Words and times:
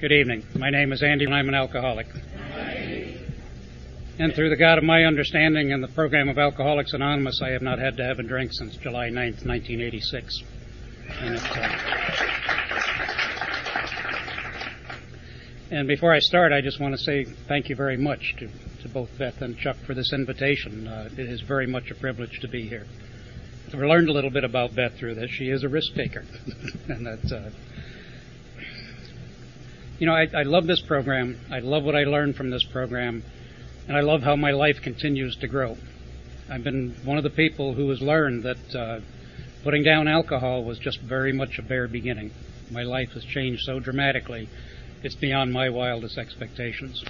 Good 0.00 0.10
evening. 0.10 0.44
My 0.56 0.70
name 0.70 0.92
is 0.92 1.04
Andy 1.04 1.24
and 1.24 1.32
I'm 1.32 1.48
an 1.48 1.54
alcoholic. 1.54 2.08
And 4.18 4.34
through 4.34 4.50
the 4.50 4.56
God 4.56 4.76
of 4.76 4.82
my 4.82 5.04
understanding 5.04 5.72
and 5.72 5.82
the 5.82 5.88
program 5.88 6.28
of 6.28 6.36
Alcoholics 6.36 6.92
Anonymous, 6.94 7.40
I 7.40 7.50
have 7.50 7.62
not 7.62 7.78
had 7.78 7.96
to 7.98 8.04
have 8.04 8.18
a 8.18 8.24
drink 8.24 8.52
since 8.52 8.76
July 8.76 9.08
9th, 9.08 9.46
1986. 9.46 10.42
And, 11.20 11.36
uh, 11.38 11.78
and, 15.70 15.86
before 15.86 16.12
I 16.12 16.18
start, 16.18 16.52
I 16.52 16.60
just 16.60 16.80
want 16.80 16.94
to 16.94 16.98
say 16.98 17.24
thank 17.46 17.68
you 17.68 17.76
very 17.76 17.96
much 17.96 18.34
to, 18.40 18.48
to 18.82 18.88
both 18.88 19.16
Beth 19.16 19.40
and 19.42 19.56
Chuck 19.56 19.76
for 19.86 19.94
this 19.94 20.12
invitation. 20.12 20.88
Uh, 20.88 21.08
it 21.12 21.20
is 21.20 21.40
very 21.40 21.68
much 21.68 21.92
a 21.92 21.94
privilege 21.94 22.40
to 22.40 22.48
be 22.48 22.68
here. 22.68 22.86
I've 23.68 23.78
learned 23.78 24.08
a 24.08 24.12
little 24.12 24.30
bit 24.30 24.44
about 24.44 24.74
Beth 24.74 24.98
through 24.98 25.14
this. 25.14 25.30
She 25.30 25.50
is 25.50 25.62
a 25.62 25.68
risk 25.68 25.94
taker, 25.94 26.24
and 26.88 27.06
that 27.06 27.32
uh, 27.32 27.50
you 29.98 30.06
know, 30.06 30.14
I, 30.14 30.28
I 30.34 30.42
love 30.42 30.66
this 30.66 30.80
program. 30.80 31.38
I 31.50 31.60
love 31.60 31.84
what 31.84 31.94
I 31.94 32.04
learned 32.04 32.36
from 32.36 32.50
this 32.50 32.64
program, 32.64 33.22
and 33.86 33.96
I 33.96 34.00
love 34.00 34.22
how 34.22 34.34
my 34.34 34.50
life 34.50 34.82
continues 34.82 35.36
to 35.36 35.46
grow. 35.46 35.76
I've 36.50 36.64
been 36.64 36.96
one 37.04 37.16
of 37.16 37.22
the 37.22 37.30
people 37.30 37.74
who 37.74 37.88
has 37.90 38.00
learned 38.02 38.42
that 38.42 38.74
uh, 38.74 39.00
putting 39.62 39.84
down 39.84 40.08
alcohol 40.08 40.64
was 40.64 40.78
just 40.78 41.00
very 41.00 41.32
much 41.32 41.58
a 41.58 41.62
bare 41.62 41.86
beginning. 41.86 42.32
My 42.70 42.82
life 42.82 43.12
has 43.12 43.24
changed 43.24 43.62
so 43.62 43.78
dramatically, 43.78 44.48
it's 45.02 45.14
beyond 45.14 45.52
my 45.52 45.68
wildest 45.68 46.18
expectations. 46.18 47.04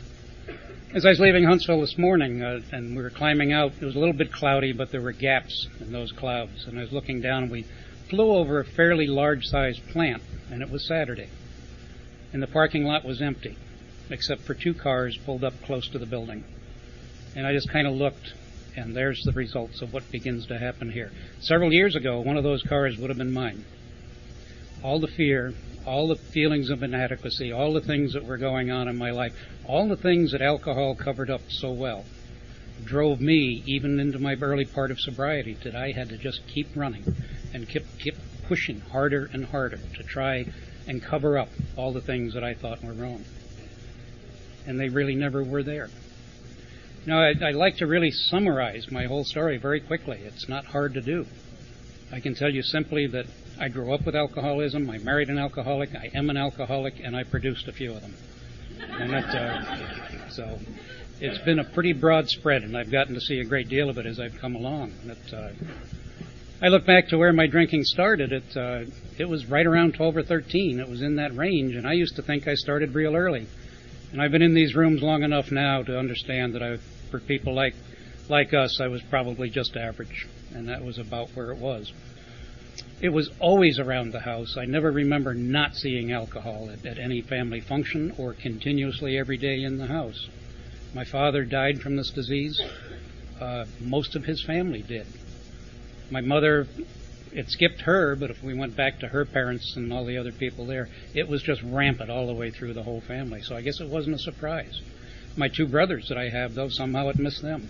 As 0.93 1.07
I 1.07 1.09
was 1.09 1.21
leaving 1.21 1.45
Huntsville 1.45 1.81
this 1.81 1.97
morning 1.97 2.43
uh, 2.43 2.61
and 2.71 2.97
we 2.97 3.03
were 3.03 3.11
climbing 3.11 3.53
out, 3.53 3.73
it 3.81 3.85
was 3.85 3.97
a 3.97 3.99
little 3.99 4.15
bit 4.15 4.31
cloudy, 4.31 4.73
but 4.73 4.93
there 4.93 5.01
were 5.01 5.13
gaps 5.13 5.69
in 5.81 5.91
those 5.91 6.13
clouds. 6.13 6.67
And 6.67 6.79
I 6.79 6.83
was 6.83 6.93
looking 6.93 7.21
down, 7.21 7.45
and 7.45 7.53
we 7.53 7.67
flew 8.11 8.31
over 8.33 8.61
a 8.61 8.65
fairly 8.65 9.07
large 9.07 9.47
sized 9.47 9.85
plant, 9.89 10.23
and 10.51 10.61
it 10.63 10.71
was 10.71 10.87
Saturday 10.87 11.31
and 12.35 12.43
the 12.43 12.49
parking 12.49 12.83
lot 12.83 13.05
was 13.05 13.23
empty, 13.23 13.57
except 14.11 14.43
for 14.43 14.55
two 14.55 14.75
cars 14.75 15.17
pulled 15.25 15.45
up 15.45 15.55
close 15.63 15.89
to 15.89 16.01
the 16.01 16.05
building. 16.05 16.43
And 17.37 17.47
I 17.47 17.53
just 17.53 17.71
kind 17.71 17.87
of 17.87 17.95
looked, 17.95 18.35
and 18.77 18.95
there's 18.95 19.23
the 19.25 19.31
results 19.31 19.81
of 19.83 19.93
what 19.93 20.11
begins 20.11 20.45
to 20.49 20.59
happen 20.59 20.91
here. 20.91 21.13
Several 21.39 21.73
years 21.73 21.95
ago, 21.95 22.21
one 22.21 22.37
of 22.37 22.43
those 22.43 22.65
cars 22.65 22.99
would 22.99 23.09
have 23.09 23.19
been 23.19 23.33
mine. 23.33 23.65
All 24.83 24.99
the 24.99 25.07
fear, 25.07 25.55
all 25.87 26.09
the 26.09 26.17
feelings 26.17 26.71
of 26.71 26.83
inadequacy, 26.83 27.53
all 27.53 27.73
the 27.73 27.81
things 27.81 28.15
that 28.15 28.25
were 28.25 28.37
going 28.37 28.69
on 28.69 28.89
in 28.89 28.99
my 28.99 29.13
life, 29.13 29.33
all 29.65 29.89
the 29.89 29.97
things 29.97 30.33
that 30.33 30.43
alcohol 30.43 30.97
covered 30.97 31.31
up 31.31 31.43
so 31.49 31.71
well, 31.71 32.05
drove 32.83 33.21
me 33.21 33.63
even 33.65 34.01
into 34.01 34.19
my 34.19 34.35
early 34.43 34.65
part 34.65 34.91
of 34.91 34.99
sobriety 34.99 35.57
that 35.63 35.77
I 35.77 35.93
had 35.93 36.09
to 36.09 36.19
just 36.19 36.41
keep 36.49 36.67
running 36.75 37.05
and 37.53 37.69
keep, 37.69 37.85
keep 38.01 38.17
pushing 38.49 38.81
harder 38.81 39.31
and 39.33 39.45
harder 39.45 39.79
to 39.79 40.03
try 40.03 40.47
and 40.87 41.03
cover 41.03 41.39
up 41.39 41.49
all 41.77 41.93
the 41.93 42.01
things 42.01 42.35
that 42.35 42.45
I 42.45 42.55
thought 42.55 42.83
were 42.83 42.93
wrong. 42.93 43.25
And 44.67 44.79
they 44.79 44.89
really 44.89 45.15
never 45.15 45.43
were 45.43 45.63
there. 45.63 45.89
Now, 47.07 47.23
I'd, 47.23 47.43
I'd 47.43 47.55
like 47.55 47.77
to 47.79 47.87
really 47.87 48.11
summarize 48.11 48.91
my 48.91 49.05
whole 49.05 49.25
story 49.25 49.59
very 49.59 49.81
quickly. 49.81 50.21
It's 50.25 50.49
not 50.49 50.65
hard 50.65 50.95
to 50.95 51.03
do. 51.03 51.27
I 52.11 52.21
can 52.21 52.35
tell 52.35 52.51
you 52.51 52.63
simply 52.63 53.07
that 53.09 53.27
I 53.59 53.69
grew 53.69 53.93
up 53.93 54.07
with 54.07 54.17
alcoholism, 54.17 54.89
I 54.89 54.99
married 54.99 55.29
an 55.29 55.39
alcoholic, 55.39 55.95
I 55.95 56.11
am 56.15 56.31
an 56.31 56.37
alcoholic, 56.37 56.95
and 57.03 57.15
I 57.15 57.25
produced 57.25 57.69
a 57.69 57.73
few 57.73 57.93
of 57.93 58.01
them. 58.01 58.15
And 58.81 59.13
that, 59.13 59.35
uh, 59.35 60.29
so 60.31 60.59
it's 61.21 61.39
been 61.45 61.59
a 61.59 61.65
pretty 61.65 61.93
broad 61.93 62.29
spread, 62.29 62.63
and 62.63 62.77
I've 62.77 62.91
gotten 62.91 63.15
to 63.15 63.21
see 63.21 63.41
a 63.41 63.45
great 63.45 63.69
deal 63.69 63.91
of 63.91 63.99
it 63.99 64.07
as 64.07 64.19
I've 64.19 64.39
come 64.41 64.55
along. 64.57 64.93
Uh, 65.33 65.51
I 66.63 66.69
look 66.69 66.87
back 66.87 67.09
to 67.09 67.19
where 67.19 67.33
my 67.33 67.49
drinking 67.49 67.83
started. 67.83 68.33
It 68.33 68.57
uh, 68.57 68.85
it 69.19 69.29
was 69.29 69.47
right 69.47 69.67
around 69.67 69.95
12 69.95 70.19
or 70.19 70.23
13. 70.23 70.79
It 70.79 70.89
was 70.89 71.03
in 71.03 71.17
that 71.17 71.35
range, 71.37 71.75
and 71.75 71.87
I 71.87 71.95
used 71.95 72.17
to 72.17 72.23
think 72.23 72.47
I 72.47 72.55
started 72.55 72.95
real 72.95 73.17
early. 73.17 73.47
And 74.13 74.23
I've 74.23 74.31
been 74.31 74.43
in 74.43 74.55
these 74.55 74.75
rooms 74.77 75.03
long 75.03 75.25
enough 75.25 75.51
now 75.51 75.83
to 75.83 75.99
understand 75.99 76.55
that 76.55 76.63
I, 76.63 76.79
for 77.11 77.19
people 77.19 77.55
like 77.55 77.75
like 78.29 78.55
us, 78.55 78.81
I 78.81 78.87
was 78.87 79.03
probably 79.03 79.51
just 79.51 79.77
average, 79.77 80.29
and 80.55 80.69
that 80.69 80.85
was 80.85 80.99
about 80.99 81.31
where 81.31 81.51
it 81.51 81.59
was. 81.59 81.93
It 83.01 83.09
was 83.11 83.31
always 83.41 83.81
around 83.81 84.13
the 84.13 84.21
house. 84.21 84.57
I 84.57 84.65
never 84.65 84.93
remember 84.93 85.35
not 85.35 85.75
seeing 85.75 86.13
alcohol 86.13 86.71
at, 86.73 86.87
at 86.87 86.99
any 86.99 87.21
family 87.21 87.61
function 87.61 88.15
or 88.17 88.33
continuously 88.33 89.19
every 89.19 89.37
day 89.37 89.65
in 89.65 89.77
the 89.77 89.89
house. 89.89 90.29
My 90.95 91.05
father 91.05 91.45
died 91.45 91.81
from 91.81 91.97
this 91.97 92.11
disease. 92.11 92.63
Uh, 93.41 93.65
most 93.81 94.15
of 94.15 94.25
his 94.25 94.43
family 94.45 94.83
did 94.83 95.07
my 96.11 96.21
mother, 96.21 96.67
it 97.33 97.51
skipped 97.51 97.83
her, 97.83 98.15
but 98.17 98.31
if 98.31 98.43
we 98.43 98.55
went 98.55 98.77
back 98.77 99.01
to 99.01 99.09
her 99.09 99.25
parents 99.25 99.75
and 99.77 99.93
all 99.93 100.05
the 100.05 100.19
other 100.19 100.33
people 100.33 100.67
there, 100.67 100.89
it 101.15 101.29
was 101.29 101.43
just 101.43 101.63
rampant 101.63 102.11
all 102.11 102.27
the 102.27 102.33
way 102.33 102.51
through 102.51 102.75
the 102.75 102.83
whole 102.83 103.01
family. 103.01 103.43
So 103.43 103.57
I 103.57 103.63
guess 103.63 103.81
it 103.81 103.89
wasn't 103.89 104.17
a 104.17 104.21
surprise. 104.21 104.81
My 105.37 105.49
two 105.49 105.67
brothers 105.67 106.09
that 106.09 106.19
I 106.19 106.29
have, 106.29 106.55
though, 106.55 106.69
somehow 106.69 107.09
it 107.09 107.19
missed 107.19 107.43
them. 107.43 107.69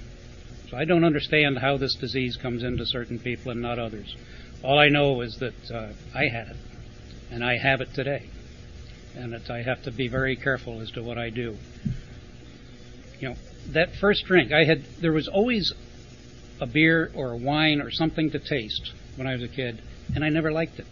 So 0.70 0.76
I 0.76 0.84
don't 0.84 1.04
understand 1.04 1.58
how 1.58 1.76
this 1.76 1.94
disease 1.94 2.36
comes 2.36 2.62
into 2.62 2.84
certain 2.84 3.18
people 3.18 3.52
and 3.52 3.62
not 3.62 3.78
others. 3.78 4.16
All 4.62 4.78
I 4.78 4.88
know 4.88 5.20
is 5.20 5.38
that 5.38 5.70
uh, 5.70 5.88
I 6.14 6.28
had 6.28 6.48
it, 6.48 6.56
and 7.30 7.44
I 7.44 7.56
have 7.56 7.80
it 7.80 7.94
today, 7.94 8.28
and 9.16 9.32
that 9.32 9.50
I 9.50 9.62
have 9.62 9.82
to 9.84 9.90
be 9.90 10.08
very 10.08 10.36
careful 10.36 10.80
as 10.80 10.90
to 10.92 11.02
what 11.02 11.18
I 11.18 11.30
do. 11.30 11.56
You 13.20 13.30
know, 13.30 13.36
that 13.68 13.94
first 13.94 14.24
drink, 14.26 14.52
I 14.52 14.64
had 14.64 14.84
there 15.00 15.12
was 15.12 15.28
always 15.28 15.72
a 16.60 16.66
beer 16.66 17.10
or 17.14 17.32
a 17.32 17.36
wine 17.36 17.80
or 17.80 17.90
something 17.90 18.30
to 18.30 18.38
taste 18.38 18.92
when 19.16 19.26
I 19.26 19.34
was 19.34 19.42
a 19.42 19.48
kid, 19.48 19.80
and 20.14 20.24
I 20.24 20.28
never 20.28 20.52
liked 20.52 20.78
it. 20.78 20.86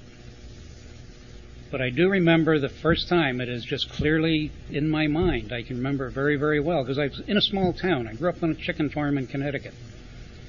But 1.71 1.81
I 1.81 1.89
do 1.89 2.11
remember 2.11 2.59
the 2.59 2.69
first 2.69 3.09
time 3.09 3.41
it 3.41 3.49
is 3.49 3.65
just 3.65 3.89
clearly 3.89 4.53
in 4.71 4.91
my 4.91 5.07
mind. 5.07 5.53
I 5.53 5.63
can 5.63 5.79
remember 5.79 6.09
it 6.09 6.13
very, 6.13 6.37
very 6.37 6.61
well 6.61 6.83
because 6.83 6.99
I 6.99 7.07
was 7.07 7.21
in 7.21 7.39
a 7.39 7.41
small 7.41 7.73
town. 7.73 8.07
I 8.07 8.13
grew 8.13 8.29
up 8.29 8.43
on 8.43 8.51
a 8.51 8.55
chicken 8.55 8.91
farm 8.91 9.17
in 9.17 9.27
Connecticut. 9.27 9.73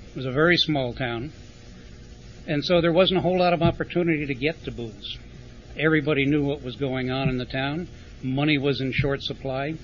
It 0.09 0.16
was 0.18 0.25
a 0.25 0.31
very 0.31 0.57
small 0.57 0.94
town. 0.94 1.31
And 2.46 2.63
so 2.66 2.81
there 2.81 2.91
wasn't 2.91 3.19
a 3.19 3.22
whole 3.22 3.40
lot 3.40 3.53
of 3.53 3.62
opportunity 3.62 4.25
to 4.25 4.35
get 4.35 4.66
to 4.66 4.72
booze. 4.72 5.18
Everybody 5.78 6.25
knew 6.25 6.44
what 6.44 6.62
was 6.62 6.75
going 6.75 7.09
on 7.09 7.29
in 7.29 7.38
the 7.38 7.46
town. 7.46 7.88
Money 8.22 8.57
was 8.57 8.81
in 8.81 8.91
short 8.91 9.23
supply. 9.23 9.75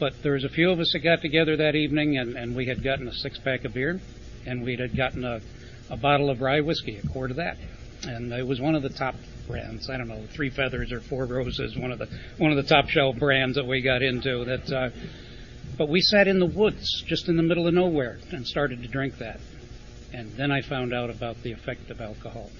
But 0.00 0.24
there 0.24 0.32
was 0.32 0.42
a 0.42 0.48
few 0.48 0.72
of 0.72 0.80
us 0.80 0.92
that 0.92 1.00
got 1.00 1.22
together 1.22 1.56
that 1.56 1.76
evening 1.76 2.18
and, 2.18 2.36
and 2.36 2.56
we 2.56 2.66
had 2.66 2.82
gotten 2.82 3.06
a 3.06 3.12
six 3.12 3.38
pack 3.38 3.64
of 3.64 3.74
beer 3.74 4.00
and 4.48 4.64
we 4.64 4.76
had 4.76 4.96
gotten 4.96 5.24
a, 5.24 5.40
a 5.90 5.96
bottle 5.96 6.30
of 6.30 6.40
rye 6.40 6.60
whiskey, 6.60 6.96
a 6.96 7.08
quart 7.08 7.30
of 7.30 7.36
that, 7.36 7.56
and 8.04 8.32
it 8.32 8.46
was 8.46 8.60
one 8.60 8.74
of 8.74 8.82
the 8.82 8.88
top 8.88 9.14
brands. 9.46 9.88
I 9.90 9.96
don't 9.96 10.08
know, 10.08 10.24
Three 10.34 10.50
Feathers 10.50 10.92
or 10.92 11.00
Four 11.00 11.26
Roses, 11.26 11.76
one 11.76 11.92
of 11.92 11.98
the 11.98 12.08
one 12.38 12.50
of 12.50 12.56
the 12.56 12.68
top 12.68 12.88
shelf 12.88 13.16
brands 13.18 13.56
that 13.56 13.66
we 13.66 13.82
got 13.82 14.02
into. 14.02 14.44
That, 14.44 14.72
uh, 14.72 14.90
but 15.76 15.88
we 15.88 16.00
sat 16.00 16.26
in 16.26 16.38
the 16.38 16.46
woods, 16.46 17.02
just 17.06 17.28
in 17.28 17.36
the 17.36 17.42
middle 17.42 17.68
of 17.68 17.74
nowhere, 17.74 18.18
and 18.32 18.46
started 18.46 18.82
to 18.82 18.88
drink 18.88 19.18
that. 19.18 19.40
And 20.12 20.32
then 20.32 20.50
I 20.50 20.62
found 20.62 20.94
out 20.94 21.10
about 21.10 21.42
the 21.42 21.52
effect 21.52 21.90
of 21.90 22.00
alcohol. 22.00 22.50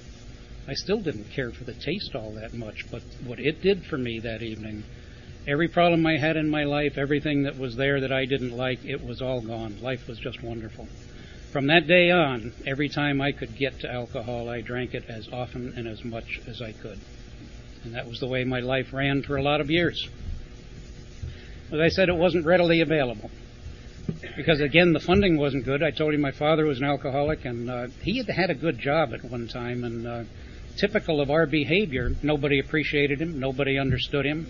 I 0.69 0.75
still 0.75 1.00
didn't 1.00 1.31
care 1.31 1.50
for 1.50 1.65
the 1.65 1.72
taste 1.72 2.15
all 2.15 2.32
that 2.32 2.53
much, 2.53 2.84
but 2.91 3.03
what 3.25 3.41
it 3.41 3.62
did 3.62 3.87
for 3.87 3.97
me 3.97 4.21
that 4.21 4.43
evening, 4.43 4.84
every 5.47 5.66
problem 5.66 6.06
I 6.06 6.19
had 6.19 6.37
in 6.37 6.50
my 6.50 6.65
life, 6.65 6.98
everything 6.98 7.44
that 7.44 7.59
was 7.59 7.75
there 7.75 8.03
that 8.03 8.12
I 8.12 8.27
didn't 8.27 8.54
like, 8.54 8.84
it 8.84 9.03
was 9.03 9.22
all 9.22 9.41
gone. 9.41 9.81
Life 9.81 10.06
was 10.06 10.19
just 10.19 10.43
wonderful. 10.43 10.87
From 11.53 11.69
that 11.69 11.86
day 11.86 12.10
on, 12.10 12.53
every 12.66 12.91
time 12.91 13.22
I 13.22 13.32
could 13.32 13.56
get 13.56 13.81
to 13.81 13.91
alcohol, 13.91 14.50
I 14.50 14.60
drank 14.60 14.92
it 14.92 15.04
as 15.09 15.28
often 15.32 15.72
and 15.78 15.88
as 15.88 16.04
much 16.04 16.41
as 16.47 16.60
I 16.60 16.72
could. 16.72 16.98
And 17.84 17.94
that 17.94 18.06
was 18.06 18.20
the 18.20 18.26
way 18.26 18.44
my 18.44 18.60
life 18.60 18.92
ran 18.92 19.22
for 19.22 19.36
a 19.36 19.42
lot 19.42 19.62
of 19.62 19.70
years. 19.70 20.09
As 21.72 21.81
I 21.81 21.88
said, 21.88 22.10
it 22.10 22.16
wasn't 22.16 22.44
readily 22.44 22.82
available. 22.82 23.31
Because 24.36 24.60
again, 24.60 24.92
the 24.92 25.00
funding 25.00 25.38
wasn't 25.38 25.64
good. 25.64 25.82
I 25.82 25.91
told 25.91 26.12
you 26.12 26.19
my 26.19 26.32
father 26.32 26.66
was 26.66 26.78
an 26.78 26.84
alcoholic, 26.84 27.47
and 27.47 27.70
uh, 27.70 27.86
he 28.03 28.19
had 28.19 28.28
had 28.28 28.50
a 28.50 28.54
good 28.54 28.78
job 28.78 29.15
at 29.15 29.25
one 29.25 29.48
time. 29.48 29.84
And 29.84 30.06
uh, 30.06 30.25
typical 30.76 31.19
of 31.20 31.30
our 31.30 31.47
behavior, 31.47 32.10
nobody 32.22 32.59
appreciated 32.59 33.22
him, 33.22 33.41
nobody 33.41 33.78
understood 33.78 34.26
him. 34.26 34.48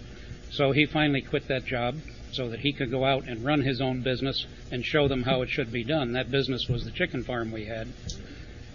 So 0.51 0.73
he 0.73 0.87
finally 0.87 1.23
quit 1.23 1.47
that 1.47 1.65
job 1.65 1.97
so 2.33 2.49
that 2.51 2.61
he 2.61 2.73
could 2.73 2.91
go 2.91 3.05
out 3.05 3.29
and 3.29 3.45
run 3.45 3.63
his 3.63 3.81
own 3.81 4.03
business 4.03 4.47
and 4.71 4.85
show 4.85 5.09
them 5.09 5.23
how 5.23 5.43
it 5.43 5.51
should 5.51 5.73
be 5.73 5.85
done. 5.85 6.13
That 6.13 6.31
business 6.31 6.69
was 6.69 6.85
the 6.85 6.91
chicken 6.91 7.25
farm 7.25 7.51
we 7.51 7.67
had. 7.67 7.89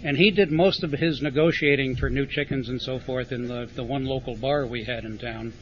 And 0.02 0.18
he 0.18 0.30
did 0.30 0.52
most 0.52 0.82
of 0.82 0.92
his 0.92 1.22
negotiating 1.22 1.96
for 1.96 2.10
new 2.10 2.26
chickens 2.26 2.68
and 2.68 2.80
so 2.80 2.98
forth 2.98 3.32
in 3.32 3.48
the, 3.48 3.68
the 3.74 3.84
one 3.84 4.04
local 4.04 4.36
bar 4.36 4.66
we 4.66 4.84
had 4.84 5.04
in 5.04 5.18
town. 5.18 5.54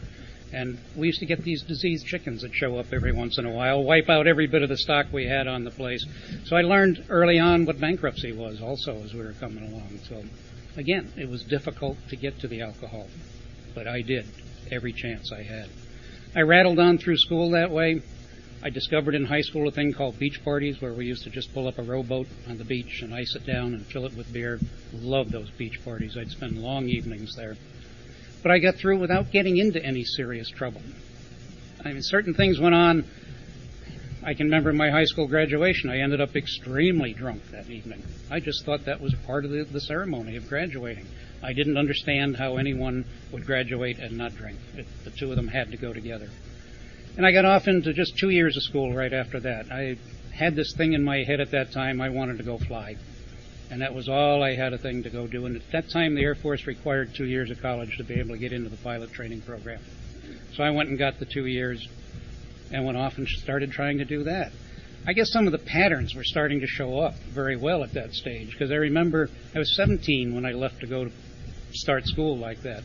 And 0.52 0.78
we 0.96 1.06
used 1.06 1.20
to 1.20 1.26
get 1.26 1.44
these 1.44 1.62
diseased 1.62 2.06
chickens 2.06 2.42
that 2.42 2.52
show 2.52 2.76
up 2.76 2.92
every 2.92 3.12
once 3.12 3.38
in 3.38 3.46
a 3.46 3.50
while, 3.50 3.82
wipe 3.82 4.10
out 4.10 4.26
every 4.26 4.46
bit 4.46 4.62
of 4.62 4.68
the 4.68 4.76
stock 4.76 5.06
we 5.12 5.26
had 5.26 5.46
on 5.46 5.64
the 5.64 5.70
place. 5.70 6.04
So 6.44 6.56
I 6.56 6.62
learned 6.62 7.04
early 7.08 7.38
on 7.38 7.64
what 7.64 7.80
bankruptcy 7.80 8.32
was 8.32 8.60
also 8.60 9.02
as 9.02 9.14
we 9.14 9.20
were 9.20 9.34
coming 9.40 9.66
along. 9.72 10.00
So 10.08 10.22
again, 10.76 11.10
it 11.16 11.28
was 11.28 11.44
difficult 11.44 11.96
to 12.08 12.16
get 12.16 12.38
to 12.40 12.48
the 12.48 12.62
alcohol, 12.62 13.06
but 13.74 13.86
I 13.86 14.02
did 14.02 14.26
every 14.70 14.92
chance 14.92 15.32
I 15.32 15.42
had. 15.42 15.68
I 16.34 16.40
rattled 16.40 16.78
on 16.78 16.96
through 16.96 17.18
school 17.18 17.50
that 17.50 17.70
way. 17.70 18.00
I 18.62 18.70
discovered 18.70 19.14
in 19.14 19.26
high 19.26 19.42
school 19.42 19.68
a 19.68 19.70
thing 19.70 19.92
called 19.92 20.18
beach 20.18 20.42
parties 20.42 20.80
where 20.80 20.94
we 20.94 21.04
used 21.04 21.24
to 21.24 21.30
just 21.30 21.52
pull 21.52 21.68
up 21.68 21.78
a 21.78 21.82
rowboat 21.82 22.26
on 22.48 22.56
the 22.56 22.64
beach 22.64 23.02
and 23.02 23.12
ice 23.12 23.34
it 23.34 23.44
down 23.44 23.74
and 23.74 23.84
fill 23.84 24.06
it 24.06 24.16
with 24.16 24.32
beer. 24.32 24.58
Loved 24.94 25.30
those 25.30 25.50
beach 25.50 25.78
parties. 25.84 26.16
I'd 26.18 26.30
spend 26.30 26.56
long 26.56 26.88
evenings 26.88 27.34
there. 27.36 27.56
But 28.42 28.50
I 28.50 28.60
got 28.60 28.76
through 28.76 28.98
without 28.98 29.30
getting 29.30 29.58
into 29.58 29.84
any 29.84 30.04
serious 30.04 30.48
trouble. 30.48 30.80
I 31.84 31.92
mean, 31.92 32.02
certain 32.02 32.32
things 32.32 32.58
went 32.58 32.74
on. 32.74 33.04
I 34.24 34.32
can 34.32 34.46
remember 34.46 34.72
my 34.72 34.90
high 34.90 35.04
school 35.04 35.26
graduation. 35.26 35.90
I 35.90 35.98
ended 35.98 36.22
up 36.22 36.34
extremely 36.34 37.12
drunk 37.12 37.42
that 37.50 37.68
evening. 37.68 38.02
I 38.30 38.40
just 38.40 38.64
thought 38.64 38.86
that 38.86 39.02
was 39.02 39.14
part 39.26 39.44
of 39.44 39.50
the, 39.50 39.64
the 39.64 39.80
ceremony 39.80 40.36
of 40.36 40.48
graduating. 40.48 41.08
I 41.42 41.52
didn't 41.52 41.76
understand 41.76 42.36
how 42.36 42.56
anyone 42.56 43.04
would 43.32 43.46
graduate 43.46 43.98
and 43.98 44.16
not 44.16 44.34
drink. 44.36 44.58
It, 44.76 44.86
the 45.04 45.10
two 45.10 45.30
of 45.30 45.36
them 45.36 45.48
had 45.48 45.72
to 45.72 45.76
go 45.76 45.92
together. 45.92 46.28
And 47.16 47.26
I 47.26 47.32
got 47.32 47.44
off 47.44 47.68
into 47.68 47.92
just 47.92 48.16
two 48.16 48.30
years 48.30 48.56
of 48.56 48.62
school 48.62 48.94
right 48.94 49.12
after 49.12 49.40
that. 49.40 49.70
I 49.70 49.96
had 50.32 50.56
this 50.56 50.74
thing 50.74 50.92
in 50.92 51.04
my 51.04 51.24
head 51.24 51.40
at 51.40 51.50
that 51.50 51.72
time. 51.72 52.00
I 52.00 52.08
wanted 52.08 52.38
to 52.38 52.44
go 52.44 52.58
fly. 52.58 52.96
And 53.70 53.82
that 53.82 53.94
was 53.94 54.08
all 54.08 54.42
I 54.42 54.54
had 54.54 54.72
a 54.72 54.78
thing 54.78 55.02
to 55.02 55.10
go 55.10 55.26
do. 55.26 55.46
And 55.46 55.56
at 55.56 55.70
that 55.72 55.90
time, 55.90 56.14
the 56.14 56.22
Air 56.22 56.34
Force 56.34 56.66
required 56.66 57.14
two 57.14 57.26
years 57.26 57.50
of 57.50 57.60
college 57.60 57.96
to 57.96 58.04
be 58.04 58.14
able 58.14 58.30
to 58.30 58.38
get 58.38 58.52
into 58.52 58.68
the 58.68 58.76
pilot 58.76 59.12
training 59.12 59.42
program. 59.42 59.80
So 60.54 60.62
I 60.62 60.70
went 60.70 60.90
and 60.90 60.98
got 60.98 61.18
the 61.18 61.26
two 61.26 61.46
years 61.46 61.86
and 62.70 62.84
went 62.84 62.98
off 62.98 63.18
and 63.18 63.26
started 63.28 63.72
trying 63.72 63.98
to 63.98 64.04
do 64.04 64.24
that. 64.24 64.52
I 65.06 65.14
guess 65.14 65.32
some 65.32 65.46
of 65.46 65.52
the 65.52 65.58
patterns 65.58 66.14
were 66.14 66.22
starting 66.22 66.60
to 66.60 66.66
show 66.66 67.00
up 67.00 67.14
very 67.34 67.56
well 67.56 67.82
at 67.82 67.92
that 67.94 68.14
stage 68.14 68.52
because 68.52 68.70
I 68.70 68.76
remember 68.76 69.28
I 69.54 69.58
was 69.58 69.74
17 69.74 70.34
when 70.34 70.46
I 70.46 70.52
left 70.52 70.80
to 70.80 70.86
go 70.86 71.06
to 71.06 71.10
start 71.74 72.06
school 72.06 72.36
like 72.38 72.62
that. 72.62 72.82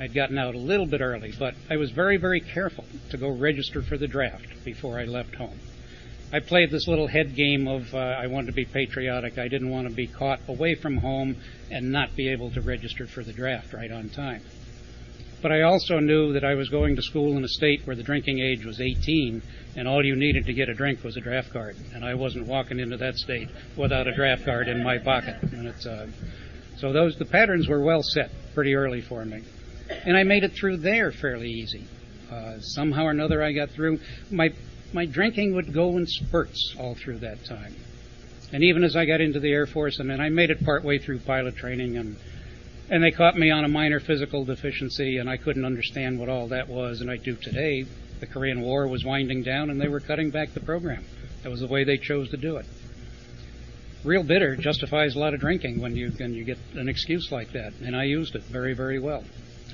I'd 0.00 0.14
gotten 0.14 0.38
out 0.38 0.54
a 0.54 0.58
little 0.58 0.86
bit 0.86 1.00
early, 1.00 1.32
but 1.38 1.54
I 1.70 1.76
was 1.76 1.90
very, 1.90 2.16
very 2.16 2.40
careful 2.40 2.84
to 3.10 3.16
go 3.16 3.28
register 3.30 3.82
for 3.82 3.96
the 3.96 4.08
draft 4.08 4.64
before 4.64 4.98
I 4.98 5.04
left 5.04 5.36
home. 5.36 5.58
I 6.32 6.40
played 6.40 6.70
this 6.70 6.88
little 6.88 7.06
head 7.06 7.36
game 7.36 7.68
of 7.68 7.94
uh, 7.94 7.98
I 7.98 8.26
wanted 8.26 8.48
to 8.48 8.52
be 8.54 8.64
patriotic. 8.64 9.38
I 9.38 9.46
didn't 9.46 9.70
want 9.70 9.88
to 9.88 9.94
be 9.94 10.08
caught 10.08 10.40
away 10.48 10.74
from 10.74 10.96
home 10.96 11.36
and 11.70 11.92
not 11.92 12.16
be 12.16 12.28
able 12.28 12.50
to 12.50 12.60
register 12.60 13.06
for 13.06 13.22
the 13.22 13.32
draft 13.32 13.72
right 13.72 13.92
on 13.92 14.08
time. 14.08 14.42
But 15.44 15.52
I 15.52 15.60
also 15.60 16.00
knew 16.00 16.32
that 16.32 16.42
I 16.42 16.54
was 16.54 16.70
going 16.70 16.96
to 16.96 17.02
school 17.02 17.36
in 17.36 17.44
a 17.44 17.48
state 17.48 17.82
where 17.84 17.94
the 17.94 18.02
drinking 18.02 18.38
age 18.38 18.64
was 18.64 18.80
18, 18.80 19.42
and 19.76 19.86
all 19.86 20.04
you 20.04 20.16
needed 20.16 20.46
to 20.46 20.54
get 20.54 20.70
a 20.70 20.74
drink 20.74 21.04
was 21.04 21.16
a 21.16 21.20
draft 21.20 21.52
card. 21.52 21.76
And 21.94 22.04
I 22.04 22.14
wasn't 22.14 22.46
walking 22.46 22.80
into 22.80 22.96
that 22.96 23.16
state 23.16 23.50
without 23.76 24.08
a 24.08 24.14
draft 24.14 24.44
card 24.44 24.68
in 24.68 24.82
my 24.82 24.98
pocket. 24.98 25.36
And 25.42 25.66
it's, 25.68 25.84
uh, 25.84 26.06
so 26.78 26.92
those 26.92 27.16
the 27.16 27.24
patterns 27.24 27.68
were 27.68 27.80
well 27.80 28.02
set 28.02 28.30
pretty 28.54 28.74
early 28.74 29.00
for 29.00 29.24
me, 29.24 29.42
and 30.04 30.16
I 30.16 30.22
made 30.22 30.44
it 30.44 30.52
through 30.52 30.78
there 30.78 31.12
fairly 31.12 31.50
easy. 31.50 31.86
Uh, 32.30 32.58
somehow 32.60 33.04
or 33.04 33.10
another, 33.10 33.42
I 33.42 33.52
got 33.52 33.70
through. 33.70 33.98
My 34.30 34.52
my 34.92 35.06
drinking 35.06 35.54
would 35.54 35.72
go 35.72 35.96
in 35.96 36.06
spurts 36.06 36.74
all 36.78 36.94
through 36.94 37.18
that 37.18 37.44
time. 37.44 37.74
And 38.52 38.62
even 38.62 38.84
as 38.84 38.94
I 38.94 39.04
got 39.04 39.20
into 39.20 39.40
the 39.40 39.50
Air 39.50 39.66
Force, 39.66 39.98
and 39.98 40.08
then 40.08 40.20
I 40.20 40.28
made 40.28 40.50
it 40.50 40.64
partway 40.64 40.98
through 40.98 41.18
pilot 41.20 41.56
training, 41.56 41.96
and 41.96 42.16
and 42.90 43.02
they 43.02 43.10
caught 43.10 43.36
me 43.36 43.50
on 43.50 43.64
a 43.64 43.68
minor 43.68 43.98
physical 43.98 44.44
deficiency, 44.44 45.18
and 45.18 45.28
I 45.28 45.36
couldn't 45.36 45.64
understand 45.64 46.18
what 46.18 46.28
all 46.28 46.48
that 46.48 46.68
was, 46.68 47.00
and 47.00 47.10
I 47.10 47.16
do 47.16 47.34
today. 47.34 47.86
The 48.20 48.26
Korean 48.26 48.60
War 48.60 48.86
was 48.86 49.04
winding 49.04 49.42
down, 49.42 49.70
and 49.70 49.80
they 49.80 49.88
were 49.88 50.00
cutting 50.00 50.30
back 50.30 50.54
the 50.54 50.60
program. 50.60 51.04
That 51.42 51.50
was 51.50 51.60
the 51.60 51.66
way 51.66 51.84
they 51.84 51.98
chose 51.98 52.30
to 52.30 52.36
do 52.36 52.56
it. 52.56 52.66
Real 54.04 54.22
bitter 54.22 54.54
justifies 54.54 55.16
a 55.16 55.18
lot 55.18 55.32
of 55.32 55.40
drinking 55.40 55.80
when 55.80 55.96
you 55.96 56.10
when 56.18 56.34
you 56.34 56.44
get 56.44 56.58
an 56.74 56.90
excuse 56.90 57.32
like 57.32 57.52
that, 57.52 57.72
and 57.82 57.96
I 57.96 58.04
used 58.04 58.34
it 58.34 58.42
very 58.42 58.74
very 58.74 58.98
well. 58.98 59.24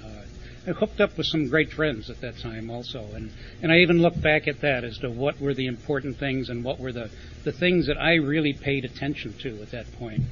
Uh, 0.05 0.23
I 0.69 0.71
hooked 0.71 1.00
up 1.00 1.17
with 1.19 1.27
some 1.27 1.49
great 1.49 1.73
friends 1.73 2.09
at 2.09 2.21
that 2.21 2.38
time 2.38 2.71
also, 2.71 3.09
and 3.12 3.32
and 3.61 3.73
I 3.73 3.79
even 3.79 4.00
look 4.00 4.21
back 4.21 4.47
at 4.47 4.61
that 4.61 4.85
as 4.85 4.99
to 4.99 5.11
what 5.11 5.41
were 5.41 5.53
the 5.53 5.67
important 5.67 6.19
things 6.19 6.49
and 6.49 6.62
what 6.62 6.79
were 6.79 6.93
the 6.93 7.11
the 7.43 7.50
things 7.50 7.88
that 7.88 8.00
I 8.00 8.15
really 8.15 8.53
paid 8.53 8.85
attention 8.85 9.35
to 9.43 9.62
at 9.62 9.73
that 9.73 9.91
point. 9.99 10.23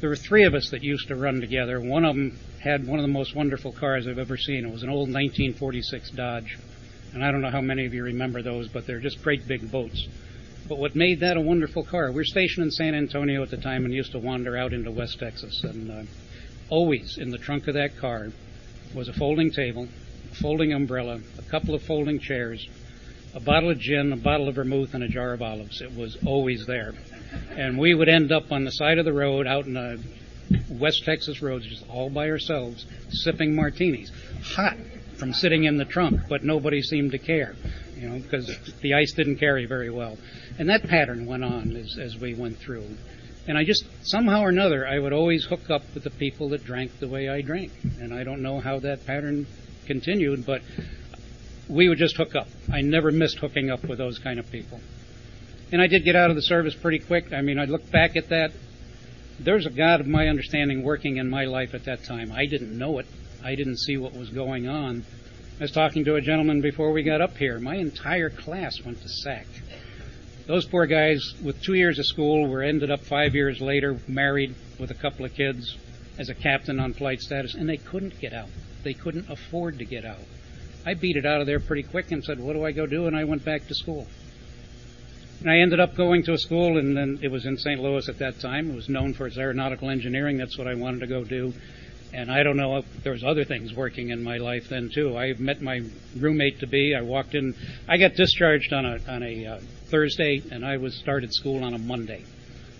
There 0.00 0.08
were 0.08 0.16
three 0.16 0.44
of 0.44 0.54
us 0.54 0.70
that 0.70 0.82
used 0.82 1.08
to 1.08 1.14
run 1.14 1.42
together. 1.42 1.78
One 1.78 2.06
of 2.06 2.16
them 2.16 2.38
had 2.60 2.86
one 2.86 2.98
of 2.98 3.02
the 3.02 3.12
most 3.12 3.36
wonderful 3.36 3.72
cars 3.72 4.06
I've 4.06 4.18
ever 4.18 4.38
seen. 4.38 4.64
It 4.64 4.72
was 4.72 4.82
an 4.82 4.88
old 4.88 5.12
1946 5.12 6.12
Dodge, 6.12 6.56
and 7.12 7.22
I 7.22 7.30
don't 7.30 7.42
know 7.42 7.50
how 7.50 7.60
many 7.60 7.84
of 7.84 7.92
you 7.92 8.02
remember 8.04 8.40
those, 8.40 8.68
but 8.68 8.86
they're 8.86 8.98
just 8.98 9.22
great 9.22 9.46
big 9.46 9.70
boats. 9.70 10.08
But 10.70 10.78
what 10.78 10.94
made 10.94 11.18
that 11.18 11.36
a 11.36 11.40
wonderful 11.40 11.82
car? 11.82 12.10
We 12.10 12.18
were 12.18 12.24
stationed 12.24 12.64
in 12.64 12.70
San 12.70 12.94
Antonio 12.94 13.42
at 13.42 13.50
the 13.50 13.56
time 13.56 13.84
and 13.84 13.92
used 13.92 14.12
to 14.12 14.20
wander 14.20 14.56
out 14.56 14.72
into 14.72 14.92
West 14.92 15.18
Texas, 15.18 15.64
and 15.64 15.90
uh, 15.90 16.02
always 16.68 17.18
in 17.18 17.32
the 17.32 17.38
trunk 17.38 17.66
of 17.66 17.74
that 17.74 17.98
car 17.98 18.28
was 18.94 19.08
a 19.08 19.12
folding 19.12 19.50
table, 19.50 19.88
a 20.30 20.34
folding 20.36 20.72
umbrella, 20.72 21.18
a 21.36 21.50
couple 21.50 21.74
of 21.74 21.82
folding 21.82 22.20
chairs, 22.20 22.68
a 23.34 23.40
bottle 23.40 23.70
of 23.70 23.80
gin, 23.80 24.12
a 24.12 24.16
bottle 24.16 24.46
of 24.46 24.54
vermouth, 24.54 24.94
and 24.94 25.02
a 25.02 25.08
jar 25.08 25.32
of 25.32 25.42
olives. 25.42 25.80
It 25.80 25.92
was 25.92 26.16
always 26.24 26.66
there. 26.66 26.94
And 27.56 27.76
we 27.76 27.92
would 27.92 28.08
end 28.08 28.30
up 28.30 28.52
on 28.52 28.62
the 28.62 28.70
side 28.70 28.98
of 28.98 29.04
the 29.04 29.12
road 29.12 29.48
out 29.48 29.66
in 29.66 29.74
the 29.74 30.00
West 30.68 31.04
Texas 31.04 31.42
roads 31.42 31.66
just 31.66 31.84
all 31.88 32.10
by 32.10 32.30
ourselves, 32.30 32.86
sipping 33.08 33.56
martinis. 33.56 34.12
Hot 34.54 34.76
from 35.20 35.34
sitting 35.34 35.64
in 35.64 35.76
the 35.76 35.84
trunk, 35.84 36.22
but 36.28 36.42
nobody 36.42 36.80
seemed 36.80 37.12
to 37.12 37.18
care, 37.18 37.54
you 37.96 38.08
know, 38.08 38.18
because 38.18 38.56
the 38.80 38.94
ice 38.94 39.12
didn't 39.12 39.36
carry 39.36 39.66
very 39.66 39.90
well. 39.90 40.16
And 40.60 40.68
that 40.68 40.86
pattern 40.86 41.24
went 41.24 41.42
on 41.42 41.74
as, 41.74 41.96
as 41.98 42.18
we 42.18 42.34
went 42.34 42.58
through. 42.58 42.84
And 43.48 43.56
I 43.56 43.64
just, 43.64 43.86
somehow 44.02 44.42
or 44.42 44.50
another, 44.50 44.86
I 44.86 44.98
would 44.98 45.14
always 45.14 45.46
hook 45.46 45.70
up 45.70 45.80
with 45.94 46.04
the 46.04 46.10
people 46.10 46.50
that 46.50 46.64
drank 46.64 47.00
the 47.00 47.08
way 47.08 47.30
I 47.30 47.40
drank. 47.40 47.72
And 47.98 48.12
I 48.12 48.24
don't 48.24 48.42
know 48.42 48.60
how 48.60 48.78
that 48.80 49.06
pattern 49.06 49.46
continued, 49.86 50.44
but 50.44 50.60
we 51.66 51.88
would 51.88 51.96
just 51.96 52.14
hook 52.18 52.34
up. 52.34 52.46
I 52.70 52.82
never 52.82 53.10
missed 53.10 53.38
hooking 53.38 53.70
up 53.70 53.84
with 53.84 53.96
those 53.96 54.18
kind 54.18 54.38
of 54.38 54.50
people. 54.50 54.80
And 55.72 55.80
I 55.80 55.86
did 55.86 56.04
get 56.04 56.14
out 56.14 56.28
of 56.28 56.36
the 56.36 56.42
service 56.42 56.74
pretty 56.74 56.98
quick. 56.98 57.32
I 57.32 57.40
mean, 57.40 57.58
I 57.58 57.64
look 57.64 57.90
back 57.90 58.16
at 58.16 58.28
that. 58.28 58.52
There's 59.38 59.64
a 59.64 59.70
God 59.70 60.00
of 60.00 60.08
my 60.08 60.28
understanding 60.28 60.82
working 60.82 61.16
in 61.16 61.30
my 61.30 61.46
life 61.46 61.72
at 61.72 61.86
that 61.86 62.04
time. 62.04 62.32
I 62.32 62.44
didn't 62.44 62.76
know 62.76 62.98
it. 62.98 63.06
I 63.42 63.54
didn't 63.54 63.78
see 63.78 63.96
what 63.96 64.12
was 64.12 64.28
going 64.28 64.68
on. 64.68 65.04
I 65.58 65.62
was 65.62 65.72
talking 65.72 66.04
to 66.04 66.16
a 66.16 66.20
gentleman 66.20 66.60
before 66.60 66.92
we 66.92 67.02
got 67.02 67.22
up 67.22 67.38
here. 67.38 67.58
My 67.58 67.76
entire 67.76 68.28
class 68.28 68.74
went 68.84 69.00
to 69.00 69.08
SAC. 69.08 69.46
Those 70.46 70.66
poor 70.66 70.86
guys, 70.86 71.34
with 71.42 71.62
two 71.62 71.74
years 71.74 71.98
of 71.98 72.06
school, 72.06 72.48
were 72.48 72.62
ended 72.62 72.90
up 72.90 73.04
five 73.04 73.34
years 73.34 73.60
later 73.60 74.00
married 74.08 74.54
with 74.78 74.90
a 74.90 74.94
couple 74.94 75.24
of 75.24 75.34
kids 75.34 75.76
as 76.18 76.28
a 76.28 76.34
captain 76.34 76.80
on 76.80 76.92
flight 76.92 77.20
status, 77.20 77.54
and 77.54 77.68
they 77.68 77.76
couldn't 77.76 78.18
get 78.20 78.32
out. 78.32 78.48
They 78.82 78.94
couldn't 78.94 79.30
afford 79.30 79.78
to 79.78 79.84
get 79.84 80.04
out. 80.04 80.24
I 80.84 80.94
beat 80.94 81.16
it 81.16 81.26
out 81.26 81.40
of 81.40 81.46
there 81.46 81.60
pretty 81.60 81.82
quick 81.82 82.10
and 82.10 82.24
said, 82.24 82.40
"What 82.40 82.54
do 82.54 82.64
I 82.64 82.72
go 82.72 82.86
do?" 82.86 83.06
And 83.06 83.14
I 83.14 83.24
went 83.24 83.44
back 83.44 83.68
to 83.68 83.74
school. 83.74 84.08
And 85.40 85.50
I 85.50 85.58
ended 85.58 85.80
up 85.80 85.94
going 85.94 86.22
to 86.24 86.32
a 86.32 86.38
school, 86.38 86.78
and 86.78 86.96
then 86.96 87.18
it 87.22 87.28
was 87.28 87.46
in 87.46 87.56
St. 87.56 87.80
Louis 87.80 88.08
at 88.08 88.18
that 88.18 88.40
time. 88.40 88.70
It 88.70 88.76
was 88.76 88.88
known 88.88 89.14
for 89.14 89.26
its 89.26 89.38
aeronautical 89.38 89.88
engineering. 89.88 90.36
That's 90.36 90.58
what 90.58 90.66
I 90.66 90.74
wanted 90.74 91.00
to 91.00 91.06
go 91.06 91.24
do. 91.24 91.54
And 92.12 92.30
I 92.30 92.42
don't 92.42 92.56
know 92.56 92.78
if 92.78 92.84
there 93.04 93.12
was 93.12 93.22
other 93.22 93.44
things 93.44 93.72
working 93.72 94.10
in 94.10 94.22
my 94.22 94.38
life 94.38 94.68
then 94.68 94.90
too. 94.92 95.16
I 95.16 95.34
met 95.38 95.62
my 95.62 95.82
roommate 96.16 96.60
to 96.60 96.66
be. 96.66 96.94
I 96.94 97.02
walked 97.02 97.34
in. 97.34 97.54
I 97.88 97.98
got 97.98 98.14
discharged 98.14 98.72
on 98.72 98.84
a 98.84 98.98
on 99.08 99.22
a 99.22 99.46
uh, 99.46 99.60
Thursday, 99.90 100.42
and 100.50 100.64
I 100.64 100.76
was 100.76 100.94
started 100.96 101.32
school 101.32 101.62
on 101.62 101.74
a 101.74 101.78
Monday. 101.78 102.24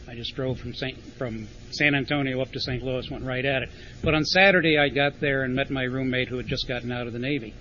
I 0.09 0.17
just 0.17 0.35
drove 0.35 0.59
from 0.59 0.75
St. 0.75 0.99
from 1.17 1.47
San 1.71 1.95
Antonio 1.95 2.41
up 2.41 2.51
to 2.53 2.61
St. 2.61 2.83
Louis, 2.83 3.09
went 3.11 3.25
right 3.25 3.45
at 3.45 3.63
it. 3.63 3.69
But 4.03 4.15
on 4.15 4.25
Saturday, 4.25 4.77
I 4.77 4.89
got 4.89 5.21
there 5.21 5.45
and 5.45 5.55
met 5.55 5.71
my 5.71 5.85
roommate 5.85 6.29
who 6.29 6.37
had 6.37 6.49
just 6.49 6.67
gotten 6.67 6.91
out 6.91 7.07
of 7.07 7.13
the 7.13 7.21
Navy. 7.21 7.55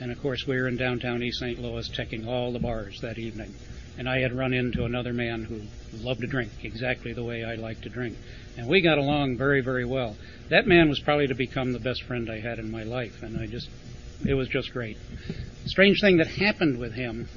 And 0.00 0.10
of 0.10 0.20
course, 0.22 0.46
we 0.46 0.56
were 0.56 0.68
in 0.68 0.78
downtown 0.78 1.22
East 1.22 1.40
St. 1.40 1.58
Louis 1.58 1.86
checking 1.90 2.26
all 2.26 2.52
the 2.52 2.58
bars 2.58 2.98
that 3.02 3.18
evening. 3.18 3.54
And 3.98 4.08
I 4.08 4.20
had 4.20 4.32
run 4.32 4.54
into 4.54 4.84
another 4.84 5.12
man 5.12 5.44
who 5.44 5.60
loved 6.02 6.22
to 6.22 6.26
drink 6.26 6.50
exactly 6.62 7.12
the 7.12 7.24
way 7.24 7.44
I 7.44 7.56
like 7.56 7.82
to 7.82 7.88
drink. 7.88 8.16
And 8.56 8.66
we 8.66 8.80
got 8.80 8.98
along 8.98 9.36
very, 9.36 9.60
very 9.60 9.84
well. 9.84 10.16
That 10.48 10.66
man 10.66 10.88
was 10.88 11.00
probably 11.00 11.28
to 11.28 11.34
become 11.34 11.72
the 11.72 11.78
best 11.78 12.02
friend 12.04 12.30
I 12.30 12.40
had 12.40 12.58
in 12.58 12.70
my 12.70 12.82
life. 12.82 13.22
And 13.22 13.38
I 13.38 13.46
just, 13.46 13.68
it 14.24 14.34
was 14.34 14.48
just 14.48 14.72
great. 14.72 14.96
Strange 15.66 16.00
thing 16.00 16.16
that 16.16 16.28
happened 16.28 16.78
with 16.78 16.94
him 16.94 17.28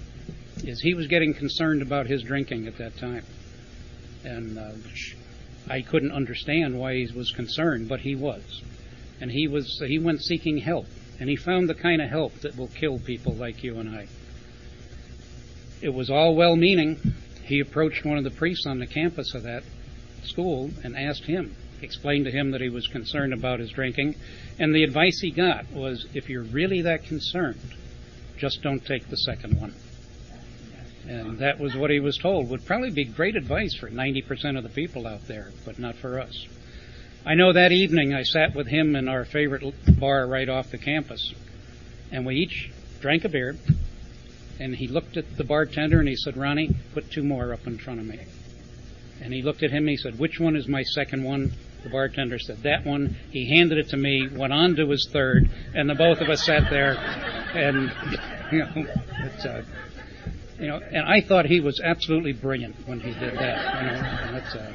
is 0.63 0.81
he 0.81 0.93
was 0.93 1.07
getting 1.07 1.33
concerned 1.33 1.81
about 1.81 2.07
his 2.07 2.23
drinking 2.23 2.67
at 2.67 2.77
that 2.77 2.97
time. 2.97 3.25
And 4.23 4.57
uh, 4.57 4.71
I 5.69 5.81
couldn't 5.81 6.11
understand 6.11 6.79
why 6.79 6.95
he 6.95 7.07
was 7.13 7.31
concerned, 7.31 7.89
but 7.89 8.01
he 8.01 8.15
was. 8.15 8.61
And 9.19 9.31
he 9.31 9.47
was 9.47 9.81
he 9.85 9.99
went 9.99 10.21
seeking 10.21 10.57
help, 10.57 10.87
and 11.19 11.29
he 11.29 11.35
found 11.35 11.69
the 11.69 11.75
kind 11.75 12.01
of 12.01 12.09
help 12.09 12.33
that 12.41 12.57
will 12.57 12.67
kill 12.67 12.99
people 12.99 13.33
like 13.33 13.63
you 13.63 13.79
and 13.79 13.89
I. 13.89 14.07
It 15.83 15.93
was 15.93 16.09
all 16.09 16.33
well-meaning. 16.33 16.97
He 17.43 17.59
approached 17.59 18.05
one 18.05 18.17
of 18.17 18.23
the 18.23 18.31
priests 18.31 18.65
on 18.65 18.79
the 18.79 18.87
campus 18.87 19.35
of 19.35 19.43
that 19.43 19.63
school 20.23 20.71
and 20.81 20.95
asked 20.95 21.25
him, 21.25 21.53
explained 21.81 22.23
to 22.23 22.31
him 22.31 22.51
that 22.51 22.61
he 22.61 22.69
was 22.69 22.87
concerned 22.87 23.33
about 23.33 23.59
his 23.59 23.69
drinking, 23.69 24.15
and 24.57 24.73
the 24.73 24.85
advice 24.85 25.19
he 25.19 25.29
got 25.29 25.69
was, 25.73 26.07
if 26.13 26.29
you're 26.29 26.43
really 26.43 26.83
that 26.83 27.03
concerned, 27.03 27.59
just 28.37 28.61
don't 28.61 28.85
take 28.85 29.09
the 29.09 29.17
second 29.17 29.59
one. 29.59 29.73
And 31.05 31.39
that 31.39 31.59
was 31.59 31.75
what 31.75 31.89
he 31.89 31.99
was 31.99 32.17
told. 32.17 32.49
Would 32.49 32.65
probably 32.65 32.91
be 32.91 33.03
great 33.03 33.35
advice 33.35 33.75
for 33.75 33.89
90% 33.89 34.57
of 34.57 34.63
the 34.63 34.69
people 34.69 35.05
out 35.05 35.27
there, 35.27 35.51
but 35.65 35.79
not 35.79 35.95
for 35.95 36.17
us. 36.17 36.47
I 37.25 37.35
know 37.35 37.51
that 37.51 37.73
evening 37.73 38.13
I 38.13 38.23
sat 38.23 38.55
with 38.55 38.67
him 38.67 38.95
in 38.95 39.09
our 39.09 39.25
favorite 39.25 39.65
bar 39.99 40.27
right 40.27 40.47
off 40.47 40.71
the 40.71 40.77
campus, 40.77 41.33
and 42.09 42.25
we 42.25 42.35
each 42.37 42.71
drank 43.01 43.25
a 43.25 43.29
beer. 43.29 43.57
And 44.59 44.75
he 44.75 44.87
looked 44.87 45.17
at 45.17 45.37
the 45.37 45.43
bartender 45.43 45.99
and 45.99 46.07
he 46.07 46.15
said, 46.15 46.37
Ronnie, 46.37 46.69
put 46.93 47.11
two 47.11 47.23
more 47.23 47.53
up 47.53 47.65
in 47.65 47.77
front 47.77 47.99
of 47.99 48.05
me. 48.05 48.19
And 49.21 49.33
he 49.33 49.41
looked 49.41 49.63
at 49.63 49.71
him 49.71 49.83
and 49.83 49.89
he 49.89 49.97
said, 49.97 50.19
Which 50.19 50.39
one 50.39 50.55
is 50.55 50.67
my 50.67 50.83
second 50.83 51.23
one? 51.23 51.53
The 51.83 51.89
bartender 51.89 52.39
said, 52.39 52.63
That 52.63 52.85
one. 52.85 53.15
He 53.31 53.57
handed 53.57 53.77
it 53.77 53.89
to 53.89 53.97
me, 53.97 54.27
went 54.31 54.53
on 54.53 54.75
to 54.75 54.89
his 54.89 55.09
third, 55.11 55.49
and 55.73 55.89
the 55.89 55.95
both 55.95 56.19
of 56.19 56.29
us 56.29 56.45
sat 56.45 56.69
there 56.69 56.95
and, 56.95 57.91
you 58.51 58.59
know, 58.59 58.71
it's, 58.75 59.45
uh, 59.45 59.63
you 60.59 60.67
know, 60.67 60.77
and 60.77 61.05
I 61.05 61.21
thought 61.21 61.45
he 61.45 61.59
was 61.59 61.81
absolutely 61.83 62.33
brilliant 62.33 62.75
when 62.87 62.99
he 62.99 63.13
did 63.13 63.35
that. 63.35 63.81
You 63.81 63.91
know, 63.91 64.39
uh, 64.39 64.73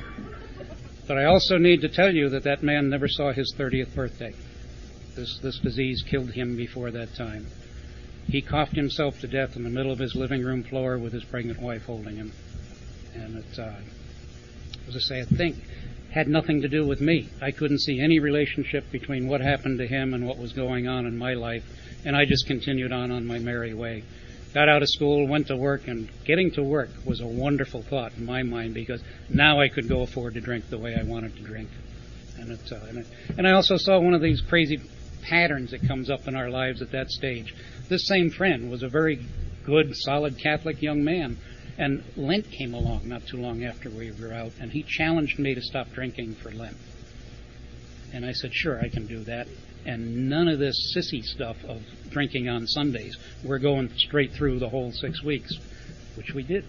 but 1.07 1.17
I 1.17 1.25
also 1.25 1.57
need 1.57 1.81
to 1.81 1.89
tell 1.89 2.15
you 2.15 2.29
that 2.31 2.45
that 2.45 2.63
man 2.63 2.91
never 2.91 3.09
saw 3.09 3.33
his 3.33 3.55
30th 3.59 3.95
birthday. 3.95 4.35
This, 5.17 5.39
this 5.43 5.59
disease 5.59 6.05
killed 6.09 6.31
him 6.31 6.57
before 6.57 6.91
that 6.91 7.15
time. 7.15 7.47
He 8.29 8.43
coughed 8.43 8.77
himself 8.77 9.21
to 9.21 9.27
death 9.27 9.57
in 9.57 9.65
the 9.65 9.71
middle 9.71 9.91
of 9.91 9.99
his 9.99 10.15
living 10.15 10.43
room 10.43 10.63
floor 10.63 10.99
with 10.99 11.13
his 11.13 11.25
pregnant 11.25 11.61
wife 11.61 11.87
holding 11.87 12.17
him. 12.17 12.33
And 13.15 13.39
it, 13.39 13.59
uh, 13.59 13.73
as 14.87 14.97
I 14.97 14.99
say, 14.99 15.21
I 15.21 15.25
think 15.25 15.57
had 16.11 16.29
nothing 16.29 16.63
to 16.63 16.69
do 16.69 16.87
with 16.87 17.01
me. 17.01 17.29
I 17.41 17.51
couldn't 17.51 17.81
see 17.81 18.01
any 18.01 18.19
relationship 18.19 18.91
between 18.91 19.29
what 19.29 19.41
happened 19.41 19.79
to 19.79 19.87
him 19.87 20.15
and 20.15 20.27
what 20.27 20.39
was 20.39 20.53
going 20.53 20.89
on 20.89 21.07
in 21.07 21.17
my 21.17 21.35
life, 21.35 21.65
and 22.05 22.17
I 22.17 22.25
just 22.25 22.47
continued 22.47 22.93
on 22.93 23.11
on 23.11 23.27
my 23.27 23.39
merry 23.39 23.75
way. 23.75 24.05
Got 24.55 24.69
out 24.69 24.83
of 24.83 24.89
school, 24.89 25.27
went 25.27 25.49
to 25.49 25.57
work, 25.57 25.89
and 25.89 26.09
getting 26.25 26.51
to 26.53 26.63
work 26.63 26.89
was 27.05 27.21
a 27.21 27.27
wonderful 27.27 27.83
thought 27.83 28.13
in 28.17 28.25
my 28.25 28.43
mind 28.43 28.73
because 28.73 29.03
now 29.29 29.61
I 29.61 29.69
could 29.69 29.89
go 29.89 30.03
afford 30.03 30.35
to 30.35 30.41
drink 30.41 30.71
the 30.71 30.79
way 30.79 30.97
I 30.99 31.03
wanted 31.03 31.37
to 31.37 31.43
drink. 31.43 31.69
And, 32.39 32.53
it, 32.53 32.73
uh, 32.73 32.77
and, 32.89 32.99
it, 32.99 33.07
and 33.37 33.47
I 33.47 33.53
also 33.53 33.77
saw 33.77 33.99
one 33.99 34.15
of 34.15 34.23
these 34.23 34.41
crazy 34.41 34.81
patterns 35.29 35.71
that 35.71 35.87
comes 35.87 36.11
up 36.11 36.27
in 36.27 36.35
our 36.35 36.51
lives 36.51 36.83
at 36.83 36.93
that 36.93 37.09
stage. 37.11 37.55
This 37.89 38.07
same 38.07 38.31
friend 38.31 38.71
was 38.71 38.83
a 38.83 38.89
very 38.89 39.21
good, 39.65 39.95
solid 39.95 40.39
Catholic 40.39 40.83
young 40.83 41.05
man. 41.05 41.39
And 41.77 42.03
Lent 42.17 42.51
came 42.51 42.75
along 42.75 43.09
not 43.09 43.27
too 43.27 43.37
long 43.37 43.63
after 43.65 43.89
we 43.89 44.11
were 44.11 44.33
out, 44.33 44.53
and 44.61 44.73
he 44.73 44.83
challenged 44.83 45.39
me 45.39 45.55
to 45.55 45.61
stop 45.61 45.93
drinking 45.93 46.35
for 46.37 46.51
Lent. 46.51 46.77
And 48.13 48.25
I 48.25 48.33
said, 48.33 48.53
sure, 48.53 48.81
I 48.81 48.89
can 48.89 49.07
do 49.07 49.21
that. 49.25 49.47
And 49.87 50.29
none 50.29 50.49
of 50.49 50.59
this 50.59 50.95
sissy 50.97 51.23
stuff 51.23 51.57
of 51.65 51.83
drinking 52.11 52.49
on 52.49 52.67
Sundays. 52.67 53.17
We're 53.45 53.61
going 53.61 53.91
straight 53.97 54.33
through 54.33 54.59
the 54.59 54.69
whole 54.69 54.91
six 54.93 55.23
weeks, 55.23 55.57
which 56.17 56.33
we 56.35 56.43
did. 56.43 56.65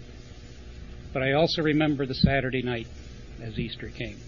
But 1.12 1.22
I 1.22 1.32
also 1.32 1.62
remember 1.62 2.06
the 2.06 2.14
Saturday 2.14 2.62
night 2.62 2.86
as 3.42 3.58
Easter 3.58 3.88
came 3.88 4.18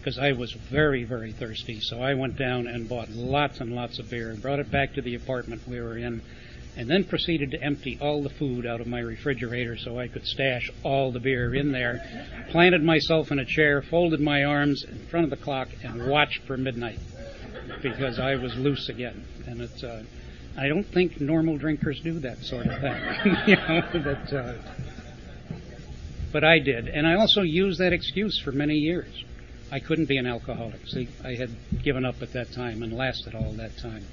because 0.00 0.18
I 0.18 0.32
was 0.32 0.52
very, 0.52 1.04
very 1.04 1.30
thirsty. 1.30 1.78
So 1.80 2.00
I 2.00 2.14
went 2.14 2.36
down 2.36 2.66
and 2.66 2.88
bought 2.88 3.10
lots 3.10 3.60
and 3.60 3.74
lots 3.74 3.98
of 3.98 4.08
beer 4.08 4.30
and 4.30 4.40
brought 4.40 4.58
it 4.58 4.70
back 4.70 4.94
to 4.94 5.02
the 5.02 5.14
apartment 5.14 5.68
we 5.68 5.78
were 5.78 5.98
in, 5.98 6.22
and 6.76 6.88
then 6.88 7.04
proceeded 7.04 7.50
to 7.50 7.62
empty 7.62 7.98
all 8.00 8.22
the 8.22 8.30
food 8.30 8.64
out 8.64 8.80
of 8.80 8.86
my 8.86 9.00
refrigerator 9.00 9.76
so 9.76 9.98
I 9.98 10.08
could 10.08 10.26
stash 10.26 10.70
all 10.82 11.12
the 11.12 11.20
beer 11.20 11.54
in 11.54 11.72
there. 11.72 12.02
Planted 12.50 12.82
myself 12.82 13.30
in 13.30 13.38
a 13.38 13.44
chair, 13.44 13.82
folded 13.82 14.20
my 14.20 14.44
arms 14.44 14.84
in 14.84 15.06
front 15.08 15.24
of 15.24 15.30
the 15.30 15.36
clock, 15.36 15.68
and 15.82 16.08
watched 16.08 16.40
for 16.46 16.56
midnight 16.56 16.98
because 17.82 18.18
I 18.18 18.36
was 18.36 18.54
loose 18.56 18.88
again. 18.88 19.22
And 19.46 19.60
it's, 19.60 19.84
uh, 19.84 20.02
I 20.56 20.68
don't 20.68 20.84
think 20.84 21.20
normal 21.20 21.58
drinkers 21.58 22.00
do 22.00 22.18
that 22.20 22.38
sort 22.42 22.66
of 22.66 22.80
thing. 22.80 23.36
you 23.46 23.56
know, 23.56 23.82
that, 24.02 24.32
uh, 24.32 24.54
but 26.32 26.44
I 26.44 26.58
did. 26.58 26.88
And 26.88 27.06
I 27.06 27.14
also 27.14 27.42
used 27.42 27.80
that 27.80 27.92
excuse 27.92 28.40
for 28.42 28.52
many 28.52 28.76
years. 28.76 29.24
I 29.72 29.78
couldn't 29.78 30.06
be 30.06 30.16
an 30.16 30.26
alcoholic. 30.26 30.86
See, 30.88 31.08
I 31.24 31.34
had 31.34 31.50
given 31.82 32.04
up 32.04 32.22
at 32.22 32.32
that 32.32 32.52
time 32.52 32.82
and 32.82 32.92
lasted 32.92 33.34
all 33.34 33.52
that 33.52 33.78
time. 33.78 34.04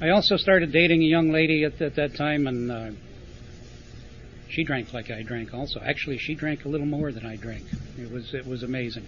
I 0.00 0.08
also 0.08 0.36
started 0.36 0.72
dating 0.72 1.02
a 1.02 1.06
young 1.06 1.30
lady 1.30 1.62
at, 1.62 1.80
at 1.80 1.94
that 1.94 2.16
time, 2.16 2.48
and 2.48 2.72
uh, 2.72 2.90
she 4.48 4.64
drank 4.64 4.92
like 4.92 5.12
I 5.12 5.22
drank. 5.22 5.54
Also, 5.54 5.80
actually, 5.80 6.18
she 6.18 6.34
drank 6.34 6.64
a 6.64 6.68
little 6.68 6.86
more 6.86 7.12
than 7.12 7.24
I 7.24 7.36
drank. 7.36 7.66
It 7.96 8.10
was 8.10 8.34
it 8.34 8.46
was 8.46 8.64
amazing. 8.64 9.06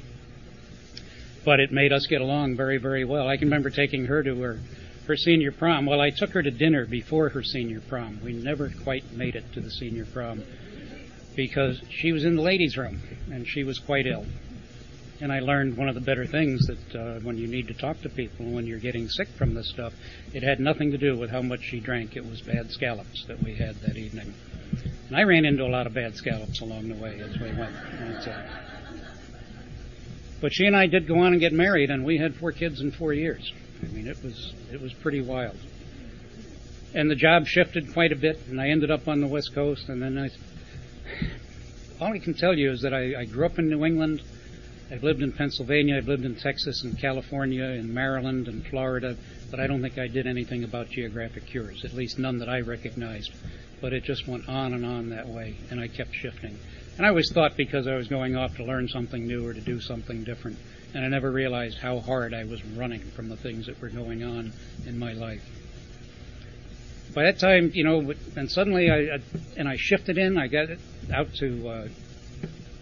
But 1.44 1.58
it 1.58 1.72
made 1.72 1.92
us 1.92 2.06
get 2.06 2.20
along 2.20 2.56
very 2.56 2.78
very 2.78 3.04
well. 3.04 3.28
I 3.28 3.36
can 3.36 3.48
remember 3.48 3.70
taking 3.70 4.06
her 4.06 4.22
to 4.22 4.40
her 4.40 4.60
her 5.08 5.16
senior 5.16 5.50
prom. 5.50 5.84
Well, 5.84 6.00
I 6.00 6.10
took 6.10 6.30
her 6.30 6.42
to 6.44 6.50
dinner 6.50 6.86
before 6.86 7.30
her 7.30 7.42
senior 7.42 7.80
prom. 7.80 8.20
We 8.22 8.32
never 8.32 8.70
quite 8.84 9.12
made 9.12 9.34
it 9.34 9.52
to 9.54 9.60
the 9.60 9.70
senior 9.70 10.06
prom 10.06 10.44
because 11.34 11.82
she 11.90 12.12
was 12.12 12.24
in 12.24 12.36
the 12.36 12.42
ladies' 12.42 12.76
room 12.76 13.00
and 13.32 13.48
she 13.48 13.64
was 13.64 13.80
quite 13.80 14.06
ill 14.06 14.24
and 15.24 15.32
I 15.32 15.40
learned 15.40 15.78
one 15.78 15.88
of 15.88 15.94
the 15.94 16.02
better 16.02 16.26
things 16.26 16.66
that 16.66 16.94
uh, 16.94 17.18
when 17.20 17.38
you 17.38 17.46
need 17.46 17.68
to 17.68 17.74
talk 17.74 17.98
to 18.02 18.10
people 18.10 18.44
when 18.44 18.66
you're 18.66 18.78
getting 18.78 19.08
sick 19.08 19.26
from 19.38 19.54
this 19.54 19.70
stuff, 19.70 19.94
it 20.34 20.42
had 20.42 20.60
nothing 20.60 20.90
to 20.90 20.98
do 20.98 21.16
with 21.16 21.30
how 21.30 21.40
much 21.40 21.62
she 21.62 21.80
drank. 21.80 22.14
It 22.14 22.28
was 22.28 22.42
bad 22.42 22.70
scallops 22.70 23.24
that 23.24 23.42
we 23.42 23.54
had 23.54 23.74
that 23.76 23.96
evening. 23.96 24.34
And 25.08 25.16
I 25.16 25.22
ran 25.22 25.46
into 25.46 25.64
a 25.64 25.72
lot 25.72 25.86
of 25.86 25.94
bad 25.94 26.14
scallops 26.14 26.60
along 26.60 26.90
the 26.90 26.96
way 26.96 27.20
as 27.20 27.38
we 27.38 27.50
went. 27.52 27.74
Uh, 27.74 28.42
but 30.42 30.52
she 30.52 30.66
and 30.66 30.76
I 30.76 30.88
did 30.88 31.08
go 31.08 31.18
on 31.20 31.32
and 31.32 31.40
get 31.40 31.54
married, 31.54 31.88
and 31.88 32.04
we 32.04 32.18
had 32.18 32.34
four 32.34 32.52
kids 32.52 32.82
in 32.82 32.90
four 32.90 33.14
years. 33.14 33.50
I 33.82 33.86
mean, 33.86 34.06
it 34.06 34.22
was 34.22 34.52
it 34.70 34.82
was 34.82 34.92
pretty 34.92 35.22
wild. 35.22 35.56
And 36.92 37.10
the 37.10 37.16
job 37.16 37.46
shifted 37.46 37.94
quite 37.94 38.12
a 38.12 38.16
bit, 38.16 38.40
and 38.50 38.60
I 38.60 38.68
ended 38.68 38.90
up 38.90 39.08
on 39.08 39.22
the 39.22 39.26
West 39.26 39.54
Coast. 39.54 39.88
And 39.88 40.02
then 40.02 40.18
I, 40.18 40.28
all 42.04 42.12
I 42.12 42.18
can 42.18 42.34
tell 42.34 42.52
you 42.52 42.72
is 42.72 42.82
that 42.82 42.92
I, 42.92 43.20
I 43.20 43.24
grew 43.24 43.46
up 43.46 43.58
in 43.58 43.70
New 43.70 43.86
England. 43.86 44.20
I've 44.94 45.02
lived 45.02 45.22
in 45.22 45.32
Pennsylvania, 45.32 45.96
I've 45.96 46.06
lived 46.06 46.24
in 46.24 46.36
Texas 46.36 46.84
and 46.84 46.96
California 46.96 47.64
and 47.64 47.92
Maryland 47.92 48.46
and 48.46 48.64
Florida, 48.64 49.16
but 49.50 49.58
I 49.58 49.66
don't 49.66 49.82
think 49.82 49.98
I 49.98 50.06
did 50.06 50.28
anything 50.28 50.62
about 50.62 50.88
geographic 50.88 51.46
cures, 51.46 51.84
at 51.84 51.94
least 51.94 52.16
none 52.16 52.38
that 52.38 52.48
I 52.48 52.60
recognized. 52.60 53.32
But 53.80 53.92
it 53.92 54.04
just 54.04 54.28
went 54.28 54.48
on 54.48 54.72
and 54.72 54.86
on 54.86 55.10
that 55.10 55.26
way, 55.26 55.56
and 55.72 55.80
I 55.80 55.88
kept 55.88 56.14
shifting. 56.14 56.56
And 56.96 57.04
I 57.04 57.08
always 57.08 57.28
thought 57.34 57.56
because 57.56 57.88
I 57.88 57.96
was 57.96 58.06
going 58.06 58.36
off 58.36 58.54
to 58.54 58.64
learn 58.64 58.86
something 58.86 59.26
new 59.26 59.44
or 59.44 59.52
to 59.52 59.60
do 59.60 59.80
something 59.80 60.22
different, 60.22 60.58
and 60.94 61.04
I 61.04 61.08
never 61.08 61.32
realized 61.32 61.78
how 61.78 61.98
hard 61.98 62.32
I 62.32 62.44
was 62.44 62.64
running 62.64 63.00
from 63.16 63.28
the 63.28 63.36
things 63.36 63.66
that 63.66 63.80
were 63.82 63.88
going 63.88 64.22
on 64.22 64.52
in 64.86 64.96
my 64.96 65.12
life. 65.12 65.42
By 67.12 67.24
that 67.24 67.40
time, 67.40 67.72
you 67.74 67.82
know, 67.82 68.14
and 68.36 68.48
suddenly 68.48 68.92
I, 68.92 69.18
and 69.56 69.68
I 69.68 69.74
shifted 69.76 70.18
in. 70.18 70.38
I 70.38 70.46
got 70.46 70.68
out 71.12 71.34
to 71.40 71.68
uh, 71.68 71.88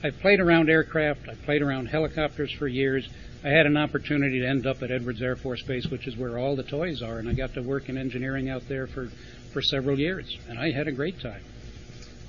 I've 0.05 0.19
played 0.19 0.41
around 0.41 0.69
aircraft. 0.69 1.29
I've 1.29 1.41
played 1.43 1.63
around 1.63 1.87
helicopters 1.87 2.51
for 2.51 2.67
years. 2.67 3.09
I 3.45 3.51
had 3.51 3.67
an 3.67 3.77
opportunity 3.77 4.41
to 4.41 4.47
end 4.49 4.67
up 4.67 4.83
at 4.83 4.91
Edwards 4.91 5.23
Air 5.23 5.37
Force 5.37 5.63
Base, 5.63 5.87
which 5.87 6.09
is 6.09 6.17
where 6.17 6.39
all 6.39 6.57
the 6.57 6.65
toys 6.65 7.03
are, 7.03 7.19
and 7.19 7.29
I 7.29 7.35
got 7.35 7.55
to 7.55 7.63
work 7.63 7.89
in 7.89 7.97
engineering 7.97 8.51
out 8.51 8.67
there 8.69 8.89
for, 8.89 9.11
for 9.53 9.63
several 9.63 9.99
years, 9.99 10.37
and 10.49 10.59
I 10.59 10.73
had 10.73 10.89
a 10.89 10.93
great 10.93 11.21
time. 11.21 11.43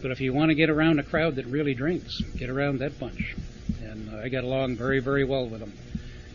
But 0.03 0.11
if 0.11 0.21
you 0.21 0.33
want 0.33 0.49
to 0.49 0.55
get 0.55 0.69
around 0.69 0.99
a 0.99 1.03
crowd 1.03 1.35
that 1.37 1.47
really 1.47 1.73
drinks, 1.73 2.21
get 2.37 2.49
around 2.49 2.79
that 2.79 2.99
bunch. 2.99 3.35
And 3.81 4.13
uh, 4.13 4.17
I 4.17 4.29
got 4.29 4.43
along 4.43 4.75
very, 4.75 4.99
very 4.99 5.23
well 5.23 5.47
with 5.47 5.59
them. 5.59 5.73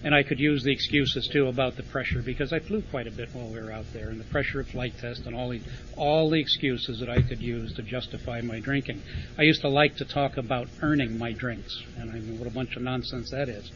And 0.05 0.15
I 0.15 0.23
could 0.23 0.39
use 0.39 0.63
the 0.63 0.71
excuses 0.71 1.27
too 1.27 1.49
about 1.49 1.77
the 1.77 1.83
pressure 1.83 2.23
because 2.23 2.53
I 2.53 2.61
flew 2.61 2.83
quite 2.83 3.09
a 3.09 3.11
bit 3.11 3.31
while 3.33 3.49
we 3.49 3.61
were 3.61 3.73
out 3.73 3.93
there, 3.93 4.11
and 4.11 4.21
the 4.21 4.25
pressure 4.25 4.61
of 4.61 4.69
flight 4.69 4.95
test 5.01 5.27
and 5.27 5.35
all 5.35 5.49
the 5.49 5.61
all 5.97 6.31
the 6.31 6.39
excuses 6.41 7.01
that 7.01 7.11
I 7.11 7.21
could 7.21 7.41
use 7.41 7.75
to 7.75 7.83
justify 7.83 8.41
my 8.41 8.61
drinking. 8.61 9.03
I 9.37 9.43
used 9.43 9.63
to 9.63 9.69
like 9.69 9.97
to 9.97 10.05
talk 10.05 10.37
about 10.37 10.69
earning 10.83 11.19
my 11.19 11.33
drinks, 11.33 11.83
and 11.99 12.11
I 12.11 12.15
mean 12.15 12.39
what 12.39 12.47
a 12.47 12.55
bunch 12.55 12.77
of 12.77 12.83
nonsense 12.83 13.31
that 13.31 13.49
is, 13.49 13.73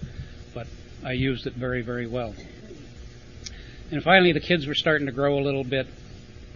but 0.55 0.69
I 1.05 1.13
used 1.13 1.47
it 1.47 1.55
very 1.55 1.83
very 1.83 2.07
well. 2.07 2.35
And 3.91 4.03
finally, 4.03 4.33
the 4.33 4.41
kids 4.41 4.67
were 4.67 4.77
starting 4.77 5.07
to 5.07 5.13
grow 5.13 5.39
a 5.39 5.43
little 5.43 5.65
bit. 5.65 5.89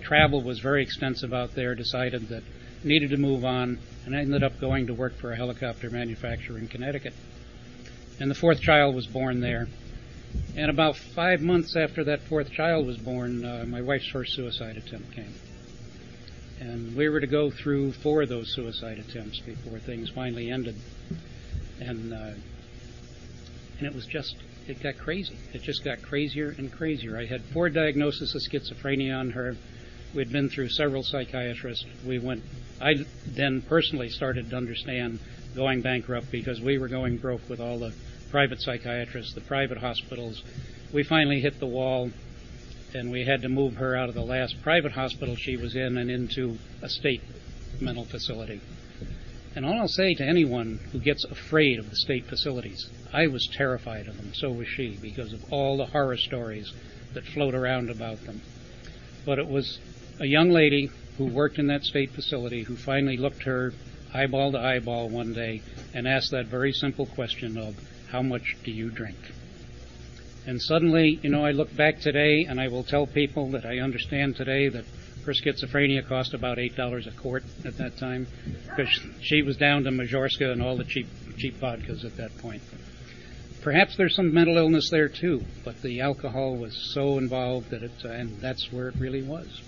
Travel 0.01 0.43
was 0.43 0.61
very 0.61 0.83
extensive 0.83 1.35
out 1.35 1.57
there. 1.57 1.75
Decided 1.75 2.29
that 2.29 2.45
needed 2.85 3.11
to 3.11 3.17
move 3.17 3.45
on, 3.45 3.81
and 4.05 4.15
I 4.15 4.21
ended 4.21 4.45
up 4.45 4.61
going 4.61 4.87
to 4.87 4.95
work 4.95 5.17
for 5.17 5.33
a 5.33 5.37
helicopter 5.37 5.91
manufacturer 5.91 6.57
in 6.57 6.69
Connecticut 6.69 7.15
and 8.19 8.31
the 8.31 8.35
fourth 8.35 8.61
child 8.61 8.95
was 8.95 9.07
born 9.07 9.41
there. 9.41 9.69
And 10.57 10.71
about 10.71 10.97
five 10.97 11.41
months 11.41 11.77
after 11.77 12.05
that 12.05 12.23
fourth 12.23 12.51
child 12.51 12.87
was 12.87 12.97
born, 12.97 13.45
uh, 13.45 13.65
my 13.67 13.83
wife's 13.83 14.09
first 14.09 14.35
suicide 14.35 14.77
attempt 14.77 15.13
came. 15.13 15.35
And 16.61 16.97
we 16.97 17.09
were 17.09 17.21
to 17.21 17.27
go 17.27 17.51
through 17.51 17.93
four 17.93 18.23
of 18.23 18.29
those 18.29 18.55
suicide 18.55 18.99
attempts 18.99 19.41
before 19.41 19.79
things 19.79 20.11
finally 20.11 20.51
ended. 20.51 20.77
And 21.81 22.13
uh, 22.15 22.31
and 23.79 23.87
it 23.87 23.95
was 23.95 24.07
just 24.07 24.37
it 24.67 24.83
got 24.83 24.97
crazy. 24.97 25.37
It 25.53 25.63
just 25.63 25.85
got 25.85 26.03
crazier 26.03 26.55
and 26.57 26.73
crazier. 26.73 27.19
I 27.19 27.27
had 27.27 27.43
four 27.53 27.69
diagnoses 27.69 28.35
of 28.35 28.41
schizophrenia 28.41 29.17
on 29.19 29.31
her. 29.31 29.57
We'd 30.15 30.33
been 30.33 30.49
through 30.49 30.71
several 30.71 31.03
psychiatrists. 31.03 31.85
We 32.05 32.19
went. 32.19 32.43
I 32.81 33.07
then 33.27 33.63
personally 33.63 34.09
started 34.09 34.51
to 34.51 34.57
understand 34.57 35.19
going 35.55 35.83
bankrupt 35.83 36.31
because 36.31 36.61
we 36.61 36.79
were 36.79 36.89
going 36.89 37.17
broke 37.17 37.49
with 37.49 37.61
all 37.61 37.79
the 37.79 37.95
private 38.31 38.61
psychiatrists, 38.61 39.35
the 39.35 39.41
private 39.41 39.79
hospitals. 39.79 40.43
We 40.93 41.03
finally 41.03 41.41
hit 41.41 41.59
the 41.59 41.67
wall 41.67 42.11
and 42.95 43.11
we 43.11 43.25
had 43.25 43.43
to 43.43 43.49
move 43.49 43.75
her 43.75 43.97
out 43.97 44.09
of 44.09 44.15
the 44.15 44.23
last 44.23 44.57
private 44.63 44.93
hospital 44.93 45.37
she 45.37 45.57
was 45.57 45.75
in 45.75 45.97
and 45.97 46.11
into 46.11 46.59
a 46.83 46.89
state 46.89 47.23
mental 47.81 48.05
facility. 48.05 48.61
And 49.55 49.65
all 49.65 49.81
I'll 49.81 49.89
say 49.89 50.15
to 50.15 50.25
anyone 50.25 50.79
who 50.93 50.99
gets 50.99 51.25
afraid 51.25 51.79
of 51.79 51.89
the 51.89 51.97
state 51.97 52.27
facilities, 52.27 52.89
I 53.13 53.27
was 53.27 53.49
terrified 53.57 54.07
of 54.07 54.17
them, 54.17 54.35
so 54.35 54.51
was 54.51 54.69
she, 54.69 54.99
because 55.01 55.33
of 55.33 55.51
all 55.51 55.79
the 55.79 55.87
horror 55.87 56.19
stories 56.19 56.73
that 57.15 57.25
float 57.25 57.55
around 57.55 57.89
about 57.89 58.23
them. 58.25 58.43
But 59.25 59.39
it 59.39 59.49
was 59.49 59.79
a 60.21 60.27
young 60.27 60.51
lady 60.51 60.91
who 61.19 61.27
worked 61.27 61.59
in 61.59 61.67
that 61.69 61.85
state 61.85 62.11
facility 62.11 62.63
who 62.63 62.77
finally 62.77 63.17
looked 63.17 63.43
her 63.45 63.73
eyeball 64.13 64.53
to 64.53 64.59
eyeball 64.59 65.09
one 65.09 65.33
day 65.33 65.63
and 65.95 66.07
asked 66.07 66.31
that 66.31 66.47
very 66.47 66.73
simple 66.73 67.07
question 67.07 67.57
of, 67.59 67.77
How 68.11 68.23
much 68.23 68.57
do 68.65 68.71
you 68.71 68.91
drink? 68.91 69.19
And 70.47 70.63
suddenly, 70.63 71.19
you 71.23 71.31
know, 71.31 71.45
I 71.45 71.51
look 71.51 71.75
back 71.75 72.01
today 72.01 72.47
and 72.49 72.61
I 72.61 72.69
will 72.69 72.85
tell 72.85 73.07
people 73.07 73.51
that 73.51 73.67
I 73.67 73.81
understand 73.81 74.37
today 74.37 74.69
that 74.69 74.85
her 75.25 75.33
schizophrenia 75.33 76.07
cost 76.07 76.35
about 76.35 76.59
eight 76.59 76.77
dollars 76.77 77.09
a 77.09 77.11
quart 77.11 77.43
at 77.65 77.77
that 77.79 77.99
time 77.99 78.29
because 78.69 78.89
she 79.21 79.43
was 79.43 79.57
down 79.57 79.83
to 79.85 79.91
Majorska 79.91 80.53
and 80.53 80.63
all 80.63 80.77
the 80.77 80.85
cheap 80.85 81.09
cheap 81.37 81.59
vodkas 81.61 82.05
at 82.05 82.17
that 82.17 82.37
point. 82.39 82.63
Perhaps 83.61 83.97
there's 83.97 84.15
some 84.15 84.33
mental 84.33 84.57
illness 84.57 84.89
there 84.91 85.09
too, 85.09 85.43
but 85.65 85.83
the 85.83 86.01
alcohol 86.01 86.57
was 86.57 86.93
so 86.95 87.19
involved 87.19 87.71
that 87.71 87.83
it, 87.83 88.05
and 88.05 88.41
that's 88.41 88.73
where 88.73 88.89
it 88.89 88.95
really 89.01 89.23
was. 89.23 89.61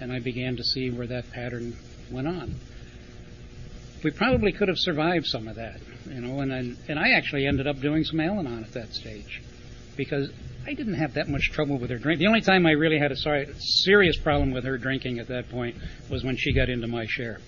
And 0.00 0.12
I 0.12 0.18
began 0.18 0.56
to 0.56 0.64
see 0.64 0.90
where 0.90 1.06
that 1.06 1.30
pattern 1.30 1.76
went 2.10 2.26
on. 2.26 2.54
We 4.02 4.10
probably 4.10 4.52
could 4.52 4.68
have 4.68 4.78
survived 4.78 5.26
some 5.26 5.46
of 5.46 5.56
that, 5.56 5.78
you 6.06 6.20
know, 6.22 6.40
and 6.40 6.52
I, 6.52 6.72
and 6.88 6.98
I 6.98 7.10
actually 7.10 7.46
ended 7.46 7.66
up 7.66 7.80
doing 7.80 8.02
some 8.04 8.18
Al-Anon 8.18 8.64
at 8.64 8.72
that 8.72 8.94
stage 8.94 9.42
because 9.96 10.30
I 10.66 10.72
didn't 10.72 10.94
have 10.94 11.14
that 11.14 11.28
much 11.28 11.50
trouble 11.52 11.78
with 11.78 11.90
her 11.90 11.98
drink. 11.98 12.18
The 12.18 12.26
only 12.26 12.40
time 12.40 12.66
I 12.66 12.72
really 12.72 12.98
had 12.98 13.12
a 13.12 13.16
sorry, 13.16 13.48
serious 13.58 14.16
problem 14.18 14.52
with 14.52 14.64
her 14.64 14.78
drinking 14.78 15.18
at 15.18 15.28
that 15.28 15.50
point 15.50 15.76
was 16.10 16.24
when 16.24 16.36
she 16.36 16.52
got 16.52 16.68
into 16.68 16.86
my 16.86 17.06
share, 17.06 17.40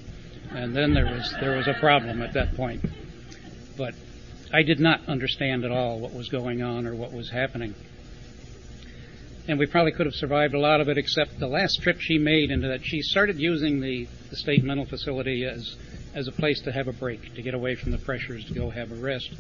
and 0.51 0.75
then 0.75 0.93
there 0.93 1.07
was 1.07 1.35
there 1.41 1.57
was 1.57 1.69
a 1.69 1.75
problem 1.75 2.21
at 2.21 2.35
that 2.35 2.55
point. 2.55 2.85
But 3.77 3.95
I 4.53 4.63
did 4.63 4.81
not 4.81 5.07
understand 5.09 5.65
at 5.65 5.71
all 5.71 6.01
what 6.01 6.13
was 6.13 6.29
going 6.29 6.63
on 6.63 6.87
or 6.87 6.95
what 6.95 7.13
was 7.13 7.31
happening. 7.31 7.75
And 9.49 9.59
we 9.59 9.67
probably 9.67 9.93
could 9.93 10.07
have 10.07 10.15
survived 10.15 10.55
a 10.55 10.61
lot 10.61 10.81
of 10.81 10.89
it, 10.89 10.99
except 10.99 11.39
the 11.39 11.49
last 11.49 11.83
trip 11.83 12.01
she 12.01 12.19
made 12.19 12.51
into 12.51 12.69
that 12.69 12.85
she 12.85 13.03
started 13.03 13.41
using 13.41 13.81
the, 13.81 14.07
the 14.31 14.37
state 14.37 14.63
mental 14.63 14.87
facility 14.87 15.45
as 15.45 15.77
as 16.15 16.29
a 16.29 16.33
place 16.33 16.61
to 16.61 16.73
have 16.73 16.89
a 16.89 16.93
break, 16.93 17.35
to 17.35 17.43
get 17.43 17.55
away 17.55 17.75
from 17.75 17.91
the 17.91 17.99
pressures, 17.99 18.45
to 18.45 18.55
go 18.55 18.71
have 18.71 18.93
a 18.93 18.95
rest. 18.95 19.31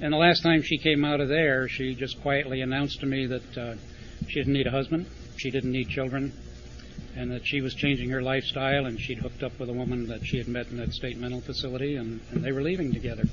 And 0.00 0.12
the 0.12 0.18
last 0.18 0.42
time 0.42 0.62
she 0.62 0.78
came 0.78 1.04
out 1.04 1.20
of 1.20 1.28
there, 1.28 1.68
she 1.68 1.94
just 1.94 2.20
quietly 2.22 2.60
announced 2.60 3.00
to 3.00 3.06
me 3.06 3.26
that 3.26 3.58
uh, 3.58 3.74
she 4.28 4.40
didn't 4.40 4.54
need 4.54 4.66
a 4.66 4.70
husband, 4.70 5.06
she 5.36 5.50
didn't 5.50 5.72
need 5.72 5.88
children, 5.88 6.32
and 7.16 7.30
that 7.30 7.46
she 7.46 7.60
was 7.60 7.74
changing 7.74 8.10
her 8.10 8.22
lifestyle 8.22 8.86
and 8.86 9.00
she'd 9.00 9.18
hooked 9.18 9.42
up 9.42 9.58
with 9.58 9.68
a 9.68 9.72
woman 9.72 10.06
that 10.06 10.24
she 10.24 10.38
had 10.38 10.48
met 10.48 10.68
in 10.68 10.76
that 10.78 10.92
state 10.92 11.16
mental 11.16 11.40
facility 11.40 11.96
and, 11.96 12.20
and 12.30 12.44
they 12.44 12.52
were 12.52 12.62
leaving 12.62 12.92
together. 12.92 13.24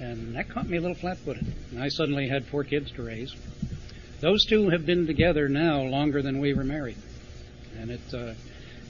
And 0.00 0.36
that 0.36 0.48
caught 0.48 0.68
me 0.68 0.76
a 0.76 0.80
little 0.80 0.96
flat 0.96 1.18
footed. 1.18 1.46
And 1.72 1.82
I 1.82 1.88
suddenly 1.88 2.28
had 2.28 2.46
four 2.46 2.64
kids 2.64 2.90
to 2.92 3.02
raise. 3.02 3.34
Those 4.20 4.44
two 4.46 4.70
have 4.70 4.84
been 4.84 5.06
together 5.06 5.48
now 5.48 5.82
longer 5.82 6.22
than 6.22 6.40
we 6.40 6.54
were 6.54 6.64
married. 6.64 6.98
And 7.78 7.90
it, 7.90 8.00
uh, 8.12 8.34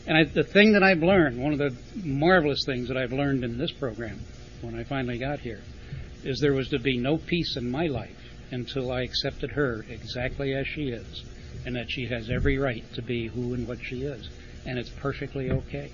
and 0.06 0.16
I, 0.16 0.24
the 0.24 0.44
thing 0.44 0.72
that 0.72 0.82
I've 0.82 1.02
learned, 1.02 1.38
one 1.42 1.52
of 1.52 1.58
the 1.58 1.76
marvelous 2.02 2.64
things 2.64 2.88
that 2.88 2.96
I've 2.96 3.12
learned 3.12 3.44
in 3.44 3.58
this 3.58 3.72
program 3.72 4.20
when 4.62 4.74
I 4.74 4.84
finally 4.84 5.18
got 5.18 5.40
here, 5.40 5.60
is 6.24 6.40
there 6.40 6.54
was 6.54 6.68
to 6.70 6.78
be 6.78 6.96
no 6.96 7.18
peace 7.18 7.56
in 7.56 7.70
my 7.70 7.86
life 7.86 8.16
until 8.50 8.90
I 8.90 9.02
accepted 9.02 9.50
her 9.50 9.84
exactly 9.90 10.54
as 10.54 10.66
she 10.66 10.88
is, 10.88 11.24
and 11.66 11.76
that 11.76 11.90
she 11.90 12.06
has 12.06 12.30
every 12.30 12.58
right 12.58 12.84
to 12.94 13.02
be 13.02 13.26
who 13.28 13.52
and 13.52 13.68
what 13.68 13.78
she 13.84 14.02
is, 14.02 14.30
and 14.64 14.78
it's 14.78 14.88
perfectly 14.88 15.50
okay. 15.50 15.90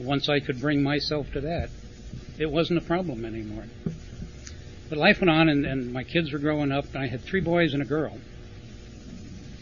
Once 0.00 0.28
I 0.28 0.40
could 0.40 0.60
bring 0.60 0.82
myself 0.82 1.30
to 1.32 1.42
that, 1.42 1.68
it 2.38 2.50
wasn't 2.50 2.78
a 2.78 2.86
problem 2.86 3.24
anymore. 3.24 3.66
But 4.88 4.98
life 4.98 5.20
went 5.20 5.30
on, 5.30 5.48
and, 5.50 5.66
and 5.66 5.92
my 5.92 6.04
kids 6.04 6.32
were 6.32 6.38
growing 6.38 6.72
up, 6.72 6.86
and 6.94 7.02
I 7.02 7.06
had 7.06 7.20
three 7.20 7.40
boys 7.40 7.74
and 7.74 7.82
a 7.82 7.86
girl. 7.86 8.18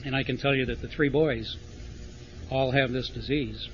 And 0.05 0.17
I 0.17 0.23
can 0.23 0.37
tell 0.37 0.55
you 0.55 0.67
that 0.67 0.81
the 0.81 0.89
three 0.89 1.09
boys 1.09 1.57
all 2.51 2.73
have 2.73 2.93
this 2.93 3.09
disease. 3.09 3.69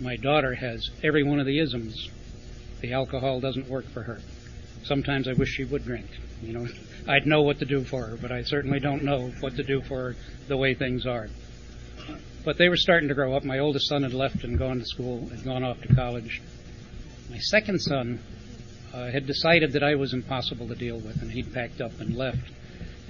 My 0.00 0.16
daughter 0.16 0.54
has 0.54 0.88
every 1.02 1.22
one 1.22 1.38
of 1.38 1.46
the 1.46 1.58
isms. 1.58 2.08
The 2.80 2.92
alcohol 2.92 3.40
doesn't 3.40 3.68
work 3.68 3.84
for 3.86 4.02
her 4.02 4.20
sometimes 4.84 5.28
I 5.28 5.32
wish 5.32 5.50
she 5.50 5.64
would 5.64 5.84
drink. 5.84 6.06
You 6.42 6.52
know, 6.52 6.66
I'd 7.08 7.26
know 7.26 7.42
what 7.42 7.58
to 7.60 7.64
do 7.64 7.84
for 7.84 8.06
her, 8.06 8.16
but 8.16 8.32
I 8.32 8.42
certainly 8.42 8.80
don't 8.80 9.04
know 9.04 9.30
what 9.40 9.56
to 9.56 9.62
do 9.62 9.80
for 9.82 10.12
her 10.12 10.16
the 10.48 10.56
way 10.56 10.74
things 10.74 11.06
are. 11.06 11.28
But 12.44 12.56
they 12.56 12.68
were 12.68 12.76
starting 12.76 13.08
to 13.08 13.14
grow 13.14 13.34
up. 13.36 13.44
My 13.44 13.58
oldest 13.58 13.88
son 13.88 14.02
had 14.02 14.14
left 14.14 14.44
and 14.44 14.58
gone 14.58 14.78
to 14.78 14.84
school, 14.84 15.28
had 15.28 15.44
gone 15.44 15.62
off 15.62 15.80
to 15.82 15.94
college. 15.94 16.40
My 17.28 17.38
second 17.38 17.80
son 17.80 18.20
uh, 18.94 19.10
had 19.10 19.26
decided 19.26 19.72
that 19.72 19.82
I 19.82 19.94
was 19.94 20.14
impossible 20.14 20.66
to 20.68 20.74
deal 20.74 20.98
with, 20.98 21.20
and 21.20 21.30
he'd 21.30 21.52
packed 21.52 21.80
up 21.80 22.00
and 22.00 22.16
left. 22.16 22.50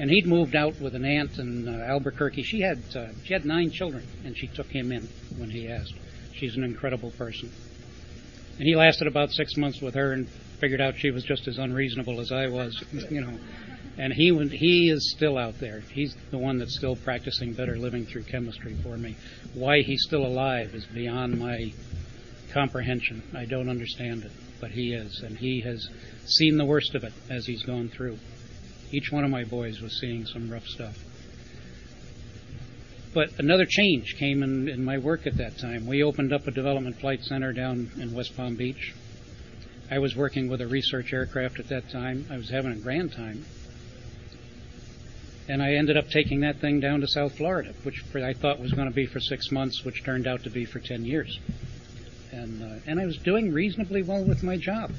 And 0.01 0.11
he'd 0.11 0.27
moved 0.27 0.57
out 0.57 0.81
with 0.81 0.95
an 0.95 1.05
aunt 1.05 1.39
in 1.39 1.69
uh, 1.69 1.85
Albuquerque. 1.87 2.43
She 2.43 2.63
had 2.63 2.79
uh, 2.97 3.09
she 3.23 3.35
had 3.35 3.45
nine 3.45 3.71
children, 3.71 4.03
and 4.25 4.35
she 4.35 4.47
took 4.47 4.69
him 4.69 4.93
in 4.93 5.07
when 5.37 5.51
he 5.51 5.69
asked. 5.69 5.93
She's 6.33 6.57
an 6.57 6.65
incredible 6.65 7.11
person. 7.11 7.53
And 8.57 8.67
he 8.67 8.75
lasted 8.77 9.09
about 9.09 9.31
six 9.31 9.59
months 9.59 9.83
with 9.83 9.95
her 9.97 10.13
and 10.13 10.27
figured 10.59 10.81
out 10.81 10.97
she 10.97 11.11
was 11.11 11.23
just 11.23 11.47
as 11.49 11.59
unreasonable 11.59 12.19
as 12.19 12.33
I 12.33 12.47
was, 12.47 12.83
you 13.11 13.21
know. 13.21 13.39
And 13.99 14.11
he 14.15 14.35
he 14.49 14.89
is 14.89 15.13
still 15.15 15.37
out 15.37 15.59
there. 15.61 15.81
He's 15.93 16.17
the 16.31 16.39
one 16.39 16.59
that's 16.59 16.79
still 16.79 16.97
practicing 16.97 17.53
better 17.53 17.77
living 17.77 18.07
through 18.07 18.23
chemistry 18.23 18.77
for 18.83 18.97
me. 18.97 19.17
Why 19.53 19.83
he's 19.83 20.03
still 20.07 20.25
alive 20.25 20.75
is 20.75 20.87
beyond 20.87 21.39
my 21.39 21.75
comprehension. 22.55 23.23
I 23.37 23.45
don't 23.45 23.69
understand 23.69 24.25
it, 24.25 24.33
but 24.63 24.71
he 24.71 24.95
is, 24.95 25.21
and 25.21 25.37
he 25.37 25.61
has 25.61 25.87
seen 26.25 26.57
the 26.57 26.65
worst 26.65 26.95
of 26.95 27.05
it 27.05 27.13
as 27.29 27.45
he's 27.45 27.65
gone 27.65 27.91
through. 27.91 28.17
Each 28.93 29.11
one 29.11 29.25
of 29.25 29.31
my 29.31 29.45
boys 29.45 29.81
was 29.81 29.99
seeing 30.01 30.27
some 30.27 30.51
rough 30.51 30.67
stuff. 30.67 30.99
But 33.13 33.39
another 33.39 33.67
change 33.69 34.17
came 34.19 34.43
in, 34.43 34.69
in 34.69 34.85
my 34.85 34.99
work 34.99 35.27
at 35.27 35.37
that 35.39 35.59
time. 35.59 35.87
We 35.87 36.03
opened 36.03 36.33
up 36.33 36.47
a 36.47 36.51
development 36.51 37.01
flight 37.01 37.23
center 37.23 37.53
down 37.53 37.91
in 37.99 38.15
West 38.15 38.37
Palm 38.37 38.55
Beach, 38.55 38.95
I 39.91 39.99
was 39.99 40.15
working 40.15 40.49
with 40.49 40.61
a 40.61 40.69
research 40.69 41.13
aircraft 41.13 41.59
at 41.59 41.69
that 41.69 41.91
time. 41.91 42.25
I 42.31 42.37
was 42.37 42.49
having 42.49 42.71
a 42.71 42.77
grand 42.77 43.13
time. 43.13 43.45
And 45.49 45.61
I 45.61 45.73
ended 45.73 45.97
up 45.97 46.09
taking 46.11 46.41
that 46.41 46.61
thing 46.61 46.79
down 46.79 47.01
to 47.01 47.09
South 47.09 47.37
Florida, 47.37 47.75
which 47.83 48.05
I 48.15 48.33
thought 48.33 48.61
was 48.61 48.73
going 48.73 48.89
to 48.89 48.95
be 48.95 49.07
for 49.07 49.19
six 49.19 49.51
months, 49.51 49.85
which 49.85 50.05
turned 50.05 50.29
out 50.29 50.45
to 50.45 50.51
be 50.51 50.65
for 50.65 50.79
10 50.79 51.05
years. 51.05 51.41
And, 52.31 52.63
uh, 52.63 52.79
and 52.87 53.01
I 53.01 53.07
was 53.07 53.19
doing 53.19 53.53
reasonably 53.53 54.03
well 54.03 54.23
with 54.23 54.45
my 54.45 54.57
job, 54.57 54.93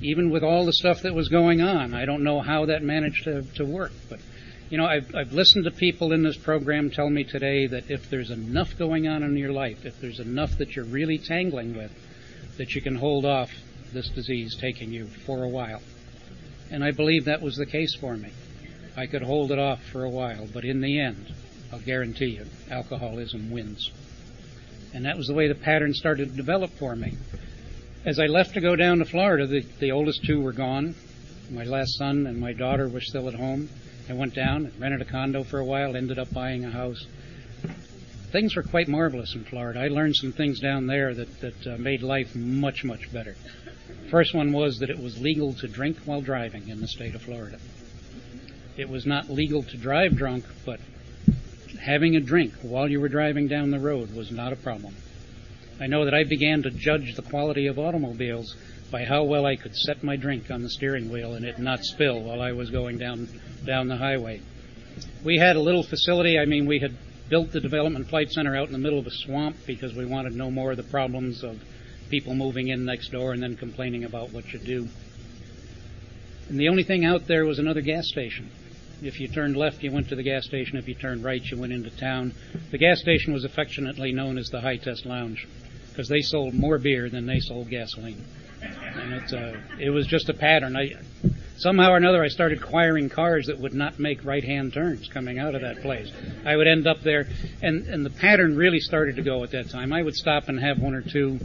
even 0.00 0.30
with 0.30 0.42
all 0.42 0.66
the 0.66 0.72
stuff 0.72 1.02
that 1.02 1.14
was 1.14 1.28
going 1.28 1.60
on. 1.60 1.94
I 1.94 2.04
don't 2.04 2.22
know 2.22 2.40
how 2.40 2.66
that 2.66 2.82
managed 2.82 3.24
to, 3.24 3.42
to 3.56 3.64
work, 3.64 3.92
but 4.08 4.20
you 4.68 4.78
know, 4.78 4.86
I've, 4.86 5.14
I've 5.14 5.32
listened 5.32 5.64
to 5.64 5.70
people 5.70 6.12
in 6.12 6.22
this 6.22 6.36
program 6.36 6.90
tell 6.90 7.08
me 7.08 7.22
today 7.24 7.68
that 7.68 7.90
if 7.90 8.10
there's 8.10 8.30
enough 8.30 8.76
going 8.76 9.06
on 9.06 9.22
in 9.22 9.36
your 9.36 9.52
life, 9.52 9.86
if 9.86 10.00
there's 10.00 10.18
enough 10.18 10.58
that 10.58 10.74
you're 10.74 10.84
really 10.84 11.18
tangling 11.18 11.76
with, 11.76 11.92
that 12.58 12.74
you 12.74 12.82
can 12.82 12.96
hold 12.96 13.24
off 13.24 13.50
this 13.92 14.08
disease 14.08 14.56
taking 14.60 14.90
you 14.90 15.06
for 15.06 15.44
a 15.44 15.48
while. 15.48 15.82
And 16.70 16.82
I 16.82 16.90
believe 16.90 17.26
that 17.26 17.42
was 17.42 17.56
the 17.56 17.66
case 17.66 17.94
for 17.94 18.16
me. 18.16 18.30
I 18.96 19.06
could 19.06 19.22
hold 19.22 19.52
it 19.52 19.58
off 19.58 19.84
for 19.84 20.04
a 20.04 20.10
while, 20.10 20.48
but 20.52 20.64
in 20.64 20.80
the 20.80 21.00
end, 21.00 21.32
I'll 21.72 21.78
guarantee 21.80 22.38
you, 22.38 22.46
alcoholism 22.70 23.50
wins. 23.50 23.90
And 24.94 25.04
that 25.04 25.16
was 25.16 25.26
the 25.28 25.34
way 25.34 25.46
the 25.46 25.54
pattern 25.54 25.92
started 25.94 26.30
to 26.30 26.36
develop 26.36 26.70
for 26.72 26.96
me. 26.96 27.16
As 28.06 28.20
I 28.20 28.26
left 28.26 28.54
to 28.54 28.60
go 28.60 28.76
down 28.76 29.00
to 29.00 29.04
Florida, 29.04 29.48
the, 29.48 29.66
the 29.80 29.90
oldest 29.90 30.22
two 30.24 30.40
were 30.40 30.52
gone. 30.52 30.94
My 31.50 31.64
last 31.64 31.98
son 31.98 32.28
and 32.28 32.38
my 32.38 32.52
daughter 32.52 32.88
were 32.88 33.00
still 33.00 33.26
at 33.26 33.34
home. 33.34 33.68
I 34.08 34.12
went 34.12 34.32
down, 34.32 34.70
rented 34.78 35.02
a 35.02 35.04
condo 35.04 35.42
for 35.42 35.58
a 35.58 35.64
while, 35.64 35.96
ended 35.96 36.16
up 36.16 36.32
buying 36.32 36.64
a 36.64 36.70
house. 36.70 37.04
Things 38.30 38.54
were 38.54 38.62
quite 38.62 38.86
marvelous 38.86 39.34
in 39.34 39.42
Florida. 39.42 39.80
I 39.80 39.88
learned 39.88 40.14
some 40.14 40.30
things 40.30 40.60
down 40.60 40.86
there 40.86 41.14
that, 41.14 41.40
that 41.40 41.66
uh, 41.66 41.78
made 41.78 42.02
life 42.02 42.32
much, 42.36 42.84
much 42.84 43.12
better. 43.12 43.34
First 44.08 44.36
one 44.36 44.52
was 44.52 44.78
that 44.78 44.90
it 44.90 45.00
was 45.00 45.20
legal 45.20 45.54
to 45.54 45.66
drink 45.66 45.96
while 46.04 46.20
driving 46.20 46.68
in 46.68 46.80
the 46.80 46.86
state 46.86 47.16
of 47.16 47.22
Florida. 47.22 47.58
It 48.76 48.88
was 48.88 49.04
not 49.04 49.30
legal 49.30 49.64
to 49.64 49.76
drive 49.76 50.16
drunk, 50.16 50.44
but 50.64 50.78
having 51.80 52.14
a 52.14 52.20
drink 52.20 52.54
while 52.62 52.88
you 52.88 53.00
were 53.00 53.08
driving 53.08 53.48
down 53.48 53.72
the 53.72 53.80
road 53.80 54.14
was 54.14 54.30
not 54.30 54.52
a 54.52 54.56
problem. 54.56 54.94
I 55.78 55.86
know 55.86 56.04
that 56.06 56.14
I 56.14 56.24
began 56.24 56.62
to 56.62 56.70
judge 56.70 57.14
the 57.14 57.22
quality 57.22 57.66
of 57.66 57.78
automobiles 57.78 58.56
by 58.90 59.04
how 59.04 59.24
well 59.24 59.44
I 59.44 59.56
could 59.56 59.74
set 59.74 60.02
my 60.02 60.16
drink 60.16 60.50
on 60.50 60.62
the 60.62 60.70
steering 60.70 61.10
wheel 61.10 61.34
and 61.34 61.44
it 61.44 61.58
not 61.58 61.84
spill 61.84 62.22
while 62.22 62.40
I 62.40 62.52
was 62.52 62.70
going 62.70 62.98
down 62.98 63.28
down 63.64 63.88
the 63.88 63.96
highway. 63.96 64.40
We 65.24 65.38
had 65.38 65.56
a 65.56 65.60
little 65.60 65.82
facility. 65.82 66.38
I 66.38 66.46
mean, 66.46 66.66
we 66.66 66.78
had 66.78 66.96
built 67.28 67.52
the 67.52 67.60
development 67.60 68.08
flight 68.08 68.30
center 68.30 68.56
out 68.56 68.68
in 68.68 68.72
the 68.72 68.78
middle 68.78 68.98
of 68.98 69.06
a 69.06 69.10
swamp 69.10 69.56
because 69.66 69.94
we 69.94 70.06
wanted 70.06 70.34
no 70.34 70.50
more 70.50 70.70
of 70.70 70.76
the 70.76 70.82
problems 70.84 71.42
of 71.42 71.60
people 72.08 72.34
moving 72.34 72.68
in 72.68 72.84
next 72.84 73.10
door 73.10 73.32
and 73.32 73.42
then 73.42 73.56
complaining 73.56 74.04
about 74.04 74.32
what 74.32 74.52
you 74.52 74.58
do. 74.60 74.88
And 76.48 76.58
the 76.58 76.68
only 76.68 76.84
thing 76.84 77.04
out 77.04 77.26
there 77.26 77.44
was 77.44 77.58
another 77.58 77.80
gas 77.80 78.06
station. 78.06 78.48
If 79.02 79.20
you 79.20 79.28
turned 79.28 79.56
left, 79.56 79.82
you 79.82 79.92
went 79.92 80.08
to 80.08 80.16
the 80.16 80.22
gas 80.22 80.46
station. 80.46 80.76
If 80.76 80.88
you 80.88 80.94
turned 80.94 81.24
right, 81.24 81.42
you 81.44 81.58
went 81.58 81.72
into 81.72 81.90
town. 81.90 82.34
The 82.70 82.78
gas 82.78 83.00
station 83.00 83.32
was 83.32 83.44
affectionately 83.44 84.12
known 84.12 84.38
as 84.38 84.48
the 84.48 84.60
High 84.60 84.76
Test 84.76 85.06
Lounge 85.06 85.46
because 85.90 86.08
they 86.08 86.22
sold 86.22 86.54
more 86.54 86.78
beer 86.78 87.08
than 87.08 87.26
they 87.26 87.40
sold 87.40 87.68
gasoline. 87.70 88.24
And 88.62 89.12
it, 89.12 89.32
uh, 89.32 89.58
it 89.78 89.90
was 89.90 90.06
just 90.06 90.28
a 90.28 90.34
pattern. 90.34 90.76
I, 90.76 90.94
somehow 91.56 91.90
or 91.90 91.96
another, 91.96 92.22
I 92.22 92.28
started 92.28 92.62
acquiring 92.62 93.10
cars 93.10 93.46
that 93.46 93.58
would 93.58 93.74
not 93.74 93.98
make 93.98 94.24
right-hand 94.24 94.72
turns 94.72 95.08
coming 95.08 95.38
out 95.38 95.54
of 95.54 95.60
that 95.60 95.82
place. 95.82 96.10
I 96.44 96.56
would 96.56 96.66
end 96.66 96.86
up 96.86 97.02
there, 97.02 97.26
and, 97.62 97.86
and 97.86 98.04
the 98.04 98.10
pattern 98.10 98.56
really 98.56 98.80
started 98.80 99.16
to 99.16 99.22
go 99.22 99.44
at 99.44 99.50
that 99.50 99.70
time. 99.70 99.92
I 99.92 100.02
would 100.02 100.14
stop 100.14 100.48
and 100.48 100.58
have 100.58 100.78
one 100.78 100.94
or 100.94 101.02
two 101.02 101.38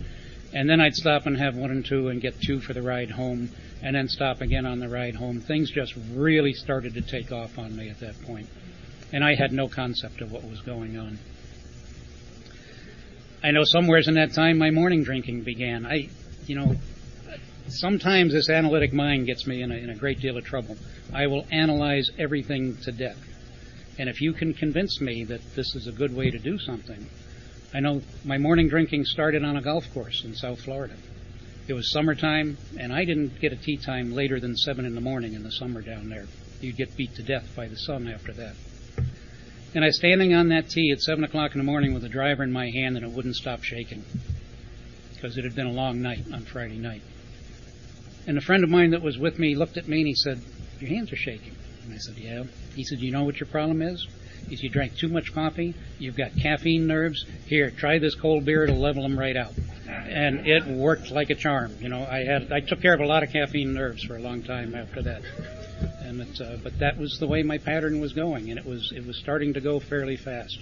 and 0.54 0.70
then 0.70 0.82
I'd 0.82 0.96
stop 0.96 1.26
and 1.26 1.38
have 1.38 1.56
one 1.56 1.72
and 1.72 1.86
two 1.86 2.10
and 2.10 2.22
get 2.22 2.40
two 2.42 2.60
for 2.60 2.74
the 2.74 2.82
ride 2.82 3.12
home. 3.12 3.50
And 3.82 3.96
then 3.96 4.08
stop 4.08 4.42
again 4.42 4.66
on 4.66 4.80
the 4.80 4.90
ride 4.90 5.16
home. 5.16 5.40
Things 5.40 5.72
just 5.72 5.94
really 6.14 6.54
started 6.54 6.94
to 6.96 7.02
take 7.02 7.32
off 7.32 7.58
on 7.58 7.76
me 7.76 7.90
at 7.90 8.00
that 8.00 8.22
point, 8.24 8.48
and 9.12 9.24
I 9.24 9.36
had 9.36 9.52
no 9.52 9.68
concept 9.68 10.22
of 10.22 10.32
what 10.32 10.44
was 10.44 10.62
going 10.62 10.98
on. 10.98 11.20
I 13.44 13.52
know 13.52 13.64
somewheres 13.64 14.08
in 14.08 14.14
that 14.16 14.34
time 14.34 14.60
my 14.60 14.70
morning 14.70 15.04
drinking 15.04 15.42
began. 15.42 15.86
I, 15.86 16.10
you 16.46 16.56
know, 16.56 16.76
sometimes 17.68 18.34
this 18.34 18.50
analytic 18.50 18.94
mind 18.94 19.26
gets 19.26 19.48
me 19.48 19.64
in 19.64 19.72
a, 19.72 19.76
in 19.76 19.90
a 19.90 19.96
great 19.96 20.20
deal 20.20 20.38
of 20.38 20.44
trouble. 20.46 20.78
I 21.12 21.26
will 21.28 21.46
analyze 21.52 22.12
everything 22.20 22.78
to 22.84 22.92
death. 22.92 23.18
And 23.98 24.10
if 24.10 24.22
you 24.22 24.34
can 24.34 24.54
convince 24.54 25.02
me 25.02 25.24
that 25.26 25.56
this 25.56 25.76
is 25.76 25.88
a 25.88 25.92
good 25.92 26.16
way 26.16 26.30
to 26.30 26.38
do 26.38 26.58
something, 26.60 27.10
I 27.74 27.80
know 27.80 28.02
my 28.24 28.38
morning 28.38 28.68
drinking 28.68 29.06
started 29.06 29.44
on 29.44 29.58
a 29.58 29.62
golf 29.62 29.92
course 29.94 30.24
in 30.24 30.36
South 30.36 30.62
Florida. 30.62 30.96
It 31.68 31.74
was 31.74 31.92
summertime, 31.92 32.58
and 32.78 32.92
I 32.92 33.06
didn't 33.06 33.40
get 33.40 33.54
a 33.54 33.56
tee 33.56 33.78
time 33.78 34.12
later 34.12 34.40
than 34.40 34.56
7 34.56 34.84
in 34.86 34.96
the 34.96 35.02
morning 35.02 35.34
in 35.34 35.44
the 35.44 35.52
summer 35.52 35.82
down 35.82 36.10
there. 36.10 36.26
You'd 36.60 36.78
get 36.78 36.96
beat 36.98 37.16
to 37.16 37.24
death 37.24 37.56
by 37.56 37.68
the 37.68 37.76
sun 37.76 38.08
after 38.08 38.34
that. 38.34 38.56
And 39.74 39.84
I 39.84 39.88
was 39.88 39.98
standing 39.98 40.34
on 40.34 40.50
that 40.50 40.70
tee 40.70 40.92
at 40.92 41.00
7 41.00 41.24
o'clock 41.24 41.54
in 41.54 41.60
the 41.60 41.64
morning 41.64 41.94
with 41.94 42.04
a 42.04 42.10
driver 42.10 42.44
in 42.44 42.52
my 42.52 42.70
hand, 42.70 42.98
and 42.98 43.06
it 43.06 43.12
wouldn't 43.12 43.36
stop 43.36 43.64
shaking 43.64 44.04
because 45.14 45.38
it 45.38 45.44
had 45.44 45.56
been 45.56 45.68
a 45.68 45.72
long 45.72 46.02
night 46.02 46.26
on 46.34 46.46
Friday 46.46 46.78
night. 46.78 47.04
And 48.26 48.38
a 48.38 48.42
friend 48.42 48.64
of 48.64 48.70
mine 48.70 48.92
that 48.92 49.02
was 49.02 49.18
with 49.18 49.38
me 49.38 49.56
looked 49.56 49.78
at 49.78 49.88
me 49.88 50.00
and 50.00 50.08
he 50.08 50.16
said, 50.16 50.42
Your 50.80 50.90
hands 50.90 51.14
are 51.14 51.18
shaking. 51.18 51.56
And 51.84 51.94
I 51.94 51.98
said, 51.98 52.18
Yeah. 52.18 52.44
He 52.76 52.84
said, 52.84 53.00
You 53.00 53.12
know 53.12 53.24
what 53.24 53.40
your 53.40 53.48
problem 53.48 53.82
is? 53.82 54.08
Said, 54.50 54.60
You 54.64 54.70
drank 54.70 54.96
too 54.96 55.08
much 55.08 55.34
coffee. 55.34 55.74
You've 56.00 56.18
got 56.18 56.36
caffeine 56.38 56.88
nerves. 56.88 57.26
Here, 57.46 57.72
try 57.72 58.00
this 58.00 58.16
cold 58.16 58.46
beer. 58.46 58.64
It'll 58.64 58.80
level 58.80 59.04
them 59.04 59.18
right 59.18 59.36
out. 59.36 59.54
And 59.88 60.48
it 60.48 60.66
worked 60.66 61.12
like 61.12 61.30
a 61.30 61.36
charm. 61.36 61.76
You 61.80 61.90
know, 61.90 62.06
I 62.06 62.24
had 62.24 62.52
I 62.52 62.60
took 62.62 62.82
care 62.82 62.94
of 62.94 63.00
a 63.02 63.06
lot 63.06 63.24
of 63.24 63.32
caffeine 63.32 63.74
nerves 63.74 64.04
for 64.04 64.16
a 64.16 64.22
long 64.22 64.44
time 64.44 64.76
after 64.76 65.02
that. 65.04 65.22
And 66.02 66.22
it, 66.22 66.42
uh, 66.42 66.58
but 66.64 66.80
that 66.80 66.98
was 66.98 67.18
the 67.20 67.28
way 67.28 67.44
my 67.44 67.58
pattern 67.58 68.00
was 68.00 68.14
going, 68.14 68.50
and 68.50 68.60
it 68.60 68.66
was 68.66 68.92
it 68.96 69.06
was 69.06 69.18
starting 69.18 69.54
to 69.54 69.62
go 69.62 69.80
fairly 69.80 70.18
fast. 70.18 70.60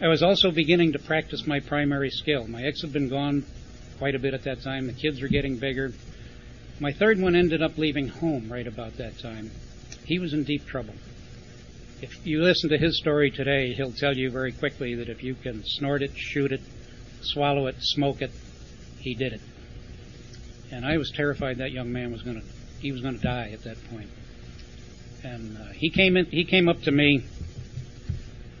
I 0.00 0.08
was 0.08 0.22
also 0.22 0.50
beginning 0.50 0.92
to 0.92 0.98
practice 0.98 1.46
my 1.46 1.60
primary 1.60 2.10
skill. 2.10 2.46
My 2.48 2.62
ex 2.62 2.82
had 2.82 2.92
been 2.92 3.08
gone 3.08 3.44
quite 3.98 4.14
a 4.14 4.18
bit 4.18 4.34
at 4.34 4.42
that 4.44 4.62
time. 4.62 4.86
The 4.86 4.92
kids 4.92 5.20
were 5.20 5.28
getting 5.28 5.56
bigger. 5.56 5.92
My 6.80 6.92
third 6.92 7.20
one 7.20 7.36
ended 7.36 7.62
up 7.62 7.78
leaving 7.78 8.08
home 8.08 8.52
right 8.52 8.66
about 8.66 8.96
that 8.96 9.18
time. 9.18 9.50
He 10.04 10.18
was 10.18 10.34
in 10.34 10.44
deep 10.44 10.66
trouble. 10.66 10.94
If 12.04 12.26
you 12.26 12.42
listen 12.42 12.68
to 12.68 12.76
his 12.76 12.98
story 12.98 13.30
today, 13.30 13.72
he'll 13.72 13.90
tell 13.90 14.14
you 14.14 14.30
very 14.30 14.52
quickly 14.52 14.94
that 14.96 15.08
if 15.08 15.22
you 15.22 15.34
can 15.34 15.62
snort 15.64 16.02
it, 16.02 16.10
shoot 16.14 16.52
it, 16.52 16.60
swallow 17.22 17.66
it, 17.66 17.76
smoke 17.78 18.20
it, 18.20 18.30
he 18.98 19.14
did 19.14 19.32
it. 19.32 19.40
And 20.70 20.84
I 20.84 20.98
was 20.98 21.10
terrified 21.16 21.58
that 21.58 21.72
young 21.72 21.90
man 21.90 22.12
was 22.12 22.20
going 22.20 22.42
to 22.42 22.46
he 22.78 22.92
was 22.92 23.00
going 23.00 23.16
to 23.16 23.22
die 23.22 23.52
at 23.54 23.62
that 23.62 23.78
point. 23.88 24.10
And 25.22 25.56
uh, 25.56 25.72
he 25.72 25.88
came 25.88 26.18
in 26.18 26.26
he 26.26 26.44
came 26.44 26.68
up 26.68 26.82
to 26.82 26.90
me 26.90 27.24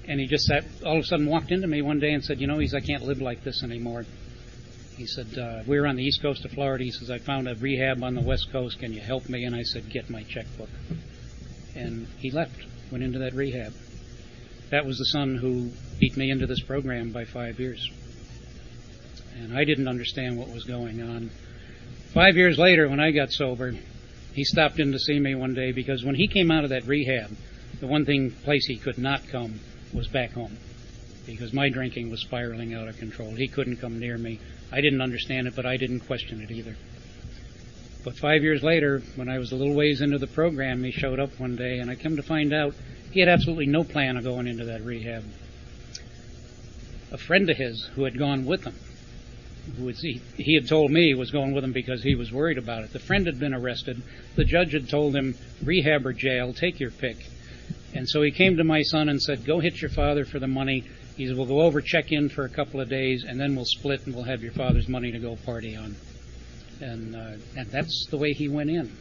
and 0.08 0.18
he 0.18 0.26
just 0.26 0.44
sat 0.44 0.64
all 0.82 0.96
of 0.96 1.00
a 1.00 1.04
sudden 1.04 1.26
walked 1.26 1.50
into 1.50 1.66
me 1.66 1.82
one 1.82 2.00
day 2.00 2.14
and 2.14 2.24
said, 2.24 2.40
"You 2.40 2.46
know, 2.46 2.56
he's 2.56 2.72
I 2.72 2.80
can't 2.80 3.02
live 3.02 3.20
like 3.20 3.44
this 3.44 3.62
anymore." 3.62 4.06
He 4.96 5.04
said, 5.04 5.36
uh, 5.36 5.64
We 5.66 5.78
were 5.78 5.86
on 5.86 5.96
the 5.96 6.04
east 6.04 6.22
coast 6.22 6.46
of 6.46 6.52
Florida. 6.52 6.84
He 6.84 6.92
says, 6.92 7.10
I 7.10 7.18
found 7.18 7.48
a 7.48 7.56
rehab 7.56 8.02
on 8.04 8.14
the 8.14 8.22
west 8.22 8.46
coast. 8.52 8.78
Can 8.78 8.92
you 8.92 9.00
help 9.00 9.28
me? 9.28 9.44
And 9.44 9.52
I 9.52 9.62
said, 9.62 9.90
Get 9.90 10.08
my 10.08 10.22
checkbook. 10.22 10.68
And 11.74 12.06
he 12.20 12.30
left, 12.30 12.54
went 12.90 13.04
into 13.04 13.18
that 13.20 13.34
rehab. 13.34 13.72
That 14.70 14.86
was 14.86 14.98
the 14.98 15.04
son 15.06 15.36
who 15.36 15.70
beat 15.98 16.16
me 16.16 16.30
into 16.30 16.46
this 16.46 16.62
program 16.62 17.12
by 17.12 17.24
five 17.24 17.60
years. 17.60 17.90
And 19.36 19.56
I 19.56 19.64
didn't 19.64 19.88
understand 19.88 20.38
what 20.38 20.48
was 20.48 20.64
going 20.64 21.02
on. 21.02 21.30
Five 22.12 22.36
years 22.36 22.58
later, 22.58 22.88
when 22.88 23.00
I 23.00 23.10
got 23.10 23.32
sober, 23.32 23.74
he 24.32 24.44
stopped 24.44 24.78
in 24.78 24.92
to 24.92 24.98
see 24.98 25.18
me 25.18 25.34
one 25.34 25.54
day 25.54 25.72
because 25.72 26.04
when 26.04 26.14
he 26.14 26.28
came 26.28 26.50
out 26.50 26.64
of 26.64 26.70
that 26.70 26.86
rehab, 26.86 27.36
the 27.80 27.86
one 27.86 28.04
thing 28.04 28.30
place 28.30 28.66
he 28.66 28.76
could 28.76 28.98
not 28.98 29.26
come 29.28 29.60
was 29.92 30.08
back 30.08 30.32
home 30.32 30.56
because 31.26 31.52
my 31.52 31.68
drinking 31.68 32.10
was 32.10 32.20
spiraling 32.20 32.74
out 32.74 32.88
of 32.88 32.96
control. 32.98 33.30
He 33.30 33.48
couldn't 33.48 33.76
come 33.76 33.98
near 33.98 34.18
me. 34.18 34.40
I 34.72 34.80
didn't 34.80 35.00
understand 35.00 35.46
it, 35.46 35.56
but 35.56 35.66
I 35.66 35.76
didn't 35.76 36.00
question 36.00 36.40
it 36.40 36.50
either. 36.50 36.76
But 38.04 38.18
five 38.18 38.42
years 38.42 38.62
later, 38.62 39.02
when 39.16 39.30
I 39.30 39.38
was 39.38 39.50
a 39.50 39.56
little 39.56 39.74
ways 39.74 40.02
into 40.02 40.18
the 40.18 40.26
program, 40.26 40.84
he 40.84 40.92
showed 40.92 41.18
up 41.18 41.40
one 41.40 41.56
day, 41.56 41.78
and 41.78 41.90
I 41.90 41.94
come 41.94 42.16
to 42.16 42.22
find 42.22 42.52
out 42.52 42.74
he 43.10 43.20
had 43.20 43.30
absolutely 43.30 43.66
no 43.66 43.82
plan 43.82 44.18
of 44.18 44.24
going 44.24 44.46
into 44.46 44.66
that 44.66 44.82
rehab. 44.82 45.24
A 47.12 47.16
friend 47.16 47.48
of 47.48 47.56
his 47.56 47.88
who 47.94 48.04
had 48.04 48.18
gone 48.18 48.44
with 48.44 48.64
him, 48.64 48.74
who 49.78 49.86
was, 49.86 50.00
he, 50.00 50.20
he 50.36 50.54
had 50.54 50.68
told 50.68 50.90
me 50.90 51.14
was 51.14 51.30
going 51.30 51.54
with 51.54 51.64
him 51.64 51.72
because 51.72 52.02
he 52.02 52.14
was 52.14 52.30
worried 52.30 52.58
about 52.58 52.84
it. 52.84 52.92
The 52.92 52.98
friend 52.98 53.24
had 53.24 53.40
been 53.40 53.54
arrested. 53.54 54.02
The 54.36 54.44
judge 54.44 54.74
had 54.74 54.90
told 54.90 55.16
him, 55.16 55.38
rehab 55.62 56.04
or 56.04 56.12
jail, 56.12 56.52
take 56.52 56.80
your 56.80 56.90
pick. 56.90 57.16
And 57.94 58.06
so 58.06 58.20
he 58.20 58.32
came 58.32 58.58
to 58.58 58.64
my 58.64 58.82
son 58.82 59.08
and 59.08 59.22
said, 59.22 59.46
Go 59.46 59.60
hit 59.60 59.80
your 59.80 59.90
father 59.90 60.26
for 60.26 60.38
the 60.38 60.48
money. 60.48 60.84
He 61.16 61.26
said, 61.26 61.36
We'll 61.36 61.46
go 61.46 61.62
over, 61.62 61.80
check 61.80 62.12
in 62.12 62.28
for 62.28 62.44
a 62.44 62.50
couple 62.50 62.80
of 62.80 62.90
days, 62.90 63.24
and 63.26 63.40
then 63.40 63.54
we'll 63.54 63.64
split 63.64 64.04
and 64.04 64.14
we'll 64.14 64.24
have 64.24 64.42
your 64.42 64.52
father's 64.52 64.88
money 64.88 65.12
to 65.12 65.18
go 65.18 65.36
party 65.36 65.76
on. 65.76 65.96
And, 66.80 67.14
uh, 67.14 67.36
and 67.56 67.70
that's 67.70 68.06
the 68.10 68.16
way 68.16 68.32
he 68.32 68.48
went 68.48 68.70
in. 68.70 68.92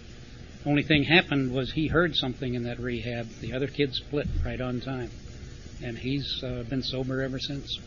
Only 0.66 0.84
thing 0.84 1.04
happened 1.04 1.54
was 1.54 1.72
he 1.72 1.88
heard 1.88 2.16
something 2.16 2.54
in 2.54 2.64
that 2.64 2.80
rehab. 2.80 3.28
The 3.42 3.54
other 3.54 3.68
kid 3.68 3.94
split 3.94 4.28
right 4.46 4.62
on 4.62 4.80
time. 4.80 5.10
And 5.84 5.98
he's 5.98 6.42
uh, 6.44 6.64
been 6.70 6.84
sober 6.84 7.22
ever 7.22 7.40
since. 7.40 7.78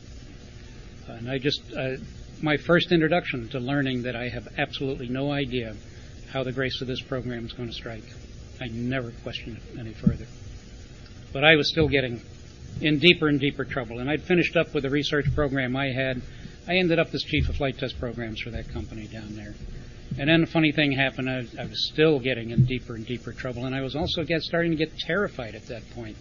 and 1.09 1.31
I 1.31 1.39
just, 1.39 1.63
uh, 1.75 1.97
my 2.43 2.59
first 2.59 2.93
introduction 2.93 3.49
to 3.51 3.59
learning 3.59 4.03
that 4.03 4.15
I 4.15 4.29
have 4.29 4.49
absolutely 4.59 5.09
no 5.09 5.33
idea 5.33 5.75
how 6.31 6.43
the 6.43 6.53
grace 6.53 6.83
of 6.83 6.89
this 6.89 7.01
program 7.01 7.47
is 7.47 7.53
going 7.53 7.69
to 7.69 7.75
strike. 7.75 8.05
I 8.61 8.67
never 8.69 9.13
questioned 9.23 9.57
it 9.57 9.79
any 9.79 9.93
further. 9.93 10.27
But 11.33 11.45
I 11.45 11.57
was 11.57 11.71
still 11.71 11.89
getting 11.89 12.21
in 12.81 12.99
deeper 12.99 13.29
and 13.29 13.41
deeper 13.41 13.65
trouble. 13.65 14.01
And 14.01 14.11
I'd 14.11 14.23
finished 14.23 14.57
up 14.57 14.75
with 14.75 14.85
a 14.85 14.91
research 14.91 15.27
program 15.35 15.77
I 15.77 15.93
had. 15.93 16.21
I 16.69 16.77
ended 16.77 16.99
up 16.99 17.15
as 17.15 17.23
chief 17.23 17.49
of 17.49 17.57
flight 17.57 17.79
test 17.79 17.99
programs 17.99 18.41
for 18.41 18.51
that 18.51 18.69
company 18.69 19.07
down 19.07 19.37
there. 19.37 19.55
And 20.19 20.29
then 20.29 20.43
a 20.43 20.47
funny 20.47 20.73
thing 20.73 20.93
happened. 20.93 21.29
I, 21.29 21.47
I 21.61 21.67
was 21.67 21.89
still 21.93 22.19
getting 22.19 22.51
in 22.51 22.65
deeper 22.65 22.95
and 22.95 23.07
deeper 23.07 23.33
trouble, 23.33 23.67
and 23.67 23.75
I 23.75 23.83
was 23.83 23.95
also 23.95 24.25
get, 24.25 24.43
starting 24.43 24.73
to 24.73 24.77
get 24.77 24.97
terrified 24.99 25.55
at 25.55 25.67
that 25.67 25.89
point. 25.91 26.17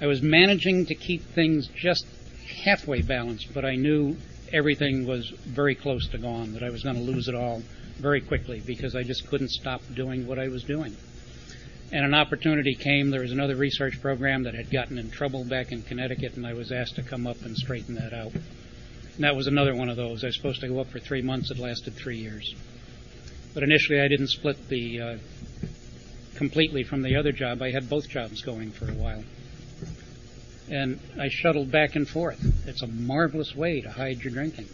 I 0.00 0.06
was 0.06 0.22
managing 0.22 0.86
to 0.86 0.94
keep 0.94 1.22
things 1.34 1.68
just 1.74 2.06
halfway 2.64 3.02
balanced, 3.02 3.52
but 3.52 3.64
I 3.64 3.74
knew 3.76 4.16
everything 4.52 5.06
was 5.06 5.30
very 5.30 5.74
close 5.74 6.06
to 6.08 6.18
gone, 6.18 6.52
that 6.52 6.62
I 6.62 6.70
was 6.70 6.82
going 6.82 6.96
to 6.96 7.02
lose 7.02 7.28
it 7.28 7.34
all 7.34 7.62
very 7.98 8.20
quickly 8.20 8.62
because 8.64 8.94
I 8.94 9.02
just 9.02 9.26
couldn't 9.28 9.50
stop 9.50 9.82
doing 9.94 10.26
what 10.26 10.38
I 10.38 10.48
was 10.48 10.62
doing 10.62 10.96
and 11.92 12.04
an 12.04 12.14
opportunity 12.14 12.74
came. 12.74 13.10
There 13.10 13.22
was 13.22 13.32
another 13.32 13.56
research 13.56 14.00
program 14.00 14.42
that 14.44 14.54
had 14.54 14.70
gotten 14.70 14.98
in 14.98 15.10
trouble 15.10 15.44
back 15.44 15.72
in 15.72 15.82
Connecticut, 15.82 16.34
and 16.36 16.46
I 16.46 16.52
was 16.52 16.70
asked 16.70 16.96
to 16.96 17.02
come 17.02 17.26
up 17.26 17.40
and 17.42 17.56
straighten 17.56 17.94
that 17.94 18.12
out. 18.12 18.32
And 19.18 19.24
that 19.24 19.34
was 19.34 19.48
another 19.48 19.74
one 19.74 19.88
of 19.88 19.96
those. 19.96 20.22
I 20.22 20.28
was 20.28 20.36
supposed 20.36 20.60
to 20.60 20.68
go 20.68 20.78
up 20.78 20.90
for 20.90 21.00
three 21.00 21.22
months. 21.22 21.50
It 21.50 21.58
lasted 21.58 21.94
three 21.94 22.18
years. 22.18 22.54
But 23.52 23.64
initially, 23.64 24.00
I 24.00 24.06
didn't 24.06 24.28
split 24.28 24.68
the 24.68 25.00
uh, 25.00 25.18
completely 26.36 26.84
from 26.84 27.02
the 27.02 27.16
other 27.16 27.32
job. 27.32 27.60
I 27.60 27.72
had 27.72 27.90
both 27.90 28.08
jobs 28.08 28.42
going 28.42 28.70
for 28.70 28.88
a 28.88 28.94
while. 28.94 29.24
And 30.70 31.00
I 31.18 31.30
shuttled 31.30 31.72
back 31.72 31.96
and 31.96 32.08
forth. 32.08 32.38
It's 32.68 32.82
a 32.82 32.86
marvelous 32.86 33.56
way 33.56 33.80
to 33.80 33.90
hide 33.90 34.22
your 34.22 34.32
drinking. 34.32 34.68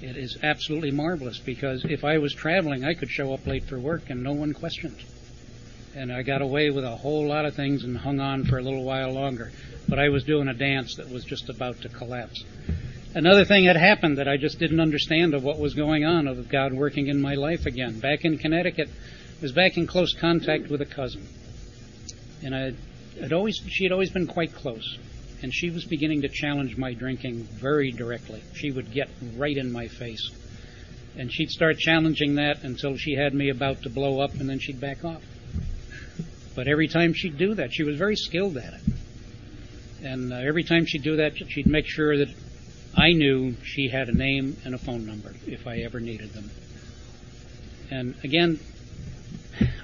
It 0.00 0.16
is 0.16 0.38
absolutely 0.44 0.92
marvelous 0.92 1.40
because 1.40 1.84
if 1.84 2.04
I 2.04 2.18
was 2.18 2.32
traveling, 2.32 2.84
I 2.84 2.94
could 2.94 3.10
show 3.10 3.34
up 3.34 3.44
late 3.44 3.64
for 3.64 3.80
work 3.80 4.08
and 4.08 4.22
no 4.22 4.34
one 4.34 4.52
questioned 4.52 5.02
and 5.94 6.12
I 6.12 6.22
got 6.22 6.40
away 6.40 6.70
with 6.70 6.84
a 6.84 6.96
whole 6.96 7.28
lot 7.28 7.44
of 7.44 7.54
things 7.54 7.84
and 7.84 7.96
hung 7.96 8.20
on 8.20 8.44
for 8.44 8.58
a 8.58 8.62
little 8.62 8.84
while 8.84 9.12
longer. 9.12 9.52
But 9.88 9.98
I 9.98 10.08
was 10.08 10.24
doing 10.24 10.48
a 10.48 10.54
dance 10.54 10.96
that 10.96 11.10
was 11.10 11.24
just 11.24 11.48
about 11.48 11.82
to 11.82 11.88
collapse. 11.88 12.44
Another 13.14 13.44
thing 13.44 13.64
had 13.64 13.76
happened 13.76 14.16
that 14.16 14.26
I 14.26 14.38
just 14.38 14.58
didn't 14.58 14.80
understand 14.80 15.34
of 15.34 15.44
what 15.44 15.58
was 15.58 15.74
going 15.74 16.02
on 16.02 16.26
of 16.26 16.48
God 16.48 16.72
working 16.72 17.08
in 17.08 17.20
my 17.20 17.34
life 17.34 17.66
again. 17.66 18.00
Back 18.00 18.24
in 18.24 18.38
Connecticut, 18.38 18.88
I 18.88 19.42
was 19.42 19.52
back 19.52 19.76
in 19.76 19.86
close 19.86 20.14
contact 20.14 20.70
with 20.70 20.80
a 20.80 20.86
cousin, 20.86 21.28
and 22.42 22.54
I 22.54 22.72
had 23.20 23.34
always 23.34 23.60
she 23.68 23.84
had 23.84 23.92
always 23.92 24.08
been 24.08 24.26
quite 24.26 24.54
close, 24.54 24.96
and 25.42 25.52
she 25.52 25.68
was 25.68 25.84
beginning 25.84 26.22
to 26.22 26.30
challenge 26.30 26.78
my 26.78 26.94
drinking 26.94 27.42
very 27.60 27.92
directly. 27.92 28.42
She 28.54 28.70
would 28.70 28.90
get 28.90 29.10
right 29.36 29.58
in 29.58 29.70
my 29.70 29.88
face, 29.88 30.30
and 31.18 31.30
she'd 31.30 31.50
start 31.50 31.76
challenging 31.78 32.36
that 32.36 32.64
until 32.64 32.96
she 32.96 33.14
had 33.14 33.34
me 33.34 33.50
about 33.50 33.82
to 33.82 33.90
blow 33.90 34.20
up, 34.20 34.32
and 34.40 34.48
then 34.48 34.58
she'd 34.58 34.80
back 34.80 35.04
off. 35.04 35.22
But 36.54 36.66
every 36.66 36.88
time 36.88 37.12
she'd 37.12 37.36
do 37.36 37.56
that, 37.56 37.74
she 37.74 37.82
was 37.82 37.98
very 37.98 38.16
skilled 38.16 38.56
at 38.56 38.72
it. 38.72 38.80
And 40.02 40.32
uh, 40.32 40.36
every 40.36 40.64
time 40.64 40.86
she'd 40.86 41.02
do 41.02 41.16
that, 41.16 41.34
she'd 41.36 41.66
make 41.66 41.86
sure 41.86 42.16
that 42.16 42.28
I 42.96 43.12
knew 43.12 43.54
she 43.64 43.88
had 43.88 44.08
a 44.08 44.16
name 44.16 44.56
and 44.64 44.74
a 44.74 44.78
phone 44.78 45.06
number 45.06 45.34
if 45.46 45.66
I 45.66 45.78
ever 45.78 46.00
needed 46.00 46.32
them. 46.32 46.50
And 47.90 48.14
again, 48.22 48.58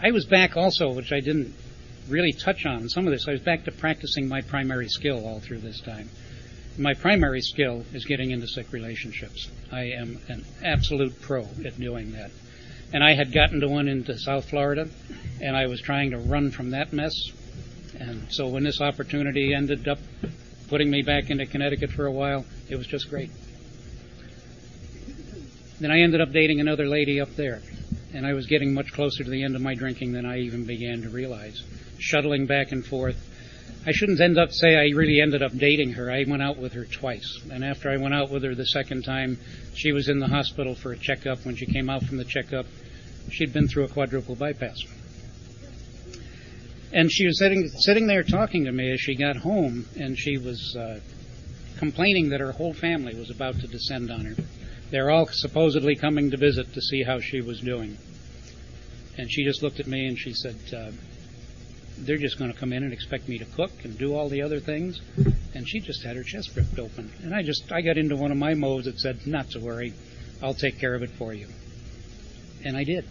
I 0.03 0.11
was 0.11 0.25
back 0.25 0.57
also, 0.57 0.91
which 0.93 1.13
I 1.13 1.21
didn't 1.21 1.55
really 2.09 2.33
touch 2.33 2.65
on 2.67 2.89
some 2.89 3.07
of 3.07 3.13
this. 3.13 3.29
I 3.29 3.33
was 3.33 3.41
back 3.41 3.65
to 3.65 3.73
practicing 3.73 4.29
my 4.29 4.41
primary 4.41 4.89
skill 4.89 5.27
all 5.27 5.41
through 5.41 5.59
this 5.59 5.81
time. 5.81 6.09
My 6.79 6.95
primary 6.95 7.41
skill 7.41 7.85
is 7.93 8.05
getting 8.05 8.31
into 8.31 8.47
sick 8.47 8.73
relationships. 8.73 9.49
I 9.73 9.91
am 9.91 10.21
an 10.29 10.45
absolute 10.65 11.21
pro 11.21 11.47
at 11.65 11.79
doing 11.79 12.13
that. 12.13 12.31
And 12.93 13.05
I 13.05 13.15
had 13.15 13.33
gotten 13.33 13.61
to 13.61 13.69
one 13.69 13.89
into 13.89 14.19
South 14.19 14.49
Florida, 14.49 14.89
and 15.43 15.57
I 15.57 15.67
was 15.67 15.81
trying 15.81 16.13
to 16.13 16.19
run 16.19 16.51
from 16.51 16.71
that 16.71 16.93
mess. 16.93 17.13
And 17.99 18.33
so 18.33 18.47
when 18.47 18.65
this 18.65 18.81
opportunity 18.81 19.53
ended 19.53 19.89
up 19.89 19.99
putting 20.69 20.91
me 20.91 21.03
back 21.03 21.31
into 21.31 21.47
Connecticut 21.47 21.91
for 21.91 22.07
a 22.07 22.13
while, 22.13 22.47
it 22.69 22.77
was 22.77 22.87
just 22.87 23.09
great. 23.09 23.31
Then 25.81 25.91
I 25.91 26.01
ended 26.01 26.21
up 26.21 26.33
dating 26.33 26.61
another 26.61 26.87
lady 26.87 27.21
up 27.21 27.35
there, 27.37 27.61
and 28.13 28.27
I 28.27 28.33
was 28.33 28.47
getting 28.47 28.75
much 28.75 28.93
closer 28.93 29.23
to 29.23 29.31
the 29.31 29.45
end 29.45 29.55
of 29.55 29.63
my 29.63 29.75
drinking 29.75 30.13
than 30.13 30.27
I 30.27 30.39
even 30.41 30.65
began 30.65 31.03
to 31.03 31.09
realize. 31.09 31.63
Shuttling 31.99 32.47
back 32.47 32.73
and 32.73 32.85
forth. 32.85 33.17
I 33.87 33.93
shouldn't 33.93 34.21
end 34.21 34.39
up 34.39 34.53
say 34.53 34.75
I 34.75 34.89
really 34.95 35.21
ended 35.21 35.43
up 35.43 35.57
dating 35.57 35.93
her. 35.93 36.11
I 36.11 36.25
went 36.27 36.43
out 36.43 36.59
with 36.59 36.73
her 36.73 36.85
twice, 36.85 37.41
and 37.51 37.65
after 37.65 37.91
I 37.91 37.97
went 37.97 38.13
out 38.13 38.31
with 38.31 38.43
her 38.43 38.55
the 38.55 38.67
second 38.67 39.05
time, 39.05 39.39
she 39.75 39.93
was 39.93 40.09
in 40.09 40.19
the 40.19 40.27
hospital 40.27 40.75
for 40.75 40.93
a 40.93 40.97
checkup. 40.97 41.47
When 41.47 41.55
she 41.55 41.67
came 41.67 41.89
out 41.89 42.03
from 42.03 42.17
the 42.17 42.25
checkup, 42.25 42.67
she'd 43.31 43.53
been 43.53 43.69
through 43.69 43.85
a 43.85 43.89
quadruple 43.89 44.35
bypass. 44.35 44.79
And 46.93 47.11
she 47.13 47.27
was 47.27 47.39
sitting 47.39 47.69
sitting 47.69 48.07
there 48.09 48.25
talking 48.25 48.65
to 48.65 48.73
me 48.73 48.91
as 48.91 49.01
she 49.01 49.15
got 49.15 49.37
home, 49.37 49.87
and 49.97 50.19
she 50.19 50.39
was 50.39 50.75
uh, 50.77 50.99
complaining 51.79 52.31
that 52.31 52.41
her 52.41 52.53
whole 52.53 52.75
family 52.75 53.15
was 53.15 53.31
about 53.31 53.59
to 53.61 53.67
descend 53.67 54.11
on 54.11 54.25
her. 54.25 54.35
They're 54.91 55.11
all 55.11 55.27
supposedly 55.31 55.97
coming 55.97 56.31
to 56.31 56.37
visit 56.37 56.73
to 56.75 56.81
see 56.81 57.03
how 57.03 57.21
she 57.21 57.41
was 57.41 57.61
doing. 57.61 57.97
And 59.17 59.31
she 59.31 59.45
just 59.45 59.63
looked 59.63 59.81
at 59.81 59.87
me 59.87 60.07
and 60.07 60.19
she 60.19 60.33
said, 60.33 60.57
uh, 60.75 60.91
They're 61.99 62.19
just 62.19 62.39
going 62.39 62.53
to 62.53 62.59
come 62.59 62.73
in 62.73 62.85
and 62.85 62.93
expect 62.93 63.29
me 63.29 63.39
to 63.39 63.45
cook 63.45 63.73
and 63.85 63.99
do 63.99 64.15
all 64.15 64.29
the 64.29 64.43
other 64.43 64.61
things. 64.61 65.01
And 65.55 65.69
she 65.69 65.81
just 65.81 66.05
had 66.05 66.17
her 66.17 66.23
chest 66.23 66.57
ripped 66.57 66.79
open. 66.79 67.11
And 67.23 67.35
I 67.35 67.43
just, 67.43 67.71
I 67.73 67.81
got 67.81 67.99
into 67.99 68.17
one 68.17 68.31
of 68.31 68.39
my 68.39 68.55
modes 68.55 68.87
that 68.87 68.99
said, 68.99 69.27
Not 69.27 69.51
to 69.51 69.61
worry, 69.61 69.93
I'll 70.43 70.55
take 70.55 70.79
care 70.79 70.95
of 70.95 71.03
it 71.03 71.11
for 71.11 71.35
you. 71.35 71.49
And 72.65 72.77
I 72.77 72.85
did. 72.85 73.05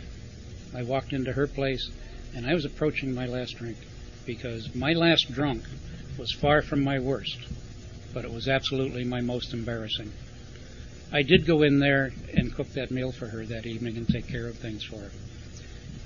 I 0.76 0.84
walked 0.84 1.14
into 1.14 1.34
her 1.34 1.48
place 1.48 1.90
and 2.36 2.46
I 2.46 2.54
was 2.54 2.66
approaching 2.66 3.14
my 3.14 3.26
last 3.26 3.56
drink 3.58 3.78
because 4.26 4.76
my 4.76 4.94
last 4.94 5.32
drunk 5.32 5.64
was 6.18 6.32
far 6.32 6.62
from 6.62 6.84
my 6.84 7.00
worst, 7.00 7.38
but 8.18 8.26
it 8.26 8.34
was 8.34 8.48
absolutely 8.48 9.04
my 9.04 9.22
most 9.22 9.54
embarrassing. 9.54 10.12
I 11.14 11.22
did 11.22 11.46
go 11.46 11.62
in 11.62 11.78
there 11.78 12.10
and 12.34 12.52
cook 12.52 12.70
that 12.70 12.90
meal 12.90 13.12
for 13.12 13.28
her 13.28 13.46
that 13.46 13.68
evening 13.68 13.96
and 13.96 14.08
take 14.08 14.28
care 14.28 14.48
of 14.48 14.58
things 14.58 14.84
for 14.84 14.96
her. 14.96 15.12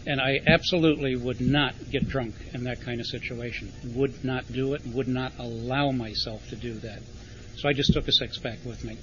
And 0.06 0.20
I 0.20 0.42
absolutely 0.46 1.16
would 1.16 1.40
not 1.40 1.74
get 1.90 2.10
drunk 2.10 2.36
in 2.54 2.66
that 2.66 2.82
kind 2.82 3.00
of 3.00 3.08
situation. 3.08 3.72
Would 3.96 4.26
not 4.26 4.52
do 4.52 4.74
it, 4.74 4.86
would 4.88 5.08
not 5.08 5.32
allow 5.40 5.92
myself 5.92 6.46
to 6.50 6.58
do 6.58 6.74
that. 6.80 7.00
So 7.56 7.70
I 7.70 7.72
just 7.72 7.94
took 7.94 8.10
a 8.10 8.12
six 8.12 8.38
pack 8.38 8.58
with 8.66 8.84
me 8.84 8.98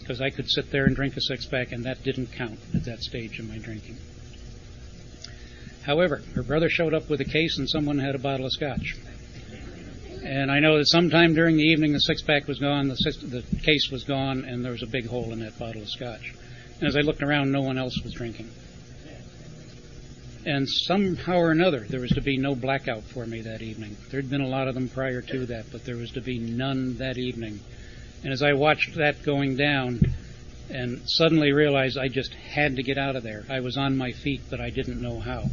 because 0.00 0.22
I 0.22 0.30
could 0.30 0.48
sit 0.48 0.70
there 0.70 0.86
and 0.86 0.96
drink 0.96 1.18
a 1.18 1.20
six 1.20 1.44
pack, 1.44 1.72
and 1.72 1.84
that 1.84 2.02
didn't 2.02 2.32
count 2.32 2.60
at 2.74 2.86
that 2.86 3.00
stage 3.00 3.38
of 3.38 3.46
my 3.46 3.58
drinking. 3.58 3.98
However, 5.82 6.22
her 6.34 6.42
brother 6.42 6.70
showed 6.70 6.94
up 6.94 7.10
with 7.10 7.20
a 7.20 7.26
case, 7.26 7.58
and 7.58 7.68
someone 7.68 7.98
had 7.98 8.14
a 8.14 8.18
bottle 8.18 8.46
of 8.46 8.52
scotch. 8.52 8.96
And 10.22 10.50
I 10.50 10.60
know 10.60 10.78
that 10.78 10.88
sometime 10.88 11.34
during 11.34 11.56
the 11.56 11.62
evening 11.62 11.92
the 11.92 12.00
six 12.00 12.22
pack 12.22 12.46
was 12.48 12.58
gone, 12.58 12.88
the, 12.88 12.96
six, 12.96 13.16
the 13.18 13.42
case 13.62 13.90
was 13.90 14.04
gone, 14.04 14.44
and 14.44 14.64
there 14.64 14.72
was 14.72 14.82
a 14.82 14.86
big 14.86 15.06
hole 15.06 15.32
in 15.32 15.40
that 15.40 15.58
bottle 15.58 15.82
of 15.82 15.88
scotch. 15.88 16.34
And 16.80 16.88
as 16.88 16.96
I 16.96 17.00
looked 17.00 17.22
around, 17.22 17.52
no 17.52 17.62
one 17.62 17.78
else 17.78 18.00
was 18.02 18.12
drinking. 18.12 18.50
And 20.44 20.68
somehow 20.68 21.36
or 21.36 21.50
another, 21.50 21.80
there 21.80 22.00
was 22.00 22.12
to 22.12 22.20
be 22.20 22.38
no 22.38 22.54
blackout 22.54 23.02
for 23.04 23.26
me 23.26 23.42
that 23.42 23.60
evening. 23.60 23.96
There'd 24.10 24.30
been 24.30 24.40
a 24.40 24.48
lot 24.48 24.68
of 24.68 24.74
them 24.74 24.88
prior 24.88 25.20
to 25.20 25.46
that, 25.46 25.66
but 25.70 25.84
there 25.84 25.96
was 25.96 26.12
to 26.12 26.20
be 26.20 26.38
none 26.38 26.96
that 26.98 27.18
evening. 27.18 27.60
And 28.22 28.32
as 28.32 28.42
I 28.42 28.54
watched 28.54 28.96
that 28.96 29.22
going 29.24 29.56
down, 29.56 30.00
and 30.70 31.00
suddenly 31.06 31.52
realized 31.52 31.98
I 31.98 32.08
just 32.08 32.32
had 32.34 32.76
to 32.76 32.82
get 32.82 32.98
out 32.98 33.16
of 33.16 33.22
there, 33.22 33.44
I 33.48 33.60
was 33.60 33.76
on 33.76 33.96
my 33.96 34.12
feet, 34.12 34.42
but 34.50 34.60
I 34.60 34.70
didn't 34.70 35.00
know 35.00 35.20
how 35.20 35.44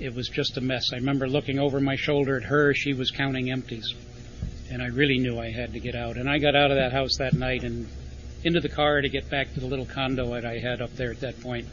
it 0.00 0.14
was 0.14 0.28
just 0.28 0.56
a 0.56 0.60
mess. 0.60 0.92
I 0.92 0.96
remember 0.96 1.28
looking 1.28 1.58
over 1.58 1.80
my 1.80 1.96
shoulder 1.96 2.36
at 2.36 2.44
her. 2.44 2.74
She 2.74 2.92
was 2.92 3.10
counting 3.10 3.50
empties. 3.50 3.94
And 4.70 4.82
I 4.82 4.86
really 4.86 5.18
knew 5.18 5.38
I 5.38 5.50
had 5.50 5.72
to 5.72 5.80
get 5.80 5.94
out. 5.94 6.16
And 6.16 6.28
I 6.28 6.38
got 6.38 6.54
out 6.54 6.70
of 6.70 6.76
that 6.76 6.92
house 6.92 7.16
that 7.18 7.32
night 7.32 7.64
and 7.64 7.88
into 8.44 8.60
the 8.60 8.68
car 8.68 9.00
to 9.00 9.08
get 9.08 9.28
back 9.28 9.52
to 9.54 9.60
the 9.60 9.66
little 9.66 9.86
condo 9.86 10.34
that 10.34 10.44
I 10.44 10.58
had 10.58 10.80
up 10.80 10.94
there 10.94 11.10
at 11.10 11.20
that 11.20 11.40
point. 11.40 11.66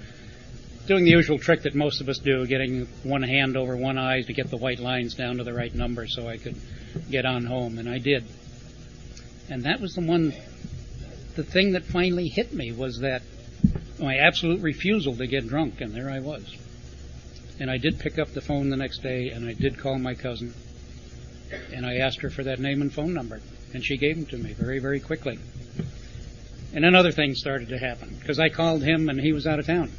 Doing 0.87 1.03
the 1.03 1.11
usual 1.11 1.37
trick 1.37 1.63
that 1.63 1.75
most 1.75 2.01
of 2.01 2.09
us 2.09 2.19
do, 2.19 2.45
getting 2.45 2.87
one 3.03 3.23
hand 3.23 3.57
over 3.57 3.75
one 3.75 3.97
eye 3.97 4.21
to 4.21 4.33
get 4.33 4.49
the 4.49 4.57
white 4.57 4.79
lines 4.79 5.15
down 5.15 5.37
to 5.37 5.43
the 5.43 5.53
right 5.53 5.73
number 5.73 6.07
so 6.07 6.27
I 6.27 6.37
could 6.37 6.55
get 7.09 7.25
on 7.25 7.45
home. 7.45 7.77
And 7.77 7.89
I 7.89 7.97
did. 7.97 8.23
And 9.49 9.63
that 9.63 9.81
was 9.81 9.93
the 9.95 10.01
one, 10.01 10.33
the 11.35 11.43
thing 11.43 11.73
that 11.73 11.83
finally 11.85 12.27
hit 12.27 12.53
me 12.53 12.71
was 12.71 12.99
that 12.99 13.23
my 13.99 14.17
absolute 14.17 14.61
refusal 14.61 15.15
to 15.17 15.27
get 15.27 15.47
drunk. 15.47 15.81
And 15.81 15.93
there 15.93 16.09
I 16.09 16.19
was. 16.19 16.55
And 17.59 17.71
I 17.71 17.77
did 17.77 17.99
pick 17.99 18.19
up 18.19 18.33
the 18.33 18.41
phone 18.41 18.69
the 18.69 18.77
next 18.77 19.01
day 19.01 19.29
and 19.29 19.47
I 19.47 19.53
did 19.53 19.77
call 19.77 19.97
my 19.97 20.13
cousin. 20.13 20.53
And 21.73 21.85
I 21.85 21.97
asked 21.97 22.21
her 22.21 22.29
for 22.29 22.43
that 22.43 22.59
name 22.59 22.81
and 22.81 22.93
phone 22.93 23.13
number. 23.13 23.39
And 23.73 23.83
she 23.83 23.97
gave 23.97 24.17
them 24.17 24.25
to 24.27 24.37
me 24.37 24.53
very, 24.53 24.79
very 24.79 24.99
quickly. 24.99 25.39
And 26.73 26.83
then 26.83 26.95
other 26.95 27.11
things 27.11 27.39
started 27.39 27.69
to 27.69 27.77
happen 27.77 28.17
because 28.19 28.39
I 28.39 28.49
called 28.49 28.83
him 28.83 29.07
and 29.07 29.19
he 29.19 29.31
was 29.31 29.47
out 29.47 29.59
of 29.59 29.65
town. 29.65 29.91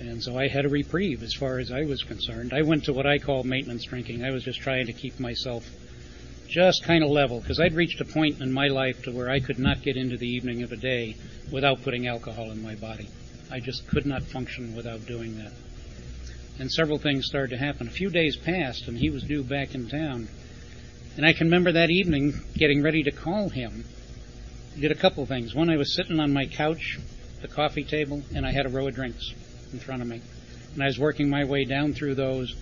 And 0.00 0.22
so 0.22 0.36
I 0.36 0.48
had 0.48 0.64
a 0.64 0.68
reprieve 0.68 1.22
as 1.22 1.32
far 1.32 1.58
as 1.58 1.70
I 1.70 1.84
was 1.84 2.02
concerned. 2.02 2.52
I 2.52 2.62
went 2.62 2.84
to 2.84 2.92
what 2.92 3.06
I 3.06 3.18
call 3.18 3.44
maintenance 3.44 3.84
drinking. 3.84 4.24
I 4.24 4.32
was 4.32 4.42
just 4.42 4.60
trying 4.60 4.86
to 4.86 4.92
keep 4.92 5.20
myself 5.20 5.68
just 6.48 6.84
kind 6.84 7.02
of 7.02 7.10
level 7.10 7.40
because 7.40 7.60
I'd 7.60 7.74
reached 7.74 8.00
a 8.00 8.04
point 8.04 8.40
in 8.40 8.52
my 8.52 8.68
life 8.68 9.02
to 9.04 9.12
where 9.12 9.30
I 9.30 9.40
could 9.40 9.58
not 9.58 9.82
get 9.82 9.96
into 9.96 10.16
the 10.16 10.28
evening 10.28 10.62
of 10.62 10.72
a 10.72 10.76
day 10.76 11.16
without 11.52 11.82
putting 11.82 12.06
alcohol 12.06 12.50
in 12.50 12.62
my 12.62 12.74
body. 12.74 13.08
I 13.50 13.60
just 13.60 13.86
could 13.86 14.06
not 14.06 14.22
function 14.22 14.74
without 14.74 15.06
doing 15.06 15.38
that 15.38 15.52
and 16.58 16.70
several 16.70 16.98
things 16.98 17.26
started 17.26 17.50
to 17.50 17.64
happen. 17.64 17.86
A 17.86 17.90
few 17.90 18.10
days 18.10 18.36
passed, 18.36 18.88
and 18.88 18.98
he 18.98 19.10
was 19.10 19.22
due 19.22 19.42
back 19.42 19.74
in 19.74 19.88
town. 19.88 20.28
And 21.16 21.24
I 21.24 21.32
can 21.32 21.46
remember 21.46 21.72
that 21.72 21.90
evening 21.90 22.40
getting 22.54 22.82
ready 22.82 23.02
to 23.02 23.10
call 23.10 23.48
him. 23.48 23.84
I 24.76 24.80
did 24.80 24.92
a 24.92 24.96
couple 24.96 25.22
of 25.22 25.28
things. 25.28 25.54
One, 25.54 25.70
I 25.70 25.76
was 25.76 25.94
sitting 25.94 26.20
on 26.20 26.32
my 26.32 26.46
couch, 26.46 26.98
the 27.40 27.48
coffee 27.48 27.84
table, 27.84 28.22
and 28.34 28.46
I 28.46 28.52
had 28.52 28.66
a 28.66 28.68
row 28.68 28.86
of 28.86 28.94
drinks 28.94 29.32
in 29.72 29.78
front 29.78 30.02
of 30.02 30.08
me. 30.08 30.20
And 30.74 30.82
I 30.82 30.86
was 30.86 30.98
working 30.98 31.30
my 31.30 31.44
way 31.44 31.64
down 31.64 31.94
through 31.94 32.16
those. 32.16 32.54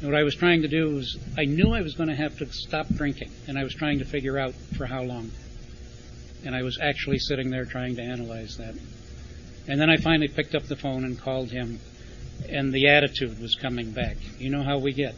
And 0.00 0.10
what 0.10 0.18
I 0.18 0.22
was 0.22 0.34
trying 0.34 0.62
to 0.62 0.68
do 0.68 0.94
was, 0.94 1.18
I 1.36 1.44
knew 1.44 1.74
I 1.74 1.82
was 1.82 1.94
going 1.94 2.08
to 2.08 2.14
have 2.14 2.38
to 2.38 2.46
stop 2.50 2.88
drinking, 2.88 3.30
and 3.46 3.58
I 3.58 3.64
was 3.64 3.74
trying 3.74 3.98
to 3.98 4.04
figure 4.04 4.38
out 4.38 4.54
for 4.76 4.86
how 4.86 5.02
long. 5.02 5.30
And 6.44 6.54
I 6.54 6.62
was 6.62 6.78
actually 6.80 7.18
sitting 7.18 7.50
there 7.50 7.64
trying 7.64 7.96
to 7.96 8.02
analyze 8.02 8.56
that. 8.56 8.74
And 9.66 9.78
then 9.78 9.90
I 9.90 9.98
finally 9.98 10.28
picked 10.28 10.54
up 10.54 10.62
the 10.62 10.76
phone 10.76 11.04
and 11.04 11.20
called 11.20 11.50
him 11.50 11.78
and 12.48 12.72
the 12.72 12.88
attitude 12.88 13.40
was 13.40 13.54
coming 13.54 13.90
back. 13.90 14.16
You 14.38 14.50
know 14.50 14.62
how 14.62 14.78
we 14.78 14.92
get 14.92 15.14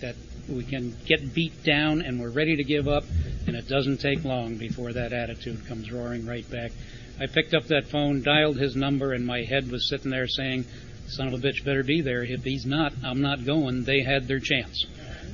that 0.00 0.16
we 0.48 0.64
can 0.64 0.96
get 1.06 1.34
beat 1.34 1.62
down 1.64 2.02
and 2.02 2.20
we're 2.20 2.30
ready 2.30 2.56
to 2.56 2.64
give 2.64 2.88
up, 2.88 3.04
and 3.46 3.56
it 3.56 3.68
doesn't 3.68 3.98
take 3.98 4.24
long 4.24 4.56
before 4.56 4.92
that 4.92 5.12
attitude 5.12 5.66
comes 5.66 5.90
roaring 5.90 6.26
right 6.26 6.48
back. 6.50 6.72
I 7.18 7.26
picked 7.26 7.54
up 7.54 7.66
that 7.68 7.86
phone, 7.86 8.22
dialed 8.22 8.58
his 8.58 8.74
number, 8.74 9.12
and 9.12 9.24
my 9.24 9.42
head 9.42 9.70
was 9.70 9.88
sitting 9.88 10.10
there 10.10 10.26
saying, 10.26 10.64
"Son 11.06 11.28
of 11.28 11.34
a 11.34 11.38
bitch 11.38 11.64
better 11.64 11.82
be 11.82 12.00
there. 12.00 12.24
If 12.24 12.42
he's 12.42 12.66
not, 12.66 12.92
I'm 13.04 13.20
not 13.20 13.44
going." 13.44 13.84
They 13.84 14.02
had 14.02 14.26
their 14.26 14.40
chance, 14.40 14.84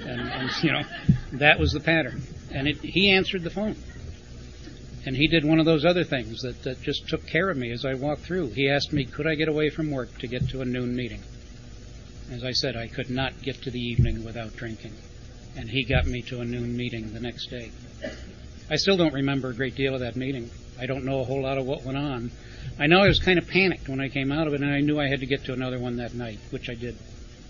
and, 0.01 0.21
and 0.21 0.51
you 0.63 0.73
know 0.73 0.83
that 1.33 1.59
was 1.59 1.73
the 1.73 1.81
pattern. 1.81 2.23
And 2.53 2.69
it, 2.69 2.79
he 2.79 3.11
answered 3.11 3.45
the 3.45 3.51
phone. 3.51 3.77
And 5.07 5.17
he 5.17 5.29
did 5.29 5.47
one 5.47 5.59
of 5.59 5.65
those 5.65 5.87
other 5.87 6.05
things 6.05 6.43
that, 6.43 6.63
that 6.65 6.83
just 6.83 7.09
took 7.09 7.27
care 7.27 7.49
of 7.49 7.57
me 7.57 7.71
as 7.71 7.87
I 7.87 7.95
walked 7.95 8.23
through. 8.23 8.49
He 8.51 8.69
asked 8.69 8.93
me, 8.93 9.07
could 9.07 9.27
I 9.27 9.35
get 9.35 9.49
away 9.49 9.71
from 9.71 9.91
work 9.91 10.19
to 10.19 10.27
get 10.27 10.49
to 10.51 10.61
a 10.61 10.67
noon 10.67 10.95
meeting? 10.95 11.23
As 12.31 12.45
I 12.45 12.53
said, 12.53 12.77
I 12.77 12.87
could 12.87 13.09
not 13.09 13.41
get 13.43 13.63
to 13.63 13.71
the 13.71 13.81
evening 13.81 14.25
without 14.25 14.55
drinking. 14.57 14.93
And 15.57 15.71
he 15.71 15.85
got 15.85 16.07
me 16.07 16.21
to 16.23 16.41
a 16.41 16.45
noon 16.45 16.77
meeting 16.77 17.13
the 17.13 17.21
next 17.21 17.49
day. 17.49 17.71
I 18.69 18.77
still 18.77 18.97
don't 18.97 19.15
remember 19.15 19.49
a 19.49 19.55
great 19.55 19.75
deal 19.75 19.95
of 19.95 20.01
that 20.01 20.17
meeting. 20.17 20.51
I 20.79 20.87
don't 20.87 21.05
know 21.05 21.21
a 21.21 21.25
whole 21.25 21.43
lot 21.43 21.59
of 21.59 21.65
what 21.65 21.83
went 21.83 21.99
on. 21.99 22.31
I 22.79 22.87
know 22.87 23.01
I 23.01 23.09
was 23.09 23.19
kind 23.19 23.39
of 23.39 23.49
panicked 23.49 23.89
when 23.89 24.01
I 24.01 24.09
came 24.09 24.31
out 24.31 24.47
of 24.47 24.55
it, 24.55 24.61
and 24.61 24.71
I 24.71 24.81
knew 24.81 25.01
I 25.01 25.09
had 25.09 25.21
to 25.21 25.27
get 25.27 25.45
to 25.45 25.55
another 25.55 25.79
one 25.79 25.97
that 25.97 26.15
night, 26.15 26.39
which 26.51 26.69
I 26.69 26.75
did. 26.75 26.97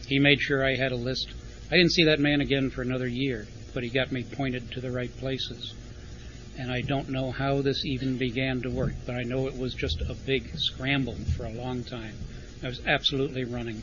He 0.07 0.19
made 0.19 0.41
sure 0.41 0.65
I 0.65 0.77
had 0.77 0.93
a 0.93 0.97
list. 0.97 1.29
I 1.71 1.77
didn't 1.77 1.93
see 1.93 2.05
that 2.05 2.21
man 2.21 2.41
again 2.41 2.71
for 2.71 2.83
another 2.83 3.07
year, 3.07 3.47
but 3.75 3.83
he 3.83 3.91
got 3.91 4.13
me 4.13 4.25
pointed 4.25 4.71
to 4.73 4.81
the 4.81 4.91
right 4.91 5.15
places 5.19 5.75
and 6.59 6.71
I 6.71 6.81
don't 6.83 7.09
know 7.09 7.31
how 7.31 7.63
this 7.63 7.85
even 7.85 8.17
began 8.17 8.63
to 8.63 8.71
work, 8.71 8.93
but 9.07 9.15
I 9.15 9.23
know 9.23 9.47
it 9.47 9.57
was 9.57 9.75
just 9.75 10.01
a 10.03 10.15
big 10.15 10.51
scramble 10.57 11.17
for 11.37 11.45
a 11.45 11.53
long 11.53 11.85
time. 11.85 12.15
I 12.63 12.67
was 12.67 12.85
absolutely 12.87 13.45
running. 13.45 13.83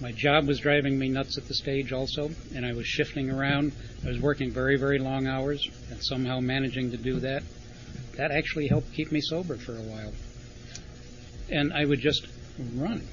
My 0.00 0.12
job 0.12 0.46
was 0.46 0.60
driving 0.60 0.98
me 0.98 1.08
nuts 1.08 1.38
at 1.38 1.48
the 1.48 1.54
stage 1.54 1.92
also, 1.92 2.30
and 2.54 2.66
I 2.66 2.74
was 2.74 2.86
shifting 2.86 3.30
around. 3.30 3.72
I 4.04 4.08
was 4.08 4.20
working 4.20 4.52
very, 4.52 4.76
very 4.78 4.98
long 4.98 5.26
hours, 5.26 5.66
and 5.90 5.98
somehow 6.02 6.40
managing 6.40 6.90
to 6.90 6.96
do 6.96 7.18
that. 7.20 7.42
That 8.16 8.30
actually 8.30 8.68
helped 8.68 8.92
keep 8.92 9.10
me 9.10 9.20
sober 9.20 9.56
for 9.56 9.72
a 9.72 9.82
while. 9.82 10.12
And 11.50 11.72
I 11.72 11.84
would 11.84 12.00
just 12.00 12.26
run. 12.74 13.06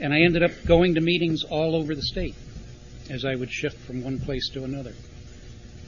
And 0.00 0.12
I 0.14 0.20
ended 0.20 0.42
up 0.42 0.52
going 0.64 0.94
to 0.94 1.00
meetings 1.00 1.42
all 1.44 1.74
over 1.76 1.94
the 1.94 2.02
state 2.02 2.34
as 3.10 3.24
I 3.24 3.34
would 3.34 3.50
shift 3.50 3.78
from 3.78 4.02
one 4.02 4.18
place 4.20 4.48
to 4.50 4.64
another 4.64 4.94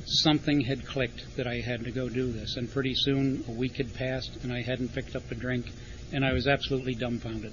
something 0.06 0.60
had 0.62 0.86
clicked 0.86 1.36
that 1.36 1.46
I 1.46 1.56
had 1.56 1.84
to 1.84 1.90
go 1.90 2.08
do 2.08 2.30
this. 2.30 2.56
And 2.56 2.72
pretty 2.72 2.94
soon, 2.94 3.44
a 3.48 3.52
week 3.52 3.76
had 3.76 3.94
passed, 3.94 4.36
and 4.42 4.52
I 4.52 4.62
hadn't 4.62 4.94
picked 4.94 5.16
up 5.16 5.30
a 5.30 5.34
drink, 5.34 5.66
and 6.12 6.24
I 6.24 6.32
was 6.32 6.46
absolutely 6.46 6.94
dumbfounded. 6.94 7.52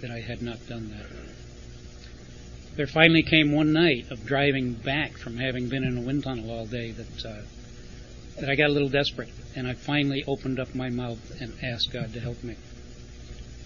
that 0.00 0.10
I 0.10 0.20
had 0.20 0.42
not 0.42 0.66
done 0.66 0.90
that. 0.90 1.06
There 2.76 2.86
finally 2.86 3.22
came 3.22 3.52
one 3.52 3.72
night 3.72 4.10
of 4.10 4.26
driving 4.26 4.72
back 4.72 5.16
from 5.16 5.36
having 5.36 5.68
been 5.68 5.84
in 5.84 5.96
a 5.96 6.00
wind 6.00 6.24
tunnel 6.24 6.50
all 6.50 6.66
day 6.66 6.90
that 6.90 7.24
uh, 7.24 7.42
that 8.40 8.50
I 8.50 8.56
got 8.56 8.70
a 8.70 8.72
little 8.72 8.88
desperate, 8.88 9.30
and 9.54 9.68
I 9.68 9.74
finally 9.74 10.24
opened 10.26 10.58
up 10.58 10.74
my 10.74 10.90
mouth 10.90 11.40
and 11.40 11.54
asked 11.62 11.92
God 11.92 12.12
to 12.14 12.20
help 12.20 12.42
me. 12.42 12.56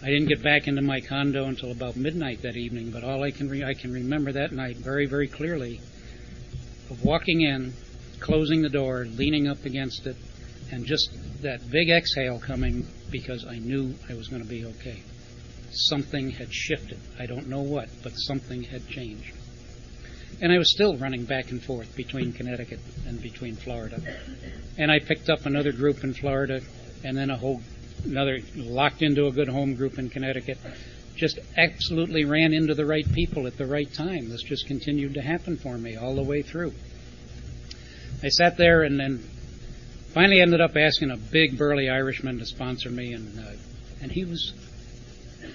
I 0.03 0.07
didn't 0.11 0.29
get 0.29 0.43
back 0.43 0.69
into 0.69 0.83
my 0.83 1.01
condo 1.01 1.47
until 1.47 1.73
about 1.73 1.97
midnight 1.97 2.43
that 2.43 2.57
evening, 2.57 2.91
but 2.91 3.03
all 3.03 3.23
I 3.23 3.31
can 3.31 3.49
re- 3.49 3.65
I 3.65 3.75
can 3.75 3.93
remember 3.93 4.31
that 4.33 4.53
night 4.53 4.77
very 4.77 5.07
very 5.07 5.27
clearly 5.27 5.81
of 6.91 7.03
walking 7.03 7.41
in, 7.41 7.73
closing 8.21 8.63
the 8.63 8.69
door, 8.69 9.07
leaning 9.07 9.49
up 9.49 9.65
against 9.65 10.07
it, 10.07 10.17
and 10.71 10.85
just 10.85 11.11
that 11.43 11.71
big 11.71 11.91
exhale 11.91 12.39
coming 12.39 12.87
because 13.11 13.47
I 13.47 13.59
knew 13.59 13.95
I 14.09 14.15
was 14.15 14.29
going 14.29 14.43
to 14.43 14.49
be 14.49 14.65
okay. 14.65 15.03
Something 15.71 16.31
had 16.31 16.53
shifted. 16.53 16.99
I 17.19 17.27
don't 17.27 17.49
know 17.49 17.63
what, 17.63 17.89
but 18.03 18.13
something 18.13 18.63
had 18.63 18.87
changed. 18.89 19.33
And 20.41 20.53
I 20.53 20.59
was 20.59 20.73
still 20.73 20.97
running 20.97 21.25
back 21.25 21.51
and 21.51 21.63
forth 21.63 21.95
between 21.97 22.33
Connecticut 22.33 22.81
and 23.07 23.21
between 23.21 23.57
Florida. 23.57 24.01
And 24.77 24.91
I 24.91 25.01
picked 25.01 25.29
up 25.29 25.47
another 25.47 25.73
group 25.73 26.05
in 26.05 26.15
Florida 26.15 26.61
and 27.05 27.17
then 27.17 27.31
a 27.31 27.37
whole 27.37 27.61
another 28.05 28.39
locked 28.55 29.03
into 29.03 29.27
a 29.27 29.33
good 29.33 29.49
home 29.49 29.75
group 29.75 29.99
in 29.99 30.09
Connecticut. 30.09 30.59
Just 31.17 31.41
absolutely 31.57 32.25
ran 32.25 32.53
into 32.53 32.75
the 32.75 32.87
right 32.87 33.11
people 33.13 33.49
at 33.49 33.57
the 33.57 33.67
right 33.67 33.93
time. 33.93 34.29
This 34.29 34.43
just 34.43 34.69
continued 34.69 35.15
to 35.15 35.23
happen 35.23 35.57
for 35.57 35.77
me 35.77 35.97
all 35.97 36.15
the 36.15 36.23
way 36.23 36.43
through. 36.43 36.73
I 38.23 38.29
sat 38.29 38.57
there 38.57 38.83
and 38.83 38.99
then 38.99 39.19
finally 40.13 40.41
ended 40.41 40.61
up 40.61 40.77
asking 40.77 41.11
a 41.11 41.17
big 41.17 41.57
burly 41.57 41.89
Irishman 41.89 42.39
to 42.39 42.47
sponsor 42.47 42.91
me, 42.91 43.13
and 43.13 43.39
uh, 43.39 43.53
and 44.03 44.11
he 44.11 44.25
was 44.25 44.53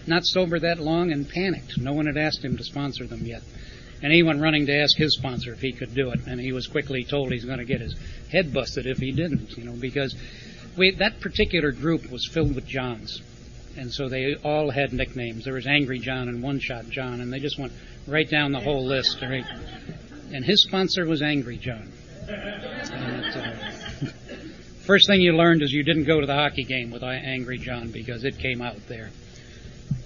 not 0.07 0.25
sober 0.25 0.59
that 0.59 0.79
long 0.79 1.11
and 1.11 1.27
panicked. 1.27 1.77
No 1.77 1.93
one 1.93 2.05
had 2.05 2.17
asked 2.17 2.43
him 2.43 2.57
to 2.57 2.63
sponsor 2.63 3.05
them 3.05 3.25
yet. 3.25 3.41
And 4.01 4.11
he 4.11 4.21
went 4.21 4.41
running 4.41 4.65
to 4.65 4.75
ask 4.75 4.97
his 4.97 5.15
sponsor 5.15 5.53
if 5.53 5.61
he 5.61 5.71
could 5.71 5.95
do 5.95 6.11
it, 6.11 6.19
and 6.27 6.39
he 6.39 6.51
was 6.51 6.67
quickly 6.67 7.05
told 7.05 7.31
he's 7.31 7.45
going 7.45 7.59
to 7.59 7.65
get 7.65 7.79
his 7.79 7.95
head 8.29 8.53
busted 8.53 8.85
if 8.85 8.97
he 8.97 9.13
didn't, 9.13 9.57
you 9.57 9.63
know, 9.63 9.71
because 9.71 10.13
we, 10.77 10.91
that 10.95 11.21
particular 11.21 11.71
group 11.71 12.11
was 12.11 12.27
filled 12.33 12.53
with 12.53 12.67
Johns. 12.67 13.21
And 13.77 13.91
so 13.91 14.09
they 14.09 14.35
all 14.35 14.71
had 14.71 14.91
nicknames. 14.91 15.45
There 15.45 15.53
was 15.53 15.65
Angry 15.67 15.99
John 15.99 16.27
and 16.27 16.43
One 16.43 16.59
Shot 16.59 16.89
John, 16.89 17.21
and 17.21 17.31
they 17.31 17.39
just 17.39 17.57
went 17.57 17.71
right 18.05 18.29
down 18.29 18.51
the 18.51 18.59
whole 18.59 18.85
list. 18.85 19.21
Right? 19.21 19.45
And 20.33 20.43
his 20.43 20.63
sponsor 20.63 21.05
was 21.05 21.21
Angry 21.21 21.57
John. 21.57 21.91
And, 22.29 23.25
uh, 23.35 24.11
first 24.85 25.07
thing 25.07 25.21
you 25.21 25.33
learned 25.33 25.61
is 25.61 25.71
you 25.71 25.83
didn't 25.83 26.05
go 26.05 26.19
to 26.19 26.25
the 26.25 26.35
hockey 26.35 26.63
game 26.63 26.91
with 26.91 27.03
Angry 27.03 27.57
John 27.57 27.91
because 27.91 28.23
it 28.23 28.37
came 28.37 28.61
out 28.61 28.87
there. 28.87 29.11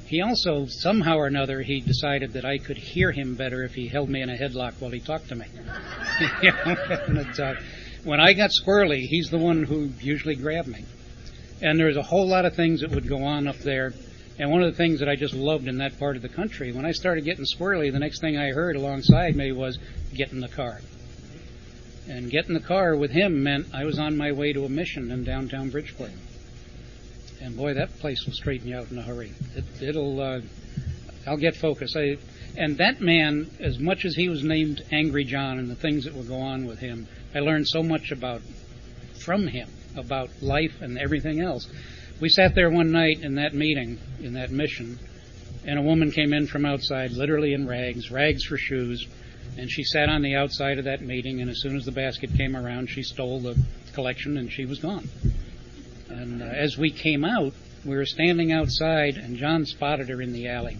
He 0.08 0.21
also, 0.21 0.65
somehow 0.67 1.17
or 1.17 1.27
another, 1.27 1.62
he 1.62 1.82
decided 1.82 2.34
that 2.34 2.45
I 2.45 2.60
could 2.60 2.77
hear 2.77 3.12
him 3.12 3.36
better 3.36 3.63
if 3.63 3.73
he 3.73 3.88
held 3.89 4.10
me 4.10 4.21
in 4.21 4.30
a 4.30 4.38
headlock 4.38 4.75
while 4.80 4.91
he 4.91 5.01
talked 5.01 5.27
to 5.30 5.36
me. 5.36 5.45
and, 7.08 7.39
uh, 7.39 7.56
when 8.06 8.21
I 8.21 8.32
got 8.32 8.51
squirrely, 8.51 9.01
he's 9.01 9.30
the 9.30 9.38
one 9.38 9.63
who 9.63 9.91
usually 9.99 10.36
grabbed 10.36 10.69
me. 10.69 10.86
And 11.62 11.77
there's 11.77 11.97
a 11.97 12.03
whole 12.03 12.25
lot 12.25 12.45
of 12.45 12.56
things 12.56 12.82
that 12.82 12.91
would 12.91 13.10
go 13.10 13.23
on 13.23 13.47
up 13.47 13.58
there. 13.58 13.93
And 14.39 14.49
one 14.49 14.62
of 14.62 14.71
the 14.71 14.77
things 14.77 14.99
that 14.99 15.10
I 15.10 15.17
just 15.17 15.34
loved 15.34 15.67
in 15.67 15.80
that 15.80 15.99
part 15.99 16.15
of 16.15 16.21
the 16.21 16.30
country, 16.30 16.71
when 16.71 16.86
I 16.86 16.91
started 16.91 17.25
getting 17.25 17.43
squirrely, 17.43 17.91
the 17.91 17.99
next 17.99 18.21
thing 18.21 18.38
I 18.38 18.51
heard 18.51 18.77
alongside 18.77 19.36
me 19.36 19.51
was, 19.51 19.77
get 20.13 20.32
in 20.32 20.39
the 20.39 20.47
car. 20.47 20.80
And 22.10 22.32
get 22.32 22.48
in 22.48 22.54
the 22.54 22.62
car 22.62 22.96
with 22.96 23.12
him 23.12 23.43
meant 23.43 23.67
I 23.74 23.84
was 23.84 24.00
on 24.00 24.15
my 24.15 24.32
way 24.32 24.54
to 24.54 24.65
a 24.65 24.70
mission 24.70 25.12
in 25.12 25.24
downtown 25.24 25.70
Bridgeport. 25.70 26.12
And 27.41 27.56
boy, 27.56 27.74
that 27.74 28.00
place 28.00 28.26
will 28.26 28.34
straighten 28.34 28.70
you 28.70 28.78
out 28.78 28.89
in 28.91 28.98
a 28.98 29.02
hurry. 29.02 29.34
It, 29.82 29.96
will 29.96 30.20
uh, 30.20 30.41
I'll 31.28 31.38
get 31.38 31.56
focused. 31.56 31.96
I, 31.98 32.17
and 32.56 32.78
that 32.78 33.02
man, 33.02 33.50
as 33.60 33.78
much 33.78 34.06
as 34.06 34.15
he 34.15 34.30
was 34.30 34.43
named 34.43 34.84
Angry 34.91 35.26
John 35.26 35.60
and 35.60 35.70
the 35.70 35.76
things 35.76 36.06
that 36.06 36.13
would 36.13 36.28
go 36.28 36.39
on 36.39 36.65
with 36.65 36.80
him, 36.80 37.08
I 37.36 37.39
learned 37.39 37.67
so 37.67 37.84
much 37.84 38.12
about 38.12 38.41
from 39.24 39.48
him 39.48 39.70
about 39.96 40.30
life 40.41 40.82
and 40.82 40.98
everything 40.98 41.41
else. 41.41 41.67
We 42.20 42.30
sat 42.30 42.56
there 42.56 42.70
one 42.70 42.91
night 42.91 43.22
in 43.22 43.36
that 43.36 43.54
meeting, 43.54 44.00
in 44.22 44.34
that 44.34 44.52
mission, 44.52 44.98
and 45.65 45.78
a 45.78 45.82
woman 45.82 46.12
came 46.12 46.34
in 46.34 46.48
from 46.48 46.65
outside, 46.65 47.12
literally 47.12 47.54
in 47.54 47.67
rags, 47.67 48.10
rags 48.10 48.43
for 48.46 48.58
shoes, 48.58 49.06
and 49.57 49.69
she 49.69 49.83
sat 49.83 50.10
on 50.10 50.21
the 50.21 50.36
outside 50.36 50.77
of 50.77 50.86
that 50.86 51.01
meeting. 51.01 51.41
And 51.41 51.49
as 51.49 51.62
soon 51.62 51.75
as 51.75 51.86
the 51.86 51.91
basket 51.91 52.31
came 52.36 52.55
around, 52.55 52.89
she 52.89 53.03
stole 53.03 53.39
the 53.39 53.57
collection 53.93 54.38
and 54.38 54.51
she 54.51 54.65
was 54.65 54.79
gone. 54.79 55.07
And 56.10 56.41
uh, 56.41 56.45
as 56.45 56.77
we 56.77 56.91
came 56.91 57.25
out, 57.25 57.53
we 57.86 57.95
were 57.95 58.05
standing 58.05 58.51
outside, 58.51 59.17
and 59.17 59.38
John 59.38 59.65
spotted 59.65 60.10
her 60.10 60.21
in 60.21 60.33
the 60.33 60.49
alley. 60.49 60.77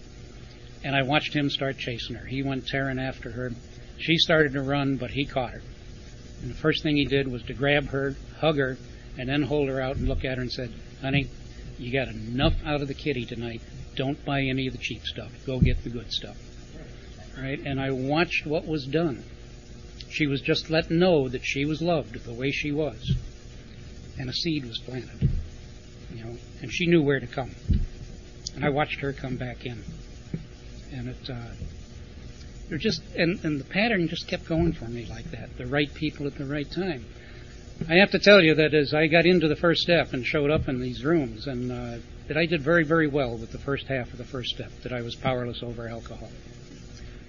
And 0.84 0.96
I 0.96 1.04
watched 1.04 1.34
him 1.34 1.50
start 1.50 1.78
chasing 1.78 2.16
her. 2.16 2.26
He 2.26 2.44
went 2.44 2.68
tearing 2.68 3.00
after 3.00 3.32
her. 3.32 3.52
She 3.98 4.18
started 4.18 4.54
to 4.54 4.62
run, 4.62 4.98
but 4.98 5.12
he 5.12 5.26
caught 5.26 5.52
her. 5.52 5.62
And 6.42 6.52
the 6.52 6.56
first 6.56 6.84
thing 6.84 6.98
he 6.98 7.06
did 7.06 7.28
was 7.28 7.44
to 7.44 7.54
grab 7.54 7.88
her, 7.90 8.16
hug 8.40 8.58
her, 8.58 8.78
and 9.18 9.28
then 9.28 9.44
hold 9.44 9.70
her 9.70 9.82
out 9.82 9.96
and 9.96 10.08
look 10.08 10.24
at 10.24 10.38
her 10.38 10.42
and 10.42 10.52
said, 10.52 10.72
Honey, 11.02 11.28
you 11.80 11.92
got 11.92 12.08
enough 12.08 12.54
out 12.66 12.82
of 12.82 12.88
the 12.88 12.94
kitty 12.94 13.26
tonight. 13.26 13.62
Don't 13.96 14.24
buy 14.26 14.42
any 14.42 14.68
of 14.68 14.74
the 14.74 14.80
cheap 14.80 15.04
stuff. 15.06 15.32
Go 15.46 15.60
get 15.60 15.84
the 15.84 15.90
good 15.90 16.12
stuff. 16.12 16.38
Right? 17.38 17.60
And 17.60 17.80
I 17.80 17.92
watched 17.92 18.46
what 18.46 18.66
was 18.66 18.86
done. 18.86 19.24
She 20.10 20.26
was 20.26 20.42
just 20.42 20.70
let 20.70 20.90
know 20.90 21.28
that 21.30 21.46
she 21.46 21.66
was 21.66 21.82
loved 21.82 22.24
the 22.24 22.34
way 22.34 22.52
she 22.52 22.72
was. 22.72 23.16
And 24.20 24.30
a 24.30 24.34
seed 24.34 24.66
was 24.66 24.80
planted. 24.80 25.30
You 26.14 26.24
know, 26.24 26.38
and 26.62 26.72
she 26.72 26.88
knew 26.88 27.02
where 27.02 27.20
to 27.20 27.28
come. 27.28 27.52
And 28.56 28.66
I 28.66 28.70
watched 28.70 29.02
her 29.02 29.14
come 29.14 29.36
back 29.36 29.66
in. 29.66 29.84
And 30.92 31.10
it 31.10 31.30
uh, 31.30 31.36
they're 32.70 32.78
just 32.78 33.02
and, 33.16 33.44
and 33.44 33.60
the 33.60 33.66
pattern 33.66 34.08
just 34.08 34.28
kept 34.28 34.48
going 34.48 34.74
for 34.74 34.86
me 34.86 35.06
like 35.06 35.30
that. 35.32 35.56
The 35.58 35.68
right 35.68 35.94
people 35.94 36.26
at 36.28 36.36
the 36.36 36.46
right 36.46 36.70
time. 36.70 37.06
I 37.88 37.96
have 37.96 38.12
to 38.12 38.20
tell 38.20 38.42
you 38.42 38.56
that 38.56 38.74
as 38.74 38.94
I 38.94 39.06
got 39.08 39.28
into 39.28 39.48
the 39.48 39.56
first 39.56 39.82
step 39.82 40.14
and 40.14 40.26
showed 40.26 40.50
up 40.50 40.68
in 40.68 40.82
these 40.82 41.06
rooms, 41.06 41.46
and 41.46 41.72
uh, 41.72 41.98
that 42.28 42.36
I 42.36 42.48
did 42.48 42.62
very, 42.62 42.84
very 42.84 43.08
well 43.08 43.38
with 43.38 43.52
the 43.52 43.60
first 43.60 43.88
half 43.88 44.12
of 44.12 44.18
the 44.18 44.26
first 44.26 44.50
step. 44.50 44.72
That 44.82 44.92
I 44.92 45.02
was 45.02 45.16
powerless 45.16 45.62
over 45.62 45.88
alcohol. 45.88 46.30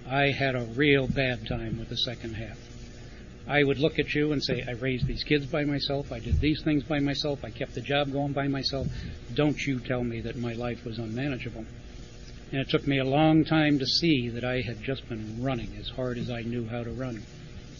I 0.09 0.31
had 0.31 0.55
a 0.55 0.65
real 0.75 1.07
bad 1.07 1.47
time 1.47 1.77
with 1.77 1.89
the 1.89 1.97
second 1.97 2.33
half. 2.33 2.57
I 3.47 3.63
would 3.63 3.77
look 3.77 3.99
at 3.99 4.13
you 4.15 4.31
and 4.31 4.43
say, 4.43 4.63
I 4.67 4.71
raised 4.71 5.05
these 5.05 5.23
kids 5.23 5.45
by 5.45 5.63
myself. 5.65 6.11
I 6.11 6.19
did 6.19 6.39
these 6.39 6.61
things 6.63 6.83
by 6.83 6.99
myself. 6.99 7.43
I 7.43 7.51
kept 7.51 7.75
the 7.75 7.81
job 7.81 8.11
going 8.11 8.33
by 8.33 8.47
myself. 8.47 8.87
Don't 9.35 9.59
you 9.67 9.79
tell 9.79 10.03
me 10.03 10.21
that 10.21 10.35
my 10.35 10.53
life 10.53 10.83
was 10.83 10.97
unmanageable. 10.97 11.65
And 12.51 12.59
it 12.61 12.69
took 12.69 12.87
me 12.87 12.97
a 12.97 13.05
long 13.05 13.45
time 13.45 13.77
to 13.77 13.85
see 13.85 14.29
that 14.29 14.43
I 14.43 14.61
had 14.61 14.81
just 14.81 15.07
been 15.07 15.43
running 15.43 15.75
as 15.79 15.89
hard 15.89 16.17
as 16.17 16.31
I 16.31 16.41
knew 16.41 16.67
how 16.67 16.83
to 16.83 16.91
run, 16.91 17.21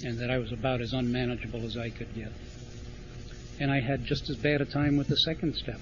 and 0.04 0.20
that 0.20 0.30
I 0.30 0.38
was 0.38 0.52
about 0.52 0.82
as 0.82 0.94
unmanageable 0.94 1.66
as 1.66 1.78
I 1.78 1.90
could 1.90 2.14
get. 2.14 2.32
And 3.60 3.72
I 3.72 3.80
had 3.80 4.06
just 4.06 4.30
as 4.30 4.38
bad 4.38 4.62
a 4.62 4.66
time 4.66 4.98
with 4.98 5.08
the 5.08 5.18
second 5.18 5.56
step, 5.56 5.80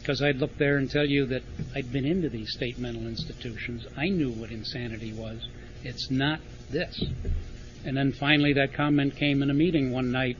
because 0.00 0.20
I'd 0.20 0.38
look 0.38 0.56
there 0.58 0.78
and 0.78 0.90
tell 0.90 1.06
you 1.06 1.26
that 1.26 1.42
I'd 1.74 1.92
been 1.92 2.06
into 2.06 2.28
these 2.28 2.52
state 2.52 2.78
mental 2.78 3.06
institutions. 3.06 3.86
I 3.96 4.08
knew 4.08 4.30
what 4.30 4.50
insanity 4.50 5.12
was. 5.12 5.48
It's 5.82 6.10
not 6.10 6.40
this. 6.70 7.02
And 7.84 7.96
then 7.96 8.12
finally, 8.12 8.52
that 8.54 8.74
comment 8.74 9.16
came 9.16 9.42
in 9.42 9.50
a 9.50 9.54
meeting 9.54 9.92
one 9.92 10.12
night 10.12 10.36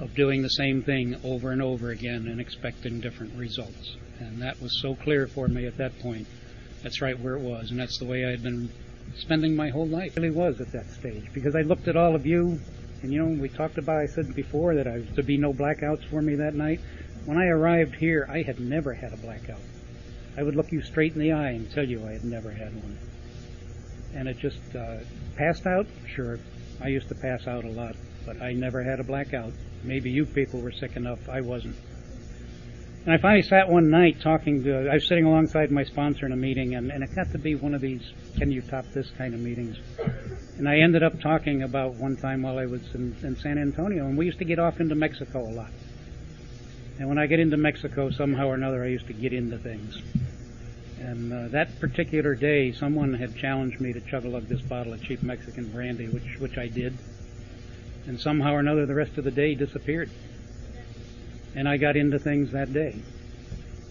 of 0.00 0.14
doing 0.14 0.42
the 0.42 0.50
same 0.50 0.82
thing 0.82 1.16
over 1.24 1.50
and 1.50 1.62
over 1.62 1.90
again 1.90 2.26
and 2.26 2.40
expecting 2.40 3.00
different 3.00 3.34
results. 3.36 3.96
And 4.18 4.42
that 4.42 4.60
was 4.60 4.80
so 4.80 4.94
clear 4.94 5.26
for 5.26 5.48
me 5.48 5.66
at 5.66 5.78
that 5.78 5.98
point 6.00 6.26
that's 6.82 7.00
right 7.00 7.18
where 7.18 7.36
it 7.36 7.40
was, 7.40 7.70
and 7.70 7.78
that's 7.78 7.98
the 7.98 8.04
way 8.04 8.26
I 8.26 8.30
had 8.30 8.42
been 8.42 8.68
spending 9.16 9.54
my 9.54 9.70
whole 9.70 9.86
life. 9.86 10.16
It 10.16 10.20
really 10.20 10.34
was 10.34 10.60
at 10.60 10.72
that 10.72 10.90
stage 10.90 11.32
because 11.32 11.54
I 11.54 11.62
looked 11.62 11.88
at 11.88 11.96
all 11.96 12.14
of 12.14 12.26
you, 12.26 12.58
and 13.02 13.12
you 13.12 13.24
know, 13.24 13.40
we 13.40 13.48
talked 13.48 13.78
about. 13.78 14.00
I 14.00 14.06
said 14.06 14.34
before 14.34 14.74
that 14.74 15.14
to 15.16 15.22
be 15.22 15.36
no 15.36 15.52
blackouts 15.52 16.04
for 16.04 16.20
me 16.20 16.34
that 16.36 16.54
night. 16.54 16.80
When 17.24 17.38
I 17.38 17.46
arrived 17.46 17.94
here, 17.94 18.26
I 18.28 18.42
had 18.42 18.58
never 18.58 18.92
had 18.94 19.12
a 19.12 19.16
blackout. 19.16 19.60
I 20.36 20.42
would 20.42 20.56
look 20.56 20.72
you 20.72 20.82
straight 20.82 21.14
in 21.14 21.20
the 21.20 21.32
eye 21.32 21.50
and 21.50 21.70
tell 21.70 21.88
you 21.88 22.04
I 22.04 22.12
had 22.12 22.24
never 22.24 22.50
had 22.50 22.74
one. 22.74 22.98
And 24.14 24.28
it 24.28 24.38
just 24.38 24.58
uh, 24.76 24.98
passed 25.36 25.66
out. 25.66 25.86
Sure, 26.06 26.38
I 26.80 26.88
used 26.88 27.08
to 27.08 27.14
pass 27.14 27.46
out 27.46 27.64
a 27.64 27.70
lot, 27.70 27.96
but 28.26 28.40
I 28.42 28.52
never 28.52 28.82
had 28.82 29.00
a 29.00 29.04
blackout. 29.04 29.52
Maybe 29.84 30.10
you 30.10 30.26
people 30.26 30.60
were 30.60 30.72
sick 30.72 30.96
enough. 30.96 31.28
I 31.28 31.40
wasn't. 31.40 31.76
And 33.04 33.12
I 33.12 33.18
finally 33.18 33.42
sat 33.42 33.68
one 33.68 33.90
night 33.90 34.20
talking 34.20 34.62
to, 34.62 34.88
I 34.88 34.94
was 34.94 35.08
sitting 35.08 35.24
alongside 35.24 35.72
my 35.72 35.82
sponsor 35.82 36.24
in 36.24 36.30
a 36.30 36.36
meeting, 36.36 36.76
and, 36.76 36.92
and 36.92 37.02
it 37.02 37.12
got 37.16 37.32
to 37.32 37.38
be 37.38 37.56
one 37.56 37.74
of 37.74 37.80
these, 37.80 38.12
can 38.36 38.52
you 38.52 38.62
top 38.62 38.84
this 38.94 39.10
kind 39.18 39.34
of 39.34 39.40
meetings? 39.40 39.76
And 40.56 40.68
I 40.68 40.78
ended 40.78 41.02
up 41.02 41.20
talking 41.20 41.64
about 41.64 41.94
one 41.94 42.16
time 42.16 42.42
while 42.42 42.58
I 42.58 42.66
was 42.66 42.82
in, 42.94 43.16
in 43.24 43.36
San 43.36 43.58
Antonio, 43.58 44.06
and 44.06 44.16
we 44.16 44.26
used 44.26 44.38
to 44.38 44.44
get 44.44 44.60
off 44.60 44.78
into 44.78 44.94
Mexico 44.94 45.40
a 45.40 45.50
lot. 45.50 45.70
And 47.00 47.08
when 47.08 47.18
I 47.18 47.26
get 47.26 47.40
into 47.40 47.56
Mexico, 47.56 48.10
somehow 48.10 48.46
or 48.46 48.54
another, 48.54 48.84
I 48.84 48.88
used 48.88 49.08
to 49.08 49.12
get 49.12 49.32
into 49.32 49.58
things. 49.58 50.00
And 51.02 51.32
uh, 51.32 51.48
that 51.48 51.80
particular 51.80 52.34
day, 52.34 52.72
someone 52.72 53.14
had 53.14 53.36
challenged 53.36 53.80
me 53.80 53.92
to 53.92 54.00
chug 54.00 54.24
a 54.24 54.28
lug 54.28 54.44
this 54.44 54.60
bottle 54.60 54.92
of 54.92 55.02
cheap 55.02 55.22
Mexican 55.22 55.70
brandy, 55.70 56.08
which 56.08 56.38
which 56.38 56.56
I 56.58 56.68
did. 56.68 56.96
And 58.06 58.20
somehow 58.20 58.54
or 58.54 58.60
another, 58.60 58.86
the 58.86 58.94
rest 58.94 59.18
of 59.18 59.24
the 59.24 59.30
day 59.30 59.54
disappeared 59.54 60.10
and 61.54 61.68
I 61.68 61.76
got 61.76 61.96
into 61.96 62.18
things 62.18 62.52
that 62.52 62.72
day. 62.72 62.96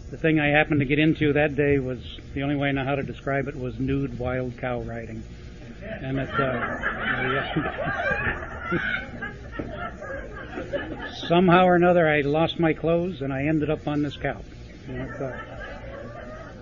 The 0.10 0.18
thing 0.18 0.40
I 0.40 0.48
happened 0.48 0.80
to 0.80 0.86
get 0.86 1.00
into 1.00 1.34
that 1.34 1.56
day 1.56 1.80
was 1.80 2.00
the 2.34 2.44
only 2.44 2.56
way 2.56 2.70
I 2.70 2.72
know 2.72 2.84
how 2.84 2.96
to 2.96 3.04
describe 3.04 3.48
it 3.48 3.56
was 3.56 3.80
nude 3.80 4.20
wild 4.20 4.58
cow 4.58 4.82
riding, 4.82 5.24
and 5.84 6.20
it. 6.20 6.30
Uh, 6.30 6.78
somehow 11.28 11.66
or 11.66 11.76
another, 11.76 12.08
I 12.10 12.22
lost 12.22 12.60
my 12.60 12.74
clothes 12.74 13.22
and 13.22 13.32
I 13.32 13.46
ended 13.46 13.70
up 13.70 13.88
on 13.88 14.02
this 14.02 14.18
cow. 14.18 14.42
You 14.90 14.96
know, 14.98 15.04
uh, 15.04 15.51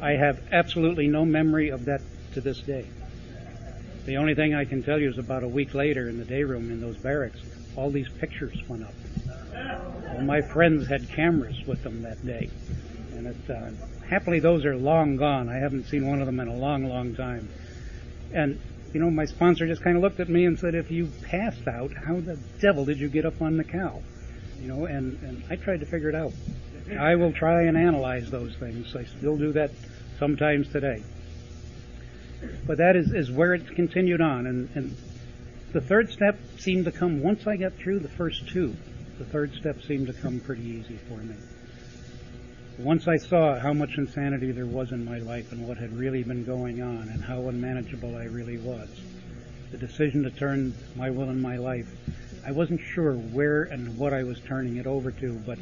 I 0.02 0.12
have 0.12 0.40
absolutely 0.52 1.08
no 1.08 1.26
memory 1.26 1.70
of 1.70 1.86
that 1.86 2.02
to 2.34 2.42
this 2.42 2.60
day. 2.60 2.86
The 4.06 4.18
only 4.18 4.34
thing 4.34 4.56
I 4.56 4.66
can 4.66 4.82
tell 4.82 5.00
you 5.00 5.10
is 5.10 5.18
about 5.18 5.44
a 5.44 5.48
week 5.48 5.74
later 5.74 6.10
in 6.10 6.18
the 6.18 6.26
day 6.26 6.44
room 6.44 6.72
in 6.72 6.82
those 6.82 6.98
barracks, 6.98 7.40
all 7.76 7.92
these 7.92 8.10
pictures 8.10 8.58
went 8.68 8.84
up. 8.84 8.94
All 10.14 10.22
my 10.22 10.42
friends 10.42 10.88
had 10.88 11.08
cameras 11.10 11.66
with 11.68 11.84
them 11.84 12.02
that 12.04 12.26
day. 12.26 12.50
And 13.14 13.28
it, 13.28 13.50
uh, 13.50 13.70
happily 14.08 14.40
those 14.40 14.66
are 14.66 14.76
long 14.76 15.18
gone. 15.18 15.50
I 15.50 15.58
haven't 15.58 15.86
seen 15.86 16.08
one 16.08 16.22
of 16.22 16.26
them 16.26 16.40
in 16.40 16.48
a 16.48 16.56
long, 16.56 16.86
long 16.86 17.16
time. 17.16 17.50
And, 18.34 18.60
you 18.94 19.00
know, 19.00 19.12
my 19.12 19.26
sponsor 19.26 19.68
just 19.68 19.82
kind 19.82 19.98
of 19.98 20.02
looked 20.02 20.20
at 20.20 20.30
me 20.30 20.46
and 20.46 20.58
said, 20.58 20.76
if 20.76 20.90
you 20.90 21.12
passed 21.24 21.68
out, 21.68 21.92
how 21.94 22.20
the 22.20 22.40
devil 22.60 22.86
did 22.86 23.00
you 23.00 23.10
get 23.10 23.26
up 23.26 23.42
on 23.42 23.58
the 23.58 23.64
cow? 23.64 24.02
You 24.62 24.68
know, 24.70 24.86
and, 24.86 25.22
and 25.24 25.44
I 25.50 25.56
tried 25.56 25.82
to 25.82 25.86
figure 25.86 26.10
it 26.10 26.16
out. 26.16 26.34
I 26.98 27.16
will 27.16 27.32
try 27.32 27.64
and 27.64 27.78
analyze 27.78 28.32
those 28.32 28.56
things. 28.56 28.96
I 28.96 29.04
still 29.04 29.38
do 29.38 29.52
that 29.54 29.72
sometimes 30.18 30.70
today. 30.70 31.04
But 32.66 32.78
that 32.78 32.96
is, 32.96 33.12
is 33.12 33.32
where 33.32 33.54
it 33.54 33.76
continued 33.76 34.22
on. 34.22 34.48
And, 34.48 34.70
and 34.76 34.96
the 35.74 35.82
third 35.82 36.12
step 36.12 36.40
seemed 36.58 36.86
to 36.86 36.92
come 36.92 37.22
once 37.22 37.46
I 37.46 37.58
got 37.58 37.74
through 37.74 38.00
the 38.00 38.10
first 38.10 38.48
two. 38.50 38.76
The 39.18 39.26
third 39.26 39.54
step 39.54 39.82
seemed 39.82 40.08
to 40.08 40.14
come 40.14 40.40
pretty 40.40 40.64
easy 40.64 40.98
for 41.10 41.18
me. 41.18 41.36
Once 42.78 43.08
I 43.10 43.18
saw 43.18 43.60
how 43.60 43.74
much 43.74 43.98
insanity 43.98 44.52
there 44.52 44.66
was 44.66 44.94
in 44.94 45.04
my 45.04 45.20
life 45.20 45.52
and 45.52 45.68
what 45.68 45.78
had 45.78 45.92
really 45.98 46.24
been 46.24 46.46
going 46.46 46.82
on 46.82 47.10
and 47.10 47.22
how 47.22 47.50
unmanageable 47.50 48.16
I 48.16 48.24
really 48.24 48.58
was, 48.58 48.88
the 49.72 49.78
decision 49.78 50.24
to 50.24 50.32
turn 50.32 50.74
my 50.96 51.10
will 51.10 51.30
and 51.30 51.42
my 51.42 51.58
life, 51.58 51.88
I 52.46 52.52
wasn't 52.52 52.80
sure 52.80 53.14
where 53.14 53.64
and 53.64 53.98
what 53.98 54.14
I 54.14 54.24
was 54.24 54.40
turning 54.40 54.78
it 54.78 54.88
over 54.88 55.12
to, 55.12 55.34
but 55.46 55.60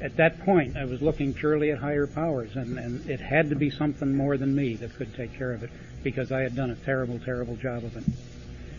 at 0.00 0.16
that 0.16 0.40
point, 0.40 0.76
I 0.76 0.84
was 0.84 1.02
looking 1.02 1.34
purely 1.34 1.70
at 1.70 1.78
higher 1.78 2.06
powers, 2.06 2.54
and, 2.54 2.78
and 2.78 3.10
it 3.10 3.20
had 3.20 3.50
to 3.50 3.56
be 3.56 3.70
something 3.70 4.16
more 4.16 4.36
than 4.36 4.54
me 4.54 4.74
that 4.76 4.94
could 4.94 5.14
take 5.14 5.34
care 5.34 5.52
of 5.52 5.62
it 5.62 5.70
because 6.02 6.30
I 6.30 6.42
had 6.42 6.54
done 6.54 6.70
a 6.70 6.76
terrible, 6.76 7.18
terrible 7.18 7.56
job 7.56 7.84
of 7.84 7.96
it. 7.96 8.04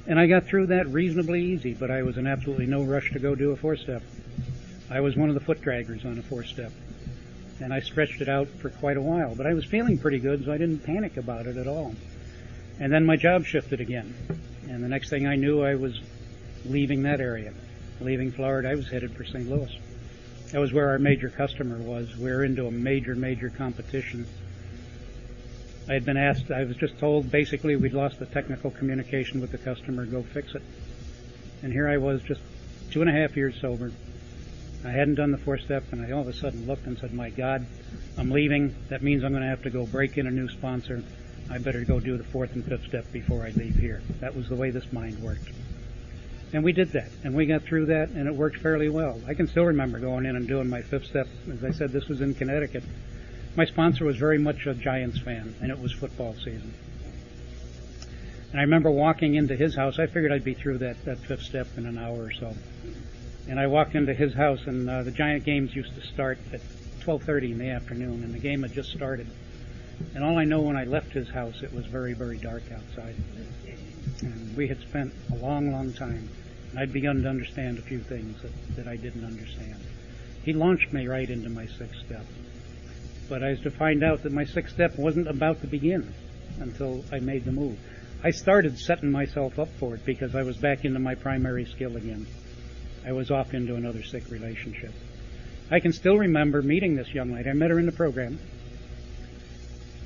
And 0.08 0.20
I 0.20 0.28
got 0.28 0.46
through 0.46 0.68
that 0.68 0.88
reasonably 0.88 1.44
easy, 1.44 1.74
but 1.74 1.92
I 1.92 2.04
was 2.04 2.18
in 2.18 2.26
absolutely 2.26 2.68
no 2.68 2.84
rush 2.84 3.12
to 3.12 3.20
go 3.20 3.36
do 3.36 3.52
a 3.52 3.56
four 3.56 3.76
step. 3.76 4.02
I 4.90 5.02
was 5.02 5.16
one 5.16 5.30
of 5.30 5.36
the 5.36 5.42
foot 5.42 5.62
draggers 5.62 6.06
on 6.06 6.18
a 6.18 6.22
four 6.22 6.44
step. 6.44 6.72
And 7.60 7.74
I 7.74 7.82
stretched 7.82 8.22
it 8.22 8.30
out 8.30 8.48
for 8.48 8.70
quite 8.70 8.96
a 8.96 9.02
while, 9.02 9.36
but 9.36 9.46
I 9.46 9.54
was 9.54 9.66
feeling 9.66 9.98
pretty 9.98 10.20
good, 10.20 10.46
so 10.46 10.54
I 10.54 10.58
didn't 10.58 10.80
panic 10.86 11.18
about 11.18 11.46
it 11.46 11.58
at 11.58 11.68
all. 11.68 11.94
And 12.80 12.92
then 12.92 13.06
my 13.06 13.18
job 13.18 13.46
shifted 13.46 13.82
again. 13.82 14.16
And 14.70 14.82
the 14.82 14.88
next 14.88 15.10
thing 15.10 15.28
I 15.28 15.36
knew, 15.36 15.62
I 15.62 15.76
was 15.76 16.00
leaving 16.66 17.04
that 17.04 17.20
area. 17.20 17.54
Leaving 18.00 18.32
Florida, 18.32 18.70
I 18.70 18.76
was 18.76 18.90
headed 18.90 19.12
for 19.12 19.26
St. 19.26 19.50
Louis. 19.50 19.78
That 20.52 20.60
was 20.60 20.74
where 20.74 20.90
our 20.90 20.98
major 20.98 21.30
customer 21.30 21.78
was. 21.78 22.18
We 22.18 22.32
were 22.32 22.44
into 22.44 22.66
a 22.66 22.72
major, 22.72 23.14
major 23.14 23.50
competition. 23.50 24.26
I 25.88 25.94
had 25.94 26.06
been 26.06 26.18
asked, 26.18 26.50
I 26.50 26.64
was 26.64 26.76
just 26.76 26.98
told 26.98 27.32
basically 27.32 27.76
we'd 27.76 27.94
lost 27.94 28.18
the 28.18 28.26
technical 28.26 28.72
communication 28.72 29.42
with 29.42 29.52
the 29.52 29.60
customer, 29.60 30.06
go 30.06 30.24
fix 30.24 30.56
it. 30.56 30.64
And 31.62 31.72
here 31.72 31.88
I 31.88 31.98
was 31.98 32.24
just 32.24 32.42
two 32.90 33.02
and 33.02 33.10
a 33.10 33.14
half 33.14 33.38
years 33.38 33.60
sober. 33.62 33.92
I 34.84 34.90
hadn't 34.90 35.16
done 35.16 35.32
the 35.32 35.38
four 35.38 35.60
step 35.60 35.84
and 35.92 36.04
I 36.04 36.12
all 36.12 36.22
of 36.22 36.28
a 36.28 36.34
sudden 36.34 36.66
looked 36.66 36.86
and 36.88 36.98
said, 36.98 37.14
my 37.14 37.30
God, 37.30 37.68
I'm 38.18 38.32
leaving. 38.32 38.76
That 38.90 39.04
means 39.04 39.24
I'm 39.24 39.32
going 39.32 39.44
to 39.44 39.50
have 39.50 39.64
to 39.64 39.70
go 39.70 39.86
break 39.86 40.18
in 40.18 40.26
a 40.26 40.32
new 40.32 40.50
sponsor. 40.50 41.04
I 41.52 41.60
better 41.60 41.84
go 41.84 42.00
do 42.00 42.18
the 42.18 42.24
fourth 42.24 42.54
and 42.54 42.66
fifth 42.66 42.86
step 42.86 43.12
before 43.12 43.44
I 43.44 43.50
leave 43.52 43.76
here. 43.76 44.02
That 44.20 44.36
was 44.36 44.50
the 44.50 44.56
way 44.56 44.72
this 44.72 44.92
mind 44.92 45.20
worked. 45.20 45.50
And 46.52 46.64
we 46.64 46.72
did 46.72 46.94
that, 46.94 47.10
and 47.24 47.36
we 47.36 47.46
got 47.46 47.64
through 47.64 47.88
that, 47.88 48.10
and 48.10 48.28
it 48.28 48.34
worked 48.34 48.58
fairly 48.58 48.90
well. 48.90 49.22
I 49.28 49.36
can 49.36 49.48
still 49.48 49.66
remember 49.66 50.00
going 50.00 50.26
in 50.26 50.36
and 50.36 50.48
doing 50.48 50.68
my 50.68 50.82
fifth 50.82 51.06
step. 51.06 51.28
As 51.52 51.64
I 51.64 51.72
said, 51.72 51.92
this 51.92 52.08
was 52.08 52.22
in 52.22 52.34
Connecticut. 52.34 52.84
My 53.56 53.66
sponsor 53.66 54.06
was 54.06 54.18
very 54.18 54.40
much 54.40 54.66
a 54.66 54.74
Giants 54.74 55.20
fan, 55.20 55.54
and 55.62 55.72
it 55.72 55.80
was 55.80 55.92
football 55.92 56.34
season. 56.34 56.74
And 58.52 58.60
I 58.60 58.64
remember 58.64 58.90
walking 58.90 59.36
into 59.36 59.56
his 59.56 59.76
house. 59.76 60.00
I 60.00 60.08
figured 60.08 60.32
I'd 60.32 60.44
be 60.44 60.56
through 60.56 60.80
that, 60.80 61.06
that 61.06 61.20
fifth 61.20 61.44
step 61.44 61.68
in 61.78 61.86
an 61.86 62.00
hour 62.00 62.24
or 62.24 62.32
so. 62.32 62.56
And 63.48 63.60
I 63.60 63.68
walked 63.68 63.94
into 63.94 64.16
his 64.16 64.34
house, 64.34 64.66
and 64.66 64.90
uh, 64.90 65.04
the 65.04 65.12
Giant 65.12 65.44
games 65.44 65.76
used 65.76 65.94
to 65.96 66.02
start 66.02 66.40
at 66.52 66.62
12:30 67.02 67.52
in 67.52 67.58
the 67.60 67.70
afternoon, 67.70 68.24
and 68.24 68.34
the 68.34 68.40
game 68.40 68.64
had 68.64 68.74
just 68.74 68.92
started. 68.92 69.28
And 70.16 70.24
all 70.24 70.38
I 70.38 70.46
know 70.46 70.62
when 70.62 70.78
I 70.78 70.86
left 70.86 71.12
his 71.12 71.30
house, 71.30 71.62
it 71.62 71.74
was 71.74 71.86
very, 71.86 72.14
very 72.14 72.38
dark 72.38 72.64
outside. 72.72 73.16
And 74.22 74.56
we 74.56 74.68
had 74.68 74.80
spent 74.82 75.14
a 75.32 75.36
long, 75.36 75.72
long 75.72 75.94
time 75.94 76.30
and 76.72 76.80
I'd 76.80 76.94
begun 76.94 77.24
to 77.24 77.30
understand 77.30 77.78
a 77.78 77.82
few 77.82 78.00
things 78.00 78.42
that, 78.42 78.76
that 78.76 78.88
I 78.88 78.96
didn't 78.96 79.26
understand. 79.26 79.78
He 80.44 80.54
launched 80.54 80.94
me 80.94 81.08
right 81.08 81.30
into 81.30 81.50
my 81.50 81.66
sixth 81.66 82.06
step. 82.06 82.26
But 83.28 83.44
I 83.44 83.52
was 83.52 83.62
to 83.62 83.72
find 83.72 84.04
out 84.04 84.24
that 84.24 84.32
my 84.32 84.46
sixth 84.46 84.74
step 84.74 84.98
wasn't 84.98 85.28
about 85.28 85.62
to 85.62 85.68
begin 85.68 86.14
until 86.60 87.04
I 87.12 87.20
made 87.20 87.46
the 87.46 87.52
move. 87.52 87.78
I 88.24 88.32
started 88.32 88.78
setting 88.78 89.12
myself 89.12 89.58
up 89.60 89.70
for 89.80 89.96
it 89.96 90.06
because 90.06 90.36
I 90.36 90.44
was 90.44 90.58
back 90.58 90.84
into 90.86 91.00
my 91.00 91.16
primary 91.16 91.66
skill 91.66 91.96
again. 91.96 92.28
I 93.06 93.14
was 93.14 93.32
off 93.32 93.54
into 93.54 93.76
another 93.76 94.04
sick 94.04 94.30
relationship. 94.30 94.92
I 95.72 95.80
can 95.80 95.94
still 95.94 96.18
remember 96.18 96.62
meeting 96.62 96.96
this 96.96 97.14
young 97.14 97.32
lady. 97.32 97.50
I 97.50 97.54
met 97.54 97.70
her 97.70 97.80
in 97.80 97.86
the 97.86 97.92
program 97.92 98.40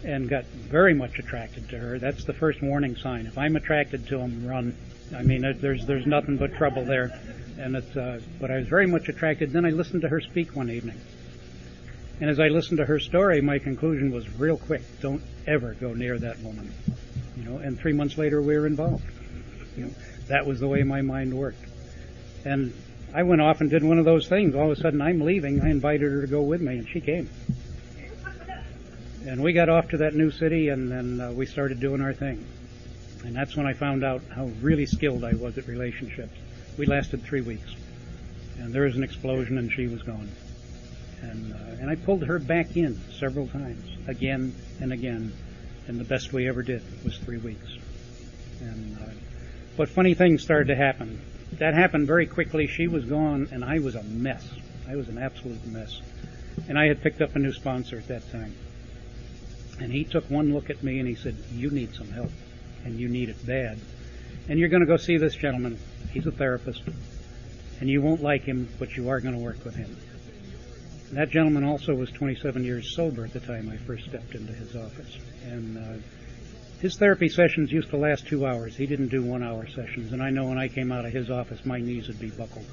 and 0.03 0.29
got 0.29 0.45
very 0.45 0.93
much 0.93 1.19
attracted 1.19 1.69
to 1.69 1.77
her. 1.77 1.99
That's 1.99 2.25
the 2.25 2.33
first 2.33 2.61
warning 2.61 2.95
sign. 2.95 3.25
If 3.25 3.37
I'm 3.37 3.55
attracted 3.55 4.07
to 4.07 4.19
him, 4.19 4.47
run. 4.47 4.75
I 5.15 5.23
mean, 5.23 5.41
there's 5.59 5.85
there's 5.85 6.05
nothing 6.05 6.37
but 6.37 6.53
trouble 6.55 6.85
there. 6.85 7.19
And 7.59 7.75
it's, 7.75 7.95
uh, 7.95 8.19
but 8.39 8.49
I 8.49 8.57
was 8.57 8.67
very 8.67 8.87
much 8.87 9.09
attracted. 9.09 9.51
Then 9.51 9.65
I 9.65 9.69
listened 9.69 10.01
to 10.01 10.09
her 10.09 10.19
speak 10.19 10.55
one 10.55 10.71
evening, 10.71 10.99
and 12.19 12.29
as 12.29 12.39
I 12.39 12.47
listened 12.47 12.79
to 12.79 12.85
her 12.85 12.99
story, 12.99 13.41
my 13.41 13.59
conclusion 13.59 14.11
was 14.11 14.27
real 14.39 14.57
quick: 14.57 14.81
don't 15.01 15.21
ever 15.45 15.75
go 15.75 15.93
near 15.93 16.17
that 16.17 16.39
woman. 16.39 16.73
You 17.37 17.43
know. 17.43 17.57
And 17.57 17.79
three 17.79 17.93
months 17.93 18.17
later, 18.17 18.41
we 18.41 18.57
were 18.57 18.65
involved. 18.65 19.05
You 19.77 19.85
know, 19.85 19.91
that 20.27 20.45
was 20.45 20.59
the 20.59 20.67
way 20.67 20.83
my 20.83 21.01
mind 21.01 21.33
worked. 21.33 21.63
And 22.43 22.73
I 23.13 23.23
went 23.23 23.41
off 23.41 23.61
and 23.61 23.69
did 23.69 23.83
one 23.83 23.99
of 23.99 24.05
those 24.05 24.27
things. 24.27 24.55
All 24.55 24.71
of 24.71 24.77
a 24.77 24.81
sudden, 24.81 25.01
I'm 25.01 25.21
leaving. 25.21 25.61
I 25.61 25.69
invited 25.69 26.11
her 26.11 26.21
to 26.21 26.27
go 26.27 26.41
with 26.41 26.61
me, 26.61 26.79
and 26.79 26.89
she 26.89 26.99
came. 26.99 27.29
And 29.25 29.41
we 29.41 29.53
got 29.53 29.69
off 29.69 29.89
to 29.89 29.97
that 29.97 30.15
new 30.15 30.31
city, 30.31 30.69
and 30.69 30.91
then 30.91 31.21
uh, 31.21 31.31
we 31.31 31.45
started 31.45 31.79
doing 31.79 32.01
our 32.01 32.13
thing. 32.13 32.45
And 33.23 33.35
that's 33.35 33.55
when 33.55 33.65
I 33.65 33.73
found 33.73 34.03
out 34.03 34.21
how 34.35 34.45
really 34.61 34.85
skilled 34.85 35.23
I 35.23 35.33
was 35.33 35.57
at 35.57 35.67
relationships. 35.67 36.35
We 36.77 36.85
lasted 36.85 37.23
three 37.23 37.41
weeks. 37.41 37.73
And 38.59 38.73
there 38.73 38.83
was 38.83 38.95
an 38.95 39.03
explosion 39.03 39.57
and 39.57 39.71
she 39.71 39.87
was 39.87 40.01
gone. 40.03 40.29
And, 41.21 41.53
uh, 41.53 41.81
and 41.81 41.89
I 41.89 41.95
pulled 41.95 42.23
her 42.23 42.37
back 42.37 42.75
in 42.75 42.99
several 43.17 43.47
times, 43.47 43.85
again 44.07 44.53
and 44.81 44.91
again. 44.91 45.31
And 45.87 45.99
the 45.99 46.03
best 46.03 46.33
we 46.33 46.49
ever 46.49 46.61
did 46.61 46.83
was 47.03 47.17
three 47.17 47.37
weeks. 47.37 47.77
And, 48.61 48.97
uh, 48.97 49.11
but 49.77 49.89
funny 49.89 50.13
things 50.13 50.43
started 50.43 50.67
to 50.67 50.75
happen. 50.75 51.21
That 51.53 51.73
happened 51.73 52.07
very 52.07 52.25
quickly. 52.25 52.67
She 52.67 52.87
was 52.87 53.05
gone 53.05 53.47
and 53.51 53.63
I 53.63 53.79
was 53.79 53.95
a 53.95 54.03
mess. 54.03 54.45
I 54.87 54.97
was 54.97 55.07
an 55.07 55.17
absolute 55.17 55.65
mess. 55.65 56.01
And 56.67 56.77
I 56.77 56.87
had 56.87 57.01
picked 57.01 57.21
up 57.21 57.35
a 57.35 57.39
new 57.39 57.53
sponsor 57.53 57.97
at 57.97 58.07
that 58.09 58.29
time. 58.31 58.53
And 59.79 59.91
he 59.91 60.03
took 60.03 60.29
one 60.29 60.53
look 60.53 60.69
at 60.69 60.83
me 60.83 60.99
and 60.99 61.07
he 61.07 61.15
said, 61.15 61.35
you 61.51 61.69
need 61.69 61.93
some 61.95 62.09
help 62.09 62.31
and 62.85 62.99
you 62.99 63.07
need 63.07 63.29
it 63.29 63.45
bad. 63.45 63.79
And 64.49 64.59
you're 64.59 64.69
going 64.69 64.81
to 64.81 64.87
go 64.87 64.97
see 64.97 65.17
this 65.17 65.35
gentleman. 65.35 65.77
He's 66.11 66.25
a 66.25 66.31
therapist. 66.31 66.81
And 67.79 67.89
you 67.89 68.01
won't 68.01 68.21
like 68.21 68.43
him, 68.43 68.69
but 68.79 68.95
you 68.95 69.09
are 69.09 69.19
going 69.19 69.35
to 69.35 69.41
work 69.41 69.63
with 69.65 69.75
him. 69.75 69.95
And 71.09 71.17
that 71.17 71.29
gentleman 71.29 71.63
also 71.63 71.93
was 71.93 72.09
27 72.11 72.63
years 72.63 72.95
sober 72.95 73.23
at 73.23 73.33
the 73.33 73.39
time 73.39 73.69
I 73.69 73.77
first 73.77 74.05
stepped 74.05 74.35
into 74.35 74.53
his 74.53 74.75
office. 74.75 75.17
And 75.45 75.77
uh, 75.77 76.01
his 76.79 76.97
therapy 76.97 77.29
sessions 77.29 77.71
used 77.71 77.89
to 77.91 77.97
last 77.97 78.27
two 78.27 78.45
hours. 78.45 78.75
He 78.75 78.85
didn't 78.85 79.09
do 79.09 79.23
one 79.23 79.43
hour 79.43 79.67
sessions. 79.67 80.11
And 80.11 80.21
I 80.21 80.29
know 80.29 80.45
when 80.45 80.57
I 80.57 80.67
came 80.67 80.91
out 80.91 81.05
of 81.05 81.13
his 81.13 81.29
office, 81.29 81.65
my 81.65 81.79
knees 81.79 82.07
would 82.07 82.19
be 82.19 82.29
buckled. 82.29 82.65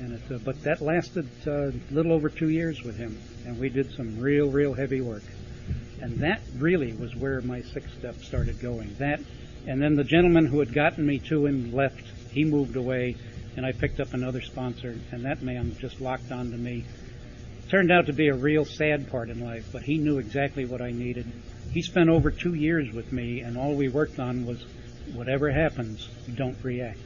And 0.00 0.12
it, 0.12 0.32
uh, 0.32 0.38
but 0.44 0.62
that 0.62 0.80
lasted 0.80 1.28
uh, 1.46 1.68
a 1.68 1.72
little 1.90 2.12
over 2.12 2.28
two 2.28 2.50
years 2.50 2.82
with 2.82 2.96
him. 2.96 3.18
And 3.46 3.58
we 3.58 3.68
did 3.68 3.94
some 3.94 4.18
real, 4.18 4.50
real 4.50 4.74
heavy 4.74 5.00
work. 5.00 5.22
And 6.04 6.18
that 6.18 6.42
really 6.58 6.92
was 6.92 7.16
where 7.16 7.40
my 7.40 7.62
sixth 7.62 7.98
step 7.98 8.16
started 8.16 8.60
going. 8.60 8.94
That, 8.98 9.20
and 9.66 9.80
then 9.80 9.96
the 9.96 10.04
gentleman 10.04 10.44
who 10.44 10.58
had 10.58 10.74
gotten 10.74 11.06
me 11.06 11.18
to 11.30 11.46
him 11.46 11.72
left. 11.72 12.04
He 12.30 12.44
moved 12.44 12.76
away, 12.76 13.16
and 13.56 13.64
I 13.64 13.72
picked 13.72 14.00
up 14.00 14.12
another 14.12 14.42
sponsor, 14.42 14.98
and 15.12 15.24
that 15.24 15.40
man 15.40 15.74
just 15.80 16.02
locked 16.02 16.30
onto 16.30 16.58
me. 16.58 16.84
Turned 17.70 17.90
out 17.90 18.04
to 18.06 18.12
be 18.12 18.28
a 18.28 18.34
real 18.34 18.66
sad 18.66 19.10
part 19.10 19.30
in 19.30 19.42
life, 19.42 19.70
but 19.72 19.82
he 19.82 19.96
knew 19.96 20.18
exactly 20.18 20.66
what 20.66 20.82
I 20.82 20.90
needed. 20.90 21.24
He 21.72 21.80
spent 21.80 22.10
over 22.10 22.30
two 22.30 22.52
years 22.52 22.92
with 22.92 23.10
me, 23.10 23.40
and 23.40 23.56
all 23.56 23.72
we 23.72 23.88
worked 23.88 24.18
on 24.18 24.44
was 24.44 24.62
whatever 25.14 25.50
happens, 25.50 26.06
don't 26.34 26.62
react. 26.62 26.98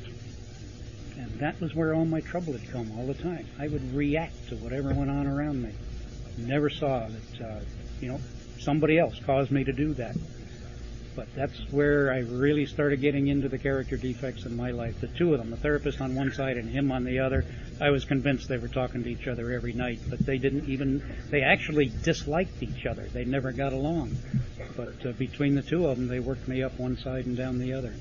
And 1.16 1.38
that 1.38 1.60
was 1.60 1.72
where 1.72 1.94
all 1.94 2.04
my 2.04 2.20
trouble 2.20 2.54
had 2.54 2.68
come 2.72 2.90
all 2.98 3.06
the 3.06 3.14
time. 3.14 3.46
I 3.60 3.68
would 3.68 3.94
react 3.94 4.48
to 4.48 4.56
whatever 4.56 4.92
went 4.92 5.08
on 5.10 5.28
around 5.28 5.62
me. 5.62 5.70
never 6.36 6.68
saw 6.68 7.06
that, 7.06 7.46
uh, 7.46 7.60
you 8.00 8.08
know, 8.08 8.20
somebody 8.68 8.98
else 8.98 9.18
caused 9.24 9.50
me 9.50 9.64
to 9.64 9.72
do 9.72 9.94
that. 9.94 10.14
But 11.18 11.34
that's 11.34 11.58
where 11.72 12.12
I 12.12 12.18
really 12.18 12.64
started 12.64 13.00
getting 13.00 13.26
into 13.26 13.48
the 13.48 13.58
character 13.58 13.96
defects 13.96 14.44
in 14.44 14.56
my 14.56 14.70
life. 14.70 15.00
The 15.00 15.08
two 15.08 15.32
of 15.34 15.40
them, 15.40 15.50
the 15.50 15.56
therapist 15.56 16.00
on 16.00 16.14
one 16.14 16.32
side 16.32 16.56
and 16.56 16.70
him 16.70 16.92
on 16.92 17.02
the 17.02 17.18
other, 17.18 17.44
I 17.80 17.90
was 17.90 18.04
convinced 18.04 18.46
they 18.46 18.56
were 18.56 18.68
talking 18.68 19.02
to 19.02 19.10
each 19.10 19.26
other 19.26 19.50
every 19.50 19.72
night, 19.72 19.98
but 20.08 20.20
they 20.20 20.38
didn't 20.38 20.68
even, 20.68 21.02
they 21.30 21.42
actually 21.42 21.90
disliked 22.04 22.62
each 22.62 22.86
other. 22.86 23.02
They 23.02 23.24
never 23.24 23.50
got 23.50 23.72
along. 23.72 24.16
But 24.76 25.04
uh, 25.04 25.10
between 25.10 25.56
the 25.56 25.62
two 25.62 25.88
of 25.88 25.96
them, 25.96 26.06
they 26.06 26.20
worked 26.20 26.46
me 26.46 26.62
up 26.62 26.78
one 26.78 26.96
side 26.96 27.26
and 27.26 27.36
down 27.36 27.58
the 27.58 27.72
other. 27.72 27.94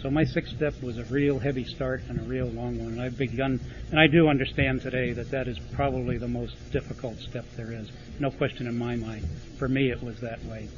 So 0.00 0.10
my 0.10 0.24
sixth 0.24 0.56
step 0.56 0.82
was 0.82 0.96
a 0.96 1.04
real 1.04 1.38
heavy 1.38 1.64
start 1.64 2.00
and 2.08 2.18
a 2.18 2.22
real 2.22 2.46
long 2.46 2.82
one. 2.82 2.98
I've 2.98 3.18
begun, 3.18 3.60
and 3.90 4.00
I 4.00 4.06
do 4.06 4.28
understand 4.28 4.80
today 4.80 5.12
that 5.12 5.30
that 5.32 5.46
is 5.46 5.58
probably 5.74 6.16
the 6.16 6.26
most 6.26 6.54
difficult 6.72 7.18
step 7.18 7.44
there 7.54 7.70
is. 7.70 7.92
No 8.18 8.30
question 8.30 8.66
in 8.66 8.78
my 8.78 8.96
mind. 8.96 9.26
For 9.58 9.68
me, 9.68 9.90
it 9.90 10.02
was 10.02 10.20
that 10.20 10.42
way. 10.46 10.70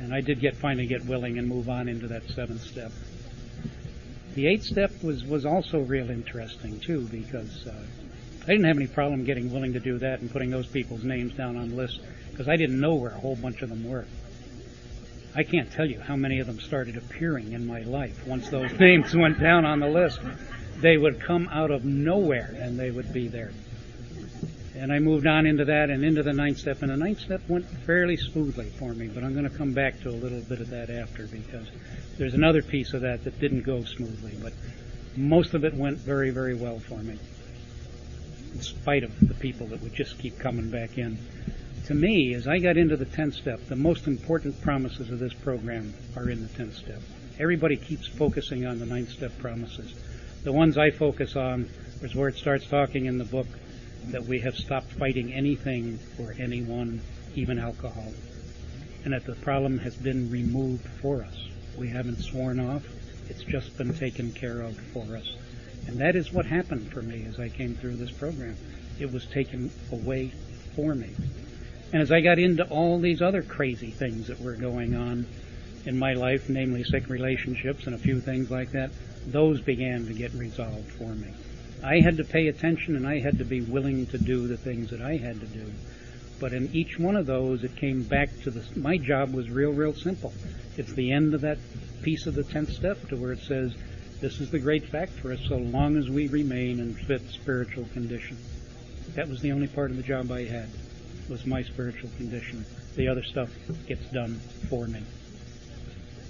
And 0.00 0.14
I 0.14 0.20
did 0.20 0.40
get 0.40 0.56
finally 0.56 0.86
get 0.86 1.04
willing 1.04 1.38
and 1.38 1.48
move 1.48 1.68
on 1.68 1.88
into 1.88 2.08
that 2.08 2.28
seventh 2.28 2.62
step. 2.62 2.92
The 4.34 4.48
eighth 4.48 4.64
step 4.64 4.90
was, 5.02 5.24
was 5.24 5.46
also 5.46 5.80
real 5.80 6.10
interesting 6.10 6.80
too 6.80 7.02
because 7.10 7.66
uh, 7.66 7.74
I 8.42 8.46
didn't 8.46 8.64
have 8.64 8.76
any 8.76 8.88
problem 8.88 9.24
getting 9.24 9.52
willing 9.52 9.72
to 9.74 9.80
do 9.80 9.98
that 9.98 10.20
and 10.20 10.30
putting 10.30 10.50
those 10.50 10.66
people's 10.66 11.04
names 11.04 11.32
down 11.34 11.56
on 11.56 11.70
the 11.70 11.76
list 11.76 12.00
because 12.30 12.48
I 12.48 12.56
didn't 12.56 12.80
know 12.80 12.94
where 12.94 13.12
a 13.12 13.18
whole 13.18 13.36
bunch 13.36 13.62
of 13.62 13.68
them 13.68 13.88
were. 13.88 14.06
I 15.36 15.42
can't 15.42 15.70
tell 15.72 15.86
you 15.86 16.00
how 16.00 16.16
many 16.16 16.40
of 16.40 16.46
them 16.46 16.60
started 16.60 16.96
appearing 16.96 17.52
in 17.52 17.66
my 17.66 17.80
life 17.80 18.26
once 18.26 18.48
those 18.50 18.72
names 18.80 19.14
went 19.14 19.40
down 19.40 19.64
on 19.64 19.80
the 19.80 19.88
list. 19.88 20.20
They 20.78 20.96
would 20.96 21.20
come 21.20 21.48
out 21.52 21.70
of 21.70 21.84
nowhere 21.84 22.54
and 22.60 22.78
they 22.78 22.90
would 22.90 23.12
be 23.12 23.28
there. 23.28 23.52
And 24.76 24.92
I 24.92 24.98
moved 24.98 25.26
on 25.26 25.46
into 25.46 25.64
that 25.66 25.88
and 25.88 26.04
into 26.04 26.22
the 26.22 26.32
ninth 26.32 26.58
step, 26.58 26.82
and 26.82 26.90
the 26.90 26.96
ninth 26.96 27.20
step 27.20 27.42
went 27.48 27.64
fairly 27.64 28.16
smoothly 28.16 28.70
for 28.70 28.92
me, 28.92 29.06
but 29.06 29.22
I'm 29.22 29.32
going 29.32 29.48
to 29.48 29.56
come 29.56 29.72
back 29.72 30.00
to 30.00 30.08
a 30.08 30.10
little 30.10 30.40
bit 30.40 30.60
of 30.60 30.70
that 30.70 30.90
after 30.90 31.26
because 31.26 31.68
there's 32.18 32.34
another 32.34 32.60
piece 32.60 32.92
of 32.92 33.02
that 33.02 33.22
that 33.24 33.38
didn't 33.38 33.62
go 33.62 33.84
smoothly, 33.84 34.36
but 34.42 34.52
most 35.16 35.54
of 35.54 35.64
it 35.64 35.74
went 35.74 35.98
very, 35.98 36.30
very 36.30 36.54
well 36.54 36.80
for 36.80 36.98
me, 36.98 37.16
in 38.52 38.62
spite 38.62 39.04
of 39.04 39.12
the 39.20 39.34
people 39.34 39.68
that 39.68 39.80
would 39.80 39.94
just 39.94 40.18
keep 40.18 40.40
coming 40.40 40.70
back 40.70 40.98
in. 40.98 41.18
To 41.86 41.94
me, 41.94 42.34
as 42.34 42.48
I 42.48 42.58
got 42.58 42.76
into 42.76 42.96
the 42.96 43.06
10th 43.06 43.34
step, 43.34 43.60
the 43.68 43.76
most 43.76 44.08
important 44.08 44.60
promises 44.60 45.10
of 45.10 45.20
this 45.20 45.34
program 45.34 45.94
are 46.16 46.28
in 46.28 46.42
the 46.42 46.48
10th 46.48 46.74
step. 46.74 47.00
Everybody 47.38 47.76
keeps 47.76 48.08
focusing 48.08 48.66
on 48.66 48.80
the 48.80 48.86
ninth 48.86 49.10
step 49.10 49.36
promises. 49.38 49.94
The 50.42 50.52
ones 50.52 50.78
I 50.78 50.90
focus 50.90 51.36
on 51.36 51.68
is 52.02 52.14
where 52.14 52.28
it 52.28 52.36
starts 52.36 52.66
talking 52.66 53.06
in 53.06 53.18
the 53.18 53.24
book 53.24 53.46
that 54.10 54.24
we 54.24 54.40
have 54.40 54.56
stopped 54.56 54.92
fighting 54.92 55.32
anything 55.32 55.98
or 56.18 56.34
anyone, 56.38 57.00
even 57.34 57.58
alcohol, 57.58 58.12
and 59.04 59.12
that 59.12 59.24
the 59.24 59.34
problem 59.36 59.78
has 59.78 59.94
been 59.96 60.30
removed 60.30 60.86
for 61.00 61.22
us. 61.22 61.48
We 61.76 61.88
haven't 61.88 62.22
sworn 62.22 62.60
off. 62.60 62.86
It's 63.28 63.42
just 63.42 63.76
been 63.76 63.94
taken 63.94 64.32
care 64.32 64.60
of 64.60 64.76
for 64.92 65.16
us. 65.16 65.36
And 65.86 65.98
that 65.98 66.16
is 66.16 66.32
what 66.32 66.46
happened 66.46 66.92
for 66.92 67.02
me 67.02 67.26
as 67.28 67.38
I 67.38 67.48
came 67.48 67.74
through 67.74 67.96
this 67.96 68.10
program. 68.10 68.56
It 68.98 69.12
was 69.12 69.26
taken 69.26 69.70
away 69.92 70.32
for 70.74 70.94
me. 70.94 71.10
And 71.92 72.02
as 72.02 72.10
I 72.10 72.20
got 72.20 72.38
into 72.38 72.64
all 72.64 72.98
these 72.98 73.22
other 73.22 73.42
crazy 73.42 73.90
things 73.90 74.28
that 74.28 74.40
were 74.40 74.54
going 74.54 74.94
on 74.94 75.26
in 75.84 75.98
my 75.98 76.14
life, 76.14 76.48
namely 76.48 76.84
sick 76.84 77.08
relationships 77.08 77.86
and 77.86 77.94
a 77.94 77.98
few 77.98 78.20
things 78.20 78.50
like 78.50 78.72
that, 78.72 78.90
those 79.26 79.60
began 79.60 80.06
to 80.06 80.12
get 80.12 80.32
resolved 80.34 80.90
for 80.92 81.14
me. 81.14 81.32
I 81.84 82.00
had 82.00 82.16
to 82.16 82.24
pay 82.24 82.48
attention 82.48 82.96
and 82.96 83.06
I 83.06 83.20
had 83.20 83.36
to 83.38 83.44
be 83.44 83.60
willing 83.60 84.06
to 84.06 84.16
do 84.16 84.48
the 84.48 84.56
things 84.56 84.88
that 84.88 85.02
I 85.02 85.16
had 85.16 85.38
to 85.40 85.46
do. 85.46 85.70
But 86.40 86.54
in 86.54 86.74
each 86.74 86.98
one 86.98 87.14
of 87.14 87.26
those, 87.26 87.62
it 87.62 87.76
came 87.76 88.02
back 88.04 88.30
to 88.44 88.50
the, 88.50 88.64
my 88.78 88.96
job 88.96 89.34
was 89.34 89.50
real, 89.50 89.70
real 89.70 89.92
simple. 89.92 90.32
It's 90.78 90.94
the 90.94 91.12
end 91.12 91.34
of 91.34 91.42
that 91.42 91.58
piece 92.00 92.26
of 92.26 92.34
the 92.34 92.42
10th 92.42 92.72
step 92.72 93.06
to 93.08 93.16
where 93.16 93.32
it 93.32 93.40
says, 93.40 93.74
this 94.22 94.40
is 94.40 94.50
the 94.50 94.58
great 94.58 94.88
fact 94.88 95.12
for 95.12 95.30
us 95.30 95.40
so 95.46 95.58
long 95.58 95.98
as 95.98 96.08
we 96.08 96.26
remain 96.28 96.80
in 96.80 96.94
fit 96.94 97.28
spiritual 97.28 97.84
condition. 97.92 98.38
That 99.14 99.28
was 99.28 99.42
the 99.42 99.52
only 99.52 99.66
part 99.66 99.90
of 99.90 99.98
the 99.98 100.02
job 100.02 100.32
I 100.32 100.44
had, 100.44 100.70
was 101.28 101.44
my 101.44 101.62
spiritual 101.62 102.08
condition. 102.16 102.64
The 102.96 103.08
other 103.08 103.22
stuff 103.22 103.50
gets 103.86 104.06
done 104.06 104.40
for 104.70 104.86
me. 104.86 105.02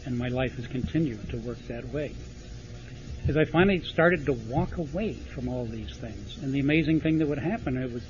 And 0.05 0.19
my 0.19 0.29
life 0.29 0.57
has 0.57 0.67
continued 0.67 1.31
to 1.31 1.37
work 1.39 1.59
that 1.69 1.87
way 1.91 2.13
is 3.27 3.37
I 3.37 3.45
finally 3.45 3.81
started 3.81 4.27
to 4.27 4.33
walk 4.33 4.77
away 4.77 5.15
from 5.15 5.49
all 5.49 5.65
these 5.65 5.97
things. 5.97 6.39
And 6.43 6.53
the 6.53 6.61
amazing 6.61 7.01
thing 7.01 7.19
that 7.19 7.29
would 7.29 7.39
happen, 7.39 7.77
it 7.77 7.91
was 7.91 8.03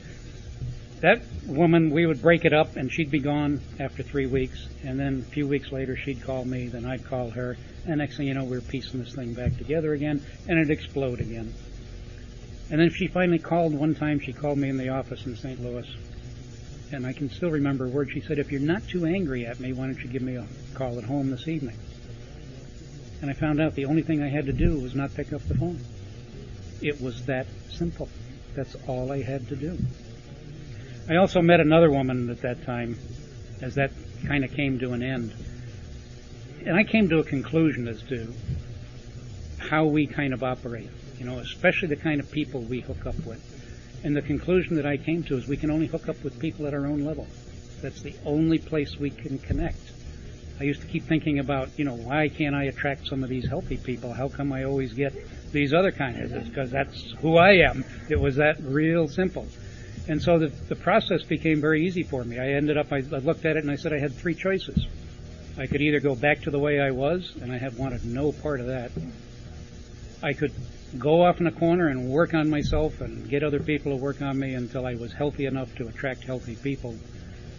that 1.01 1.23
woman, 1.47 1.91
we 1.91 2.07
would 2.07 2.23
break 2.23 2.45
it 2.45 2.53
up 2.53 2.77
and 2.77 2.91
she'd 2.91 3.11
be 3.11 3.21
gone 3.21 3.61
after 3.79 4.03
three 4.03 4.27
weeks. 4.27 4.67
And 4.83 4.99
then 4.99 5.25
a 5.27 5.31
few 5.31 5.47
weeks 5.47 5.71
later, 5.71 5.97
she'd 5.97 6.23
call 6.23 6.45
me, 6.45 6.69
then 6.69 6.85
I'd 6.85 7.05
call 7.05 7.31
her. 7.31 7.57
And 7.87 7.99
next 7.99 8.17
thing 8.17 8.27
you 8.27 8.35
know, 8.35 8.45
we 8.45 8.57
are 8.57 8.63
piecing 8.63 9.01
this 9.01 9.15
thing 9.15 9.35
back 9.35 9.57
together 9.57 9.93
again 9.93 10.25
and 10.49 10.59
it'd 10.59 10.71
explode 10.71 11.21
again. 11.21 11.53
And 12.71 12.81
then 12.81 12.91
she 12.91 13.07
finally 13.07 13.39
called 13.39 13.75
one 13.75 13.95
time, 13.95 14.19
she 14.19 14.33
called 14.33 14.59
me 14.59 14.69
in 14.69 14.79
the 14.79 14.89
office 14.89 15.27
in 15.27 15.37
St. 15.37 15.63
Louis. 15.63 15.87
And 16.91 17.07
I 17.07 17.13
can 17.13 17.31
still 17.31 17.51
remember 17.51 17.87
a 17.87 17.89
word 17.89 18.11
she 18.11 18.21
said, 18.21 18.39
if 18.39 18.51
you're 18.51 18.61
not 18.61 18.87
too 18.89 19.05
angry 19.05 19.47
at 19.47 19.61
me, 19.61 19.73
why 19.73 19.87
don't 19.87 20.03
you 20.03 20.09
give 20.09 20.23
me 20.23 20.37
a 20.37 20.47
call 20.75 20.99
at 20.99 21.05
home 21.05 21.31
this 21.31 21.47
evening? 21.47 21.77
And 23.25 23.31
I 23.31 23.35
found 23.35 23.59
out 23.59 23.75
the 23.75 23.87
only 23.87 24.03
thing 24.03 24.23
I 24.23 24.29
had 24.29 24.45
to 24.45 24.53
do 24.53 24.79
was 24.79 24.95
not 24.95 25.15
pick 25.15 25.33
up 25.33 25.41
the 25.49 25.55
phone. 25.55 25.81
It 26.83 27.01
was 27.01 27.25
that 27.25 27.47
simple. 27.71 28.11
That's 28.55 28.77
all 28.87 29.11
I 29.11 29.23
had 29.23 29.49
to 29.49 29.57
do. 29.57 29.79
I 31.09 31.17
also 31.17 31.41
met 31.41 31.59
another 31.59 31.91
woman 31.91 32.29
at 32.29 32.43
that 32.43 32.67
time 32.67 32.99
as 33.63 33.77
that 33.77 33.93
kind 34.27 34.45
of 34.45 34.53
came 34.53 34.79
to 34.81 34.93
an 34.93 35.03
end. 35.03 35.33
And 36.67 36.77
I 36.77 36.85
came 36.85 37.09
to 37.09 37.19
a 37.21 37.25
conclusion 37.25 37.89
as 37.89 38.03
to 38.11 38.31
how 39.57 39.87
we 39.87 40.07
kind 40.07 40.35
of 40.35 40.45
operate, 40.45 40.91
you 41.19 41.25
know, 41.25 41.39
especially 41.39 41.89
the 41.89 41.97
kind 41.97 42.21
of 42.21 42.31
people 42.31 42.61
we 42.61 42.81
hook 42.81 43.07
up 43.07 43.17
with. 43.25 43.43
And 44.05 44.15
the 44.15 44.21
conclusion 44.21 44.77
that 44.77 44.85
I 44.85 44.99
came 44.99 45.23
to 45.23 45.39
is 45.39 45.49
we 45.49 45.57
can 45.57 45.71
only 45.71 45.87
hook 45.87 46.11
up 46.11 46.23
with 46.23 46.39
people 46.39 46.67
at 46.67 46.75
our 46.75 46.85
own 46.85 47.07
level. 47.07 47.27
That's 47.81 48.03
the 48.03 48.17
only 48.27 48.59
place 48.59 48.99
we 48.99 49.09
can 49.09 49.39
connect. 49.39 49.94
I 50.61 50.65
used 50.65 50.83
to 50.83 50.87
keep 50.87 51.05
thinking 51.07 51.41
about, 51.41 51.71
you 51.77 51.85
know, 51.85 51.95
why 51.95 52.29
can't 52.29 52.55
I 52.55 52.65
attract 52.65 53.09
some 53.09 53.23
of 53.25 53.29
these 53.29 53.49
healthy 53.49 53.77
people? 53.77 54.13
How 54.13 54.29
come 54.29 54.53
I 54.53 54.65
always 54.65 54.93
get 54.93 55.13
these 55.53 55.75
other 55.75 55.91
kinds? 55.91 56.33
It's 56.33 56.49
because 56.49 56.71
that's 56.71 57.13
who 57.21 57.37
I 57.37 57.55
am. 57.69 57.85
It 58.09 58.21
was 58.21 58.37
that 58.37 58.61
real 58.63 59.09
simple. 59.09 59.49
And 60.07 60.23
so 60.23 60.39
the, 60.39 60.49
the 60.69 60.77
process 60.77 61.23
became 61.23 61.61
very 61.61 61.87
easy 61.87 62.03
for 62.03 62.23
me. 62.23 62.39
I 62.39 62.51
ended 62.53 62.77
up, 62.77 62.93
I, 62.93 62.99
I 62.99 63.19
looked 63.19 63.45
at 63.45 63.57
it 63.57 63.65
and 63.65 63.71
I 63.71 63.77
said 63.77 63.93
I 63.93 63.99
had 63.99 64.15
three 64.15 64.35
choices. 64.35 64.87
I 65.59 65.67
could 65.67 65.81
either 65.81 66.01
go 66.01 66.15
back 66.15 66.43
to 66.43 66.51
the 66.51 66.59
way 66.59 66.81
I 66.81 66.91
was, 66.91 67.33
and 67.41 67.53
I 67.53 67.59
had 67.59 67.79
wanted 67.79 68.05
no 68.05 68.33
part 68.33 68.61
of 68.61 68.67
that. 68.67 68.91
I 70.23 70.33
could 70.33 70.53
go 70.99 71.25
off 71.25 71.41
in 71.41 71.47
a 71.47 71.53
corner 71.53 71.89
and 71.89 72.09
work 72.09 72.35
on 72.35 72.51
myself 72.51 73.01
and 73.01 73.29
get 73.29 73.43
other 73.43 73.61
people 73.61 73.93
to 73.93 74.03
work 74.03 74.21
on 74.21 74.39
me 74.39 74.55
until 74.55 74.87
I 74.87 74.95
was 74.95 75.13
healthy 75.13 75.47
enough 75.47 75.75
to 75.77 75.89
attract 75.89 76.25
healthy 76.25 76.57
people 76.57 76.97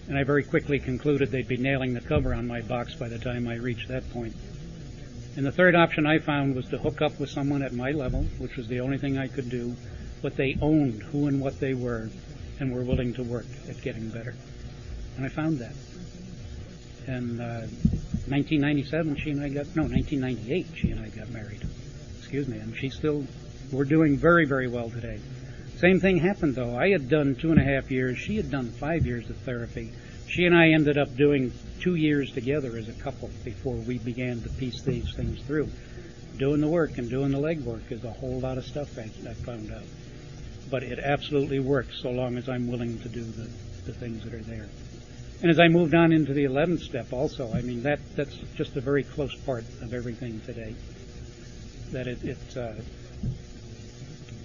and 0.07 0.17
I 0.17 0.23
very 0.23 0.43
quickly 0.43 0.79
concluded 0.79 1.31
they'd 1.31 1.47
be 1.47 1.57
nailing 1.57 1.93
the 1.93 2.01
cover 2.01 2.33
on 2.33 2.47
my 2.47 2.61
box 2.61 2.93
by 2.95 3.07
the 3.07 3.17
time 3.17 3.47
I 3.47 3.55
reached 3.55 3.87
that 3.87 4.09
point. 4.11 4.35
And 5.35 5.45
the 5.45 5.51
third 5.51 5.75
option 5.75 6.05
I 6.05 6.19
found 6.19 6.55
was 6.55 6.67
to 6.69 6.77
hook 6.77 7.01
up 7.01 7.19
with 7.19 7.29
someone 7.29 7.61
at 7.61 7.73
my 7.73 7.91
level, 7.91 8.23
which 8.37 8.55
was 8.55 8.67
the 8.67 8.79
only 8.79 8.97
thing 8.97 9.17
I 9.17 9.27
could 9.27 9.49
do, 9.49 9.75
but 10.21 10.37
they 10.37 10.57
owned 10.61 11.03
who 11.03 11.27
and 11.27 11.41
what 11.41 11.59
they 11.59 11.73
were 11.73 12.09
and 12.59 12.73
were 12.73 12.83
willing 12.83 13.13
to 13.15 13.23
work 13.23 13.47
at 13.67 13.81
getting 13.81 14.09
better. 14.09 14.33
And 15.17 15.25
I 15.25 15.29
found 15.29 15.59
that. 15.59 15.73
And 17.07 17.41
uh, 17.41 17.67
1997, 18.27 19.17
she 19.17 19.31
and 19.31 19.41
I 19.41 19.49
got, 19.49 19.75
no, 19.75 19.83
1998, 19.83 20.67
she 20.75 20.91
and 20.91 20.99
I 20.99 21.09
got 21.09 21.29
married. 21.29 21.61
Excuse 22.19 22.47
me. 22.47 22.57
And 22.57 22.75
she's 22.75 22.95
still, 22.95 23.25
we're 23.71 23.85
doing 23.85 24.17
very, 24.17 24.45
very 24.45 24.67
well 24.67 24.89
today. 24.89 25.19
Same 25.85 25.99
thing 25.99 26.17
happened 26.17 26.55
though. 26.55 26.75
I 26.75 26.89
had 26.89 27.09
done 27.09 27.35
two 27.35 27.51
and 27.51 27.61
a 27.61 27.63
half 27.63 27.91
years. 27.91 28.17
She 28.17 28.37
had 28.37 28.49
done 28.49 28.71
five 28.71 29.05
years 29.05 29.29
of 29.29 29.37
therapy. 29.37 29.91
She 30.27 30.45
and 30.45 30.57
I 30.57 30.69
ended 30.69 30.97
up 30.97 31.15
doing 31.15 31.53
two 31.79 31.93
years 31.93 32.31
together 32.31 32.75
as 32.75 32.89
a 32.89 32.93
couple 32.93 33.29
before 33.43 33.75
we 33.75 33.99
began 33.99 34.41
to 34.41 34.49
piece 34.49 34.81
these 34.81 35.13
things 35.13 35.39
through. 35.43 35.69
Doing 36.39 36.61
the 36.61 36.67
work 36.67 36.97
and 36.97 37.07
doing 37.07 37.31
the 37.31 37.37
legwork 37.37 37.91
is 37.91 38.03
a 38.03 38.09
whole 38.09 38.39
lot 38.39 38.57
of 38.57 38.65
stuff 38.65 38.97
I, 38.97 39.03
I 39.29 39.35
found 39.35 39.71
out. 39.71 39.83
But 40.71 40.81
it 40.81 40.97
absolutely 40.97 41.59
works 41.59 42.01
so 42.01 42.09
long 42.09 42.35
as 42.39 42.49
I'm 42.49 42.67
willing 42.67 42.97
to 43.01 43.07
do 43.07 43.23
the, 43.23 43.47
the 43.85 43.93
things 43.93 44.23
that 44.23 44.33
are 44.33 44.41
there. 44.41 44.67
And 45.43 45.51
as 45.51 45.59
I 45.59 45.67
moved 45.67 45.93
on 45.93 46.11
into 46.11 46.33
the 46.33 46.45
11th 46.45 46.79
step 46.79 47.13
also, 47.13 47.53
I 47.53 47.61
mean, 47.61 47.83
that, 47.83 47.99
that's 48.15 48.35
just 48.55 48.75
a 48.75 48.81
very 48.81 49.03
close 49.03 49.35
part 49.35 49.65
of 49.83 49.93
everything 49.93 50.41
today. 50.47 50.73
That 51.91 52.07
it, 52.07 52.57
uh, 52.57 52.73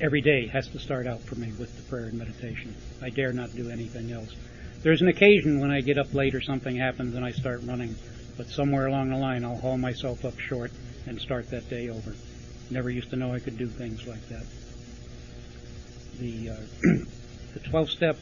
every 0.01 0.21
day 0.21 0.47
has 0.47 0.69
to 0.69 0.79
start 0.79 1.07
out 1.07 1.21
for 1.21 1.35
me 1.35 1.53
with 1.59 1.77
the 1.77 1.83
prayer 1.83 2.07
and 2.07 2.19
meditation. 2.19 2.75
I 3.03 3.11
dare 3.11 3.33
not 3.33 3.55
do 3.55 3.71
anything 3.71 4.13
else. 4.13 4.35
There's 4.83 5.03
an 5.03 5.09
occasion 5.09 5.61
when 5.61 5.71
I 5.71 5.83
get 5.83 5.99
up 5.99 6.15
late 6.15 6.35
or 6.35 6.41
something 6.41 6.77
happens 6.77 7.15
and 7.15 7.25
I 7.25 7.33
start 7.33 7.61
running, 7.65 7.95
but 8.37 8.49
somewhere 8.49 8.87
along 8.87 9.11
the 9.11 9.17
line 9.17 9.45
I'll 9.45 9.59
haul 9.59 9.77
myself 9.77 10.25
up 10.25 10.39
short 10.39 10.73
and 11.07 11.21
start 11.21 11.51
that 11.51 11.69
day 11.69 11.91
over. 11.91 12.15
Never 12.71 12.89
used 12.89 13.11
to 13.11 13.17
know 13.17 13.35
I 13.35 13.41
could 13.41 13.59
do 13.59 13.67
things 13.67 14.07
like 14.07 14.27
that. 14.29 14.45
The 16.19 16.51
uh, 16.51 16.57
the 17.55 17.61
12 17.61 17.91
step 17.91 18.19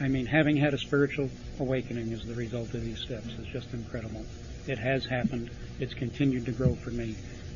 I 0.00 0.08
mean, 0.08 0.26
having 0.26 0.56
had 0.56 0.74
a 0.74 0.78
spiritual 0.78 1.30
awakening 1.60 2.12
as 2.12 2.24
the 2.24 2.34
result 2.34 2.74
of 2.74 2.82
these 2.82 2.98
steps 2.98 3.28
is 3.28 3.46
just 3.46 3.72
incredible. 3.72 4.26
It 4.66 4.78
has 4.78 5.06
happened. 5.06 5.50
It's 5.78 5.94
continued 5.94 6.46
to 6.46 6.52
grow 6.52 6.74
for 6.74 6.90
me. 6.90 7.14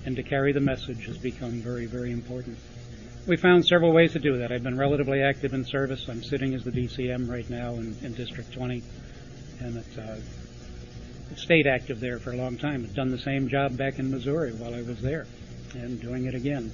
And 0.09 0.17
to 0.17 0.23
carry 0.23 0.53
the 0.53 0.61
message 0.61 1.05
has 1.05 1.19
become 1.19 1.61
very, 1.61 1.85
very 1.85 2.13
important. 2.13 2.57
We 3.27 3.37
found 3.37 3.67
several 3.67 3.93
ways 3.93 4.15
to 4.15 4.19
do 4.19 4.39
that. 4.39 4.51
I've 4.51 4.63
been 4.63 4.79
relatively 4.79 5.21
active 5.23 5.53
in 5.53 5.67
service. 5.67 6.09
I'm 6.09 6.23
sitting 6.23 6.55
as 6.55 6.65
the 6.65 6.71
DCM 6.71 7.29
right 7.29 7.49
now 7.51 7.75
in, 7.75 7.95
in 8.01 8.15
District 8.15 8.51
20, 8.51 8.83
and 9.61 9.77
it's, 9.77 9.99
uh, 9.99 10.19
stayed 11.37 11.67
active 11.67 12.01
there 12.01 12.19
for 12.19 12.33
a 12.33 12.37
long 12.37 12.57
time. 12.57 12.85
I've 12.85 12.95
done 12.95 13.11
the 13.11 13.19
same 13.19 13.49
job 13.51 13.77
back 13.77 13.99
in 13.99 14.11
Missouri 14.11 14.53
while 14.53 14.75
I 14.75 14.81
was 14.81 14.99
there, 15.03 15.27
and 15.75 16.01
doing 16.01 16.25
it 16.25 16.35
again. 16.35 16.73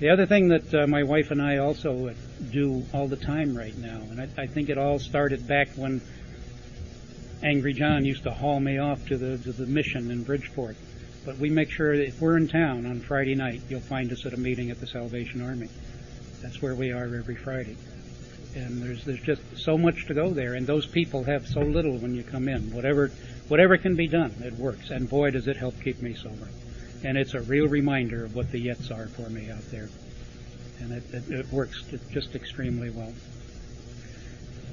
The 0.00 0.08
other 0.08 0.26
thing 0.26 0.48
that 0.48 0.74
uh, 0.74 0.88
my 0.88 1.04
wife 1.04 1.30
and 1.30 1.40
I 1.40 1.58
also 1.58 2.12
do 2.50 2.84
all 2.92 3.06
the 3.06 3.14
time 3.14 3.56
right 3.56 3.78
now, 3.78 4.00
and 4.10 4.20
I, 4.20 4.28
I 4.36 4.46
think 4.48 4.68
it 4.68 4.78
all 4.78 4.98
started 4.98 5.46
back 5.46 5.68
when 5.76 6.00
Angry 7.40 7.72
John 7.72 8.04
used 8.04 8.24
to 8.24 8.32
haul 8.32 8.58
me 8.58 8.78
off 8.78 9.06
to 9.06 9.16
the 9.16 9.38
to 9.38 9.52
the 9.52 9.66
mission 9.66 10.10
in 10.10 10.24
Bridgeport. 10.24 10.76
But 11.24 11.38
we 11.38 11.50
make 11.50 11.70
sure 11.70 11.96
that 11.96 12.06
if 12.06 12.20
we're 12.20 12.36
in 12.36 12.48
town 12.48 12.86
on 12.86 13.00
Friday 13.00 13.34
night, 13.34 13.62
you'll 13.68 13.80
find 13.80 14.10
us 14.12 14.26
at 14.26 14.34
a 14.34 14.36
meeting 14.36 14.70
at 14.70 14.80
the 14.80 14.86
Salvation 14.86 15.40
Army. 15.40 15.68
That's 16.40 16.60
where 16.60 16.74
we 16.74 16.90
are 16.90 17.04
every 17.04 17.36
Friday. 17.36 17.76
And 18.54 18.82
there's 18.82 19.04
there's 19.04 19.20
just 19.20 19.42
so 19.56 19.78
much 19.78 20.06
to 20.06 20.14
go 20.14 20.30
there, 20.30 20.54
and 20.54 20.66
those 20.66 20.86
people 20.86 21.24
have 21.24 21.46
so 21.46 21.60
little 21.60 21.96
when 21.96 22.14
you 22.14 22.22
come 22.22 22.48
in. 22.48 22.72
Whatever 22.72 23.12
whatever 23.48 23.76
can 23.78 23.96
be 23.96 24.08
done, 24.08 24.34
it 24.44 24.54
works. 24.54 24.90
And 24.90 25.08
boy, 25.08 25.30
does 25.30 25.48
it 25.48 25.56
help 25.56 25.80
keep 25.80 26.02
me 26.02 26.14
sober 26.14 26.48
and 27.04 27.18
it's 27.18 27.34
a 27.34 27.40
real 27.40 27.66
reminder 27.66 28.24
of 28.24 28.34
what 28.34 28.50
the 28.50 28.66
yets 28.66 28.90
are 28.90 29.06
for 29.08 29.28
me 29.28 29.50
out 29.50 29.68
there. 29.70 29.88
And 30.80 30.92
it, 30.92 31.02
it, 31.12 31.30
it 31.30 31.52
works 31.52 31.82
just 32.10 32.34
extremely 32.34 32.90
well. 32.90 33.12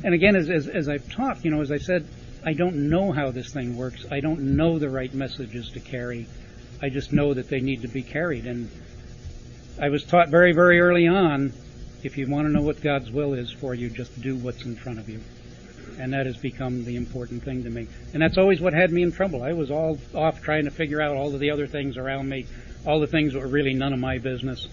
And 0.04 0.14
again, 0.14 0.36
as, 0.36 0.50
as, 0.50 0.68
as 0.68 0.88
I've 0.88 1.12
talked, 1.12 1.43
you 1.43 1.52
know, 1.52 1.62
as 1.62 1.72
I 1.72 1.78
said, 1.78 2.08
I 2.44 2.54
don't 2.54 2.90
know 2.90 3.12
how 3.12 3.32
this 3.32 3.52
thing 3.52 3.76
works. 3.78 4.06
I 4.12 4.20
don't 4.20 4.56
know 4.56 4.80
the 4.80 4.90
right 4.90 5.14
messages 5.14 5.72
to 5.72 5.80
carry. 5.80 6.28
I 6.82 6.90
just 6.90 7.12
know 7.12 7.34
that 7.34 7.50
they 7.50 7.60
need 7.60 7.82
to 7.82 7.88
be 7.88 8.02
carried. 8.02 8.46
And 8.46 8.70
I 9.82 9.90
was 9.90 10.04
taught 10.04 10.30
very, 10.30 10.54
very 10.54 10.80
early 10.80 11.08
on, 11.08 11.54
if 12.04 12.18
you 12.18 12.30
want 12.30 12.48
to 12.48 12.54
know 12.54 12.62
what 12.62 12.82
God's 12.82 13.12
will 13.12 13.34
is 13.34 13.52
for 13.52 13.74
you, 13.74 13.90
just 13.90 14.22
do 14.22 14.36
what's 14.36 14.64
in 14.64 14.76
front 14.76 15.00
of 15.00 15.10
you 15.10 15.22
and 16.00 16.14
that 16.14 16.26
has 16.26 16.38
become 16.38 16.86
the 16.86 16.96
important 16.96 17.44
thing 17.44 17.64
to 17.64 17.70
me. 17.70 17.88
And 18.14 18.22
that's 18.22 18.38
always 18.38 18.62
what 18.62 18.74
had 18.74 18.92
me 18.92 19.04
in 19.04 19.12
trouble. 19.12 19.44
I 19.44 19.52
was 19.52 19.70
all 19.70 20.00
off 20.16 20.42
trying 20.42 20.64
to 20.64 20.72
figure 20.72 21.02
out 21.02 21.16
all 21.16 21.34
of 21.34 21.40
the 21.40 21.52
other 21.52 21.68
things 21.68 21.98
around 21.98 22.30
me, 22.30 22.46
all 22.86 23.02
the 23.02 23.08
things 23.08 23.34
that 23.34 23.40
were 23.40 23.48
really 23.48 23.74
none 23.74 23.92
of 23.92 24.00
my 24.00 24.18
business. 24.18 24.68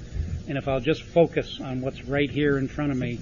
And 0.49 0.57
if 0.57 0.69
I'll 0.69 0.81
just 0.81 1.03
focus 1.03 1.61
on 1.61 1.81
what's 1.81 2.05
right 2.05 2.31
here 2.31 2.59
in 2.59 2.69
front 2.69 2.93
of 2.93 2.99
me, 2.99 3.19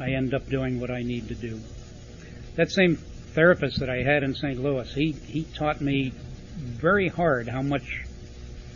I 0.00 0.12
end 0.12 0.32
up 0.32 0.48
doing 0.48 0.80
what 0.80 0.90
I 0.90 1.02
need 1.02 1.28
to 1.28 1.34
do. 1.34 1.60
That 2.56 2.70
same 2.70 2.98
therapist 3.34 3.80
that 3.80 3.90
I 3.90 4.02
had 4.02 4.22
in 4.22 4.34
St. 4.34 4.62
Louis, 4.62 4.92
he, 4.92 5.12
he 5.12 5.44
taught 5.44 5.80
me 5.80 6.12
very 6.56 7.08
hard 7.08 7.48
how 7.48 7.62
much 7.62 8.04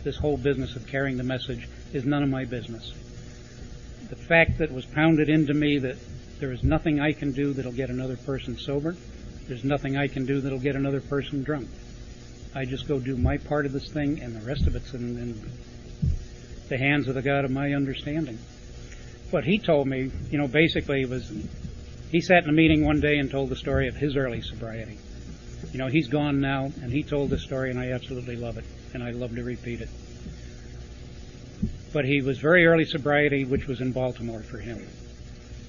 this 0.03 0.17
whole 0.17 0.37
business 0.37 0.75
of 0.75 0.87
carrying 0.87 1.17
the 1.17 1.23
message 1.23 1.67
is 1.93 2.05
none 2.05 2.23
of 2.23 2.29
my 2.29 2.45
business. 2.45 2.93
The 4.09 4.15
fact 4.15 4.57
that 4.59 4.71
was 4.71 4.85
pounded 4.85 5.29
into 5.29 5.53
me 5.53 5.79
that 5.79 5.97
there 6.39 6.51
is 6.51 6.63
nothing 6.63 6.99
I 6.99 7.13
can 7.13 7.31
do 7.31 7.53
that'll 7.53 7.71
get 7.71 7.89
another 7.89 8.17
person 8.17 8.57
sober. 8.57 8.95
There's 9.47 9.63
nothing 9.63 9.97
I 9.97 10.07
can 10.07 10.25
do 10.25 10.41
that'll 10.41 10.59
get 10.59 10.75
another 10.75 11.01
person 11.01 11.43
drunk. 11.43 11.69
I 12.55 12.65
just 12.65 12.87
go 12.87 12.99
do 12.99 13.15
my 13.17 13.37
part 13.37 13.65
of 13.65 13.73
this 13.73 13.89
thing, 13.89 14.21
and 14.21 14.35
the 14.35 14.45
rest 14.45 14.67
of 14.67 14.75
it's 14.75 14.93
in, 14.93 15.17
in 15.17 15.51
the 16.69 16.77
hands 16.77 17.07
of 17.07 17.15
the 17.15 17.21
God 17.21 17.45
of 17.45 17.51
my 17.51 17.73
understanding. 17.73 18.39
What 19.29 19.43
he 19.43 19.59
told 19.59 19.87
me, 19.87 20.11
you 20.31 20.37
know, 20.37 20.47
basically 20.47 21.05
was 21.05 21.31
he 22.11 22.21
sat 22.21 22.43
in 22.43 22.49
a 22.49 22.53
meeting 22.53 22.85
one 22.85 22.99
day 22.99 23.17
and 23.17 23.29
told 23.29 23.49
the 23.49 23.55
story 23.55 23.87
of 23.87 23.95
his 23.95 24.15
early 24.15 24.41
sobriety. 24.41 24.97
You 25.71 25.79
know, 25.79 25.87
he's 25.87 26.07
gone 26.07 26.39
now, 26.39 26.71
and 26.81 26.91
he 26.91 27.03
told 27.03 27.29
the 27.29 27.39
story, 27.39 27.69
and 27.69 27.79
I 27.79 27.91
absolutely 27.91 28.35
love 28.35 28.57
it, 28.57 28.65
and 28.93 29.03
I 29.03 29.11
love 29.11 29.35
to 29.35 29.43
repeat 29.43 29.81
it. 29.81 29.89
But 31.93 32.05
he 32.05 32.21
was 32.21 32.37
very 32.39 32.65
early 32.65 32.85
sobriety, 32.85 33.43
which 33.45 33.67
was 33.67 33.81
in 33.81 33.91
Baltimore 33.91 34.41
for 34.41 34.57
him 34.57 34.85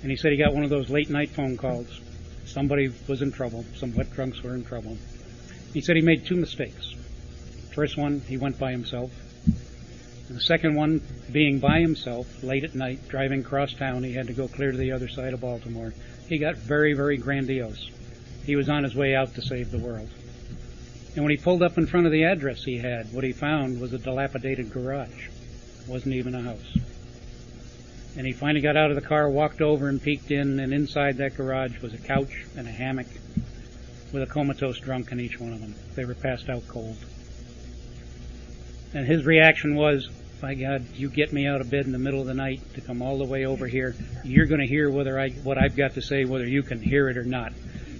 and 0.02 0.10
he 0.10 0.16
said 0.16 0.32
he 0.32 0.38
got 0.38 0.54
one 0.54 0.64
of 0.64 0.70
those 0.70 0.90
late 0.90 1.10
night 1.10 1.30
phone 1.30 1.56
calls. 1.56 2.00
Somebody 2.44 2.90
was 3.06 3.22
in 3.22 3.32
trouble. 3.32 3.64
Some 3.74 3.94
wet 3.94 4.12
drunks 4.12 4.42
were 4.42 4.54
in 4.54 4.64
trouble. 4.64 4.96
He 5.74 5.80
said 5.80 5.96
he 5.96 6.02
made 6.02 6.24
two 6.24 6.36
mistakes. 6.36 6.94
First 7.74 7.96
one, 7.96 8.20
he 8.20 8.36
went 8.36 8.58
by 8.58 8.70
himself. 8.70 9.10
And 10.28 10.36
the 10.36 10.42
second 10.42 10.74
one, 10.74 11.02
being 11.32 11.58
by 11.58 11.80
himself 11.80 12.42
late 12.42 12.64
at 12.64 12.74
night, 12.74 13.08
driving 13.08 13.42
cross 13.42 13.72
town, 13.72 14.02
he 14.02 14.12
had 14.12 14.28
to 14.28 14.32
go 14.32 14.48
clear 14.48 14.70
to 14.70 14.78
the 14.78 14.92
other 14.92 15.08
side 15.08 15.34
of 15.34 15.40
Baltimore. 15.40 15.92
He 16.28 16.36
got 16.36 16.56
very, 16.56 16.92
very 16.92 17.16
grandiose. 17.16 17.90
He 18.44 18.54
was 18.54 18.68
on 18.68 18.84
his 18.84 18.94
way 18.94 19.14
out 19.14 19.34
to 19.34 19.42
save 19.42 19.70
the 19.70 19.78
world. 19.78 20.10
And 21.14 21.24
when 21.24 21.30
he 21.30 21.38
pulled 21.38 21.62
up 21.62 21.78
in 21.78 21.86
front 21.86 22.06
of 22.06 22.12
the 22.12 22.24
address 22.24 22.64
he 22.64 22.78
had, 22.78 23.12
what 23.12 23.24
he 23.24 23.32
found 23.32 23.80
was 23.80 23.92
a 23.94 23.98
dilapidated 23.98 24.70
garage. 24.70 25.28
It 25.80 25.88
wasn't 25.88 26.14
even 26.14 26.34
a 26.34 26.42
house. 26.42 26.76
And 28.16 28.26
he 28.26 28.32
finally 28.32 28.60
got 28.60 28.76
out 28.76 28.90
of 28.90 28.96
the 28.96 29.06
car, 29.06 29.30
walked 29.30 29.62
over 29.62 29.88
and 29.88 30.02
peeked 30.02 30.30
in, 30.30 30.60
and 30.60 30.72
inside 30.72 31.16
that 31.16 31.36
garage 31.36 31.80
was 31.80 31.94
a 31.94 31.98
couch 31.98 32.44
and 32.56 32.68
a 32.68 32.70
hammock 32.70 33.06
with 34.12 34.22
a 34.22 34.26
comatose 34.26 34.80
drunk 34.80 35.12
in 35.12 35.20
each 35.20 35.40
one 35.40 35.52
of 35.52 35.60
them. 35.60 35.74
They 35.94 36.04
were 36.04 36.14
passed 36.14 36.48
out 36.50 36.66
cold. 36.68 36.96
And 38.92 39.06
his 39.06 39.24
reaction 39.24 39.76
was, 39.76 40.10
by 40.40 40.54
God, 40.54 40.86
you 40.94 41.08
get 41.08 41.32
me 41.32 41.46
out 41.46 41.60
of 41.60 41.70
bed 41.70 41.86
in 41.86 41.92
the 41.92 41.98
middle 41.98 42.20
of 42.20 42.26
the 42.26 42.34
night 42.34 42.60
to 42.74 42.80
come 42.80 43.02
all 43.02 43.18
the 43.18 43.24
way 43.24 43.44
over 43.44 43.66
here. 43.66 43.94
You're 44.24 44.46
going 44.46 44.60
to 44.60 44.66
hear 44.66 44.90
whether 44.90 45.18
I, 45.18 45.30
what 45.30 45.58
I've 45.58 45.76
got 45.76 45.94
to 45.94 46.02
say, 46.02 46.24
whether 46.24 46.46
you 46.46 46.62
can 46.62 46.80
hear 46.80 47.08
it 47.08 47.16
or 47.16 47.24
not. 47.24 47.52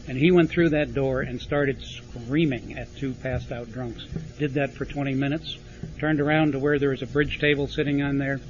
And 0.06 0.16
he 0.16 0.30
went 0.30 0.50
through 0.50 0.70
that 0.70 0.94
door 0.94 1.20
and 1.20 1.40
started 1.40 1.82
screaming 1.82 2.78
at 2.78 2.94
two 2.96 3.12
passed 3.14 3.52
out 3.52 3.70
drunks. 3.72 4.04
Did 4.38 4.54
that 4.54 4.72
for 4.72 4.84
20 4.84 5.14
minutes. 5.14 5.58
Turned 5.98 6.20
around 6.20 6.52
to 6.52 6.58
where 6.58 6.78
there 6.78 6.90
was 6.90 7.02
a 7.02 7.06
bridge 7.06 7.38
table 7.38 7.66
sitting 7.66 8.02
on 8.02 8.18
there 8.18 8.40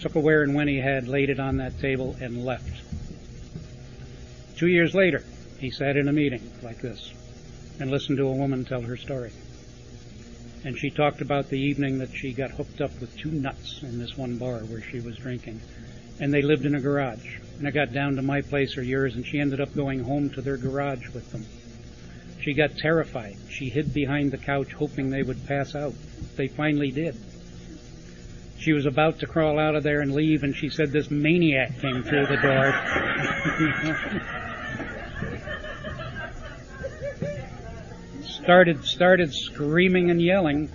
took 0.00 0.14
a 0.14 0.20
where 0.20 0.42
and 0.42 0.54
when 0.54 0.68
he 0.68 0.78
had, 0.78 1.08
laid 1.08 1.30
it 1.30 1.40
on 1.40 1.56
that 1.58 1.78
table, 1.80 2.16
and 2.20 2.44
left. 2.44 2.82
Two 4.56 4.68
years 4.68 4.94
later, 4.94 5.24
he 5.58 5.70
sat 5.70 5.96
in 5.96 6.08
a 6.08 6.12
meeting 6.12 6.50
like 6.62 6.80
this 6.80 7.12
and 7.80 7.90
listened 7.90 8.18
to 8.18 8.26
a 8.26 8.32
woman 8.32 8.64
tell 8.64 8.82
her 8.82 8.96
story. 8.96 9.32
And 10.66 10.76
she 10.76 10.90
talked 10.90 11.20
about 11.20 11.48
the 11.48 11.60
evening 11.60 11.98
that 11.98 12.12
she 12.12 12.32
got 12.32 12.50
hooked 12.50 12.80
up 12.80 12.90
with 13.00 13.16
two 13.16 13.30
nuts 13.30 13.84
in 13.84 14.00
this 14.00 14.18
one 14.18 14.36
bar 14.36 14.58
where 14.64 14.82
she 14.82 14.98
was 14.98 15.16
drinking. 15.16 15.60
And 16.18 16.34
they 16.34 16.42
lived 16.42 16.66
in 16.66 16.74
a 16.74 16.80
garage. 16.80 17.36
And 17.58 17.68
it 17.68 17.72
got 17.72 17.92
down 17.92 18.16
to 18.16 18.22
my 18.22 18.40
place 18.40 18.76
or 18.76 18.82
yours, 18.82 19.14
and 19.14 19.24
she 19.24 19.38
ended 19.38 19.60
up 19.60 19.76
going 19.76 20.00
home 20.00 20.28
to 20.30 20.42
their 20.42 20.56
garage 20.56 21.08
with 21.10 21.30
them. 21.30 21.46
She 22.42 22.52
got 22.52 22.78
terrified. 22.78 23.36
She 23.48 23.68
hid 23.68 23.94
behind 23.94 24.32
the 24.32 24.38
couch, 24.38 24.72
hoping 24.72 25.08
they 25.08 25.22
would 25.22 25.46
pass 25.46 25.76
out. 25.76 25.94
They 26.34 26.48
finally 26.48 26.90
did. 26.90 27.16
She 28.58 28.72
was 28.72 28.86
about 28.86 29.20
to 29.20 29.28
crawl 29.28 29.60
out 29.60 29.76
of 29.76 29.84
there 29.84 30.00
and 30.00 30.16
leave, 30.16 30.42
and 30.42 30.56
she 30.56 30.68
said 30.68 30.90
this 30.90 31.12
maniac 31.12 31.78
came 31.78 32.02
through 32.02 32.26
the 32.26 32.38
door. 32.38 32.74
started 38.46 38.84
started 38.84 39.34
screaming 39.34 40.08
and 40.08 40.22
yelling, 40.22 40.70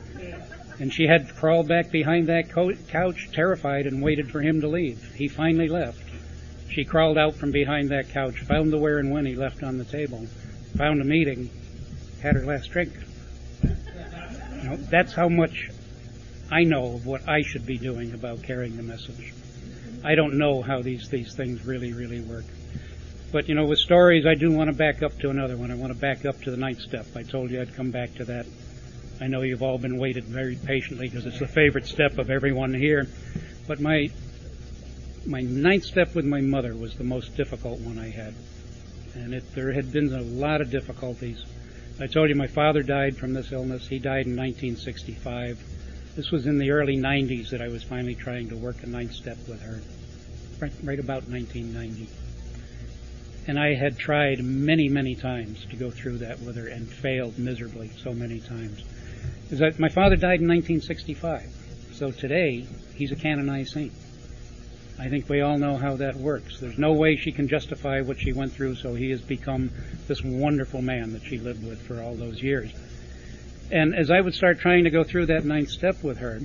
and 0.77 0.93
she 0.93 1.07
had 1.07 1.29
to 1.29 1.33
crawl 1.33 1.63
back 1.63 1.89
behind 1.89 2.27
that 2.27 2.49
co- 2.49 2.75
couch, 2.89 3.29
terrified, 3.31 3.87
and 3.87 4.03
waited 4.03 4.29
for 4.29 4.41
him 4.41 4.59
to 4.59 4.67
leave. 4.67 5.13
He 5.15 5.29
finally 5.29 5.69
left. 5.69 6.03
She 6.69 6.83
crawled 6.83 7.17
out 7.17 7.35
from 7.35 7.51
behind 7.51 7.87
that 7.91 8.09
couch, 8.09 8.41
found 8.41 8.73
the 8.73 8.77
where 8.77 8.97
and 8.97 9.09
when 9.09 9.25
he 9.25 9.35
left 9.35 9.63
on 9.63 9.77
the 9.77 9.85
table, 9.85 10.27
found 10.75 10.99
a 11.01 11.05
meeting, 11.05 11.49
had 12.21 12.35
her 12.35 12.45
last 12.45 12.71
drink. 12.71 12.91
You 13.63 14.63
know, 14.63 14.75
that's 14.75 15.13
how 15.13 15.29
much 15.29 15.69
I 16.51 16.65
know 16.65 16.95
of 16.95 17.05
what 17.05 17.25
I 17.25 17.41
should 17.41 17.65
be 17.65 17.77
doing 17.77 18.13
about 18.13 18.43
carrying 18.43 18.75
the 18.75 18.83
message. 18.83 19.33
I 20.03 20.15
don't 20.15 20.37
know 20.37 20.61
how 20.61 20.81
these, 20.81 21.07
these 21.07 21.33
things 21.33 21.65
really, 21.65 21.93
really 21.93 22.19
work. 22.19 22.43
But, 23.31 23.47
you 23.47 23.55
know, 23.55 23.65
with 23.65 23.79
stories, 23.79 24.25
I 24.25 24.35
do 24.35 24.51
want 24.51 24.69
to 24.69 24.75
back 24.75 25.01
up 25.01 25.17
to 25.19 25.29
another 25.29 25.55
one. 25.55 25.71
I 25.71 25.75
want 25.75 25.93
to 25.93 25.97
back 25.97 26.25
up 26.25 26.41
to 26.41 26.51
the 26.51 26.57
ninth 26.57 26.81
step. 26.81 27.05
I 27.15 27.23
told 27.23 27.49
you 27.49 27.61
I'd 27.61 27.73
come 27.75 27.89
back 27.89 28.13
to 28.15 28.25
that. 28.25 28.45
I 29.21 29.27
know 29.27 29.41
you've 29.41 29.63
all 29.63 29.77
been 29.77 29.97
waited 29.97 30.25
very 30.25 30.57
patiently 30.57 31.07
because 31.07 31.25
it's 31.25 31.39
the 31.39 31.47
favorite 31.47 31.85
step 31.85 32.17
of 32.17 32.29
everyone 32.29 32.73
here. 32.73 33.07
But 33.67 33.79
my, 33.79 34.09
my 35.25 35.41
ninth 35.41 35.85
step 35.85 36.13
with 36.13 36.25
my 36.25 36.41
mother 36.41 36.75
was 36.75 36.95
the 36.95 37.05
most 37.05 37.37
difficult 37.37 37.79
one 37.79 37.97
I 37.97 38.09
had. 38.09 38.33
And 39.13 39.33
it, 39.33 39.55
there 39.55 39.71
had 39.71 39.93
been 39.93 40.13
a 40.13 40.21
lot 40.21 40.59
of 40.59 40.69
difficulties. 40.69 41.45
I 42.01 42.07
told 42.07 42.29
you 42.29 42.35
my 42.35 42.47
father 42.47 42.83
died 42.83 43.15
from 43.15 43.33
this 43.33 43.51
illness. 43.51 43.87
He 43.87 43.99
died 43.99 44.25
in 44.25 44.35
1965. 44.35 45.63
This 46.15 46.31
was 46.31 46.47
in 46.47 46.57
the 46.57 46.71
early 46.71 46.97
90s 46.97 47.51
that 47.51 47.61
I 47.61 47.69
was 47.69 47.83
finally 47.83 48.15
trying 48.15 48.49
to 48.49 48.57
work 48.57 48.83
a 48.83 48.87
ninth 48.87 49.13
step 49.13 49.37
with 49.47 49.61
her, 49.61 49.79
right, 50.59 50.73
right 50.83 50.99
about 50.99 51.29
1990. 51.29 52.09
And 53.47 53.59
I 53.59 53.73
had 53.73 53.97
tried 53.97 54.43
many, 54.43 54.87
many 54.87 55.15
times 55.15 55.65
to 55.71 55.75
go 55.75 55.89
through 55.89 56.19
that 56.19 56.39
with 56.41 56.55
her 56.57 56.67
and 56.67 56.87
failed 56.87 57.39
miserably 57.39 57.91
so 58.03 58.13
many 58.13 58.39
times. 58.39 58.83
Is 59.49 59.59
that 59.59 59.79
my 59.79 59.89
father 59.89 60.15
died 60.15 60.41
in 60.41 60.47
1965, 60.47 61.43
so 61.93 62.11
today 62.11 62.65
he's 62.95 63.11
a 63.11 63.15
canonized 63.15 63.73
saint. 63.73 63.91
I 64.99 65.09
think 65.09 65.27
we 65.27 65.41
all 65.41 65.57
know 65.57 65.77
how 65.77 65.95
that 65.95 66.15
works. 66.15 66.59
There's 66.59 66.77
no 66.77 66.93
way 66.93 67.15
she 67.15 67.31
can 67.31 67.47
justify 67.47 68.01
what 68.01 68.19
she 68.19 68.33
went 68.33 68.53
through, 68.53 68.75
so 68.75 68.93
he 68.93 69.09
has 69.09 69.21
become 69.21 69.71
this 70.07 70.23
wonderful 70.23 70.83
man 70.83 71.13
that 71.13 71.23
she 71.23 71.39
lived 71.39 71.65
with 71.67 71.81
for 71.81 72.01
all 72.01 72.13
those 72.13 72.43
years. 72.43 72.71
And 73.71 73.95
as 73.95 74.11
I 74.11 74.21
would 74.21 74.35
start 74.35 74.59
trying 74.59 74.83
to 74.83 74.91
go 74.91 75.03
through 75.03 75.25
that 75.27 75.43
ninth 75.43 75.69
step 75.69 76.03
with 76.03 76.19
her, 76.19 76.41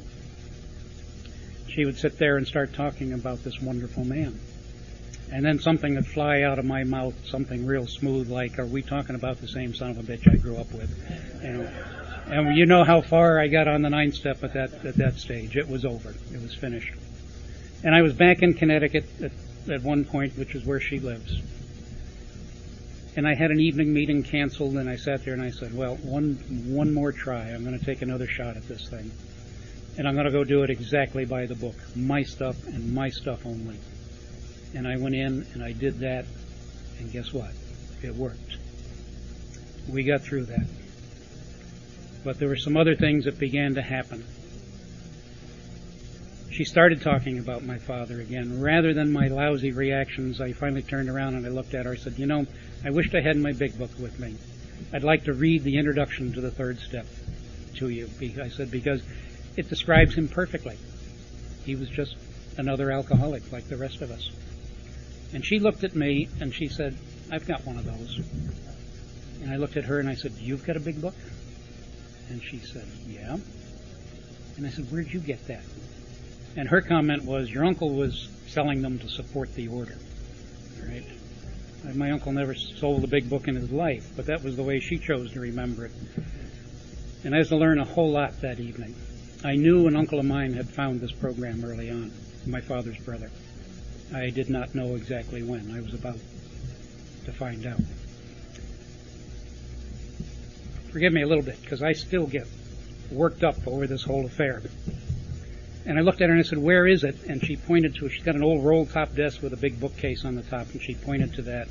she 1.69 1.85
would 1.85 1.99
sit 1.99 2.19
there 2.19 2.39
and 2.39 2.47
start 2.47 2.73
talking 2.73 3.13
about 3.13 3.45
this 3.45 3.61
wonderful 3.61 4.05
man. 4.05 4.41
And 5.31 5.45
then 5.45 5.59
something 5.59 5.97
would 5.97 6.07
fly 6.07 6.43
out 6.43 6.59
of 6.59 6.65
my 6.65 6.85
mouth, 6.85 7.15
something 7.27 7.67
real 7.67 7.87
smooth, 7.87 8.31
like, 8.31 8.59
"Are 8.59 8.67
we 8.67 8.83
talking 8.83 9.17
about 9.17 9.41
the 9.41 9.49
same 9.49 9.75
son 9.75 9.91
of 9.91 9.99
a 9.99 10.03
bitch 10.03 10.33
I 10.33 10.37
grew 10.37 10.57
up 10.57 10.73
with?" 10.73 10.91
You 11.43 11.53
know, 11.53 11.71
and 12.29 12.57
you 12.57 12.67
know 12.67 12.85
how 12.85 13.01
far 13.01 13.41
I 13.41 13.49
got 13.49 13.67
on 13.67 13.83
the 13.83 13.91
ninth 13.91 14.15
step 14.15 14.43
at 14.45 14.53
that 14.55 14.85
at 14.85 14.97
that 14.97 15.19
stage. 15.19 15.57
It 15.57 15.69
was 15.69 15.85
over. 15.85 16.15
It 16.33 16.41
was 16.41 16.55
finished. 16.55 16.95
And 17.83 17.95
I 17.95 18.03
was 18.03 18.15
back 18.15 18.43
in 18.43 18.55
Connecticut 18.55 19.09
at, 19.23 19.33
at 19.71 19.83
one 19.83 20.05
point, 20.05 20.37
which 20.37 20.55
is 20.55 20.65
where 20.65 20.81
she 20.81 21.01
lives. 21.01 21.41
And 23.17 23.27
I 23.27 23.35
had 23.35 23.51
an 23.51 23.61
evening 23.61 23.93
meeting 23.93 24.23
canceled, 24.23 24.77
and 24.77 24.89
I 24.89 24.97
sat 24.97 25.25
there 25.25 25.35
and 25.35 25.43
I 25.43 25.51
said, 25.51 25.75
"Well, 25.75 25.97
one 25.97 26.35
one 26.69 26.95
more 26.95 27.11
try. 27.11 27.49
I'm 27.49 27.65
going 27.65 27.79
to 27.79 27.85
take 27.85 28.01
another 28.01 28.29
shot 28.29 28.57
at 28.57 28.69
this 28.69 28.89
thing, 28.89 29.11
and 29.99 30.07
I'm 30.07 30.15
going 30.15 30.27
to 30.27 30.33
go 30.33 30.45
do 30.45 30.63
it 30.63 30.71
exactly 30.71 31.25
by 31.25 31.47
the 31.47 31.57
book, 31.57 31.77
my 31.97 32.23
stuff 32.23 32.65
and 32.69 32.95
my 32.95 33.11
stuff 33.11 33.45
only." 33.45 33.77
And 34.75 34.87
I 34.87 34.97
went 34.97 35.15
in 35.15 35.47
and 35.55 35.63
I 35.63 35.73
did 35.73 36.01
that, 36.01 36.27
and 36.99 37.11
guess 37.13 37.33
what? 37.33 37.51
It 38.03 38.15
worked. 38.15 38.57
We 39.89 40.05
got 40.05 40.23
through 40.23 40.47
that. 40.47 40.67
But 42.25 42.39
there 42.39 42.49
were 42.49 42.57
some 42.57 42.77
other 42.77 42.97
things 42.97 43.25
that 43.25 43.39
began 43.39 43.75
to 43.75 43.83
happen 43.83 44.25
she 46.57 46.65
started 46.65 47.03
talking 47.03 47.39
about 47.39 47.65
my 47.65 47.77
father 47.77 48.19
again. 48.19 48.63
Rather 48.63 48.95
than 48.95 49.13
my 49.13 49.29
lousy 49.29 49.73
reactions, 49.73 50.41
I 50.41 50.55
finally 50.55 50.83
turned 50.83 51.11
around 51.11 51.35
and 51.35 51.45
I 51.45 51.51
looked 51.51 51.75
at 51.75 51.85
her. 51.85 51.93
I 51.93 51.97
said, 51.97 52.19
You 52.19 52.25
know, 52.25 52.47
I 52.83 52.89
wished 52.91 53.15
I 53.15 53.21
had 53.21 53.37
my 53.37 53.53
big 53.53 53.77
book 53.77 53.91
with 53.99 54.19
me. 54.19 54.37
I'd 54.91 55.05
like 55.05 55.25
to 55.25 55.35
read 55.35 55.65
the 55.65 55.77
introduction 55.77 56.33
to 56.33 56.41
the 56.41 56.51
third 56.51 56.79
step 56.79 57.07
to 57.75 57.91
you. 57.91 58.09
I 58.41 58.49
said, 58.49 58.71
Because 58.71 59.03
it 59.59 59.69
describes 59.69 60.15
him 60.15 60.29
perfectly. 60.29 60.79
He 61.67 61.75
was 61.75 61.91
just 61.91 62.17
another 62.57 62.91
alcoholic 62.91 63.53
like 63.53 63.69
the 63.69 63.77
rest 63.77 64.01
of 64.01 64.11
us. 64.11 64.31
And 65.33 65.45
she 65.45 65.59
looked 65.59 65.85
at 65.85 65.95
me 65.95 66.29
and 66.41 66.55
she 66.55 66.69
said, 66.69 66.97
I've 67.31 67.47
got 67.47 67.67
one 67.67 67.77
of 67.77 67.85
those. 67.85 68.21
And 69.43 69.51
I 69.51 69.57
looked 69.57 69.77
at 69.77 69.85
her 69.85 69.99
and 69.99 70.09
I 70.09 70.15
said, 70.15 70.33
You've 70.39 70.65
got 70.65 70.77
a 70.77 70.81
big 70.81 71.01
book? 71.01 71.15
And 72.31 72.43
she 72.43 72.59
said, 72.59 72.87
Yeah. 73.07 73.37
And 74.57 74.67
I 74.67 74.71
said, 74.71 74.91
Where'd 74.91 75.13
you 75.13 75.21
get 75.21 75.47
that? 75.49 75.63
And 76.57 76.69
her 76.69 76.81
comment 76.81 77.25
was, 77.25 77.51
Your 77.51 77.65
uncle 77.65 77.91
was 77.91 78.29
selling 78.47 78.83
them 78.83 78.99
to 79.01 79.09
support 79.09 79.55
the 79.55 79.69
order. 79.69 79.97
Right? 80.83 81.05
My 81.95 82.11
uncle 82.11 82.33
never 82.33 82.55
sold 82.55 83.05
a 83.05 83.07
big 83.07 83.31
book 83.31 83.47
in 83.47 83.55
his 83.55 83.71
life, 83.71 84.11
but 84.17 84.27
that 84.27 84.43
was 84.43 84.57
the 84.57 84.63
way 84.63 84.81
she 84.81 84.99
chose 84.99 85.33
to 85.33 85.41
remember 85.41 85.87
it. 85.87 85.93
And 87.25 87.35
I 87.35 87.39
was 87.39 87.49
to 87.49 87.57
learn 87.57 87.79
a 87.79 87.85
whole 87.85 88.11
lot 88.11 88.41
that 88.41 88.59
evening. 88.59 88.95
I 89.45 89.55
knew 89.55 89.87
an 89.87 89.97
uncle 89.97 90.19
of 90.19 90.25
mine 90.25 90.55
had 90.55 90.69
found 90.69 91.01
this 91.01 91.13
program 91.13 91.65
early 91.65 91.91
on, 91.91 92.11
my 92.47 92.61
father's 92.61 92.99
brother. 92.99 93.31
I 94.15 94.31
did 94.31 94.49
not 94.49 94.75
know 94.75 94.95
exactly 94.95 95.43
when. 95.43 95.73
I 95.73 95.81
was 95.81 95.95
about 95.95 96.19
to 97.25 97.33
find 97.33 97.67
out. 97.67 97.81
Forgive 100.91 101.13
me 101.13 101.23
a 101.23 101.27
little 101.27 101.43
bit, 101.43 101.61
because 101.61 101.83
I 101.83 101.93
still 101.93 102.27
get 102.27 102.47
worked 103.11 103.43
up 103.43 103.67
over 103.67 103.87
this 103.87 104.03
whole 104.03 104.25
affair. 104.25 104.63
And 105.85 105.99
I 105.99 106.03
looked 106.03 106.21
at 106.21 106.29
her 106.29 106.35
and 106.35 106.41
I 106.41 106.49
said, 106.49 106.59
Where 106.59 106.87
is 106.87 107.05
it? 107.05 107.17
And 107.29 107.45
she 107.45 107.57
pointed 107.57 107.97
to 107.97 108.07
it. 108.07 108.11
She's 108.11 108.23
got 108.23 108.35
an 108.35 108.43
old 108.43 108.65
roll 108.65 108.87
top 108.87 109.15
desk 109.15 109.43
with 109.43 109.53
a 109.53 109.57
big 109.57 109.79
bookcase 109.81 110.25
on 110.25 110.37
the 110.37 110.43
top, 110.43 110.71
and 110.73 110.83
she 110.83 110.95
pointed 110.95 111.35
to 111.35 111.43
that. 111.43 111.69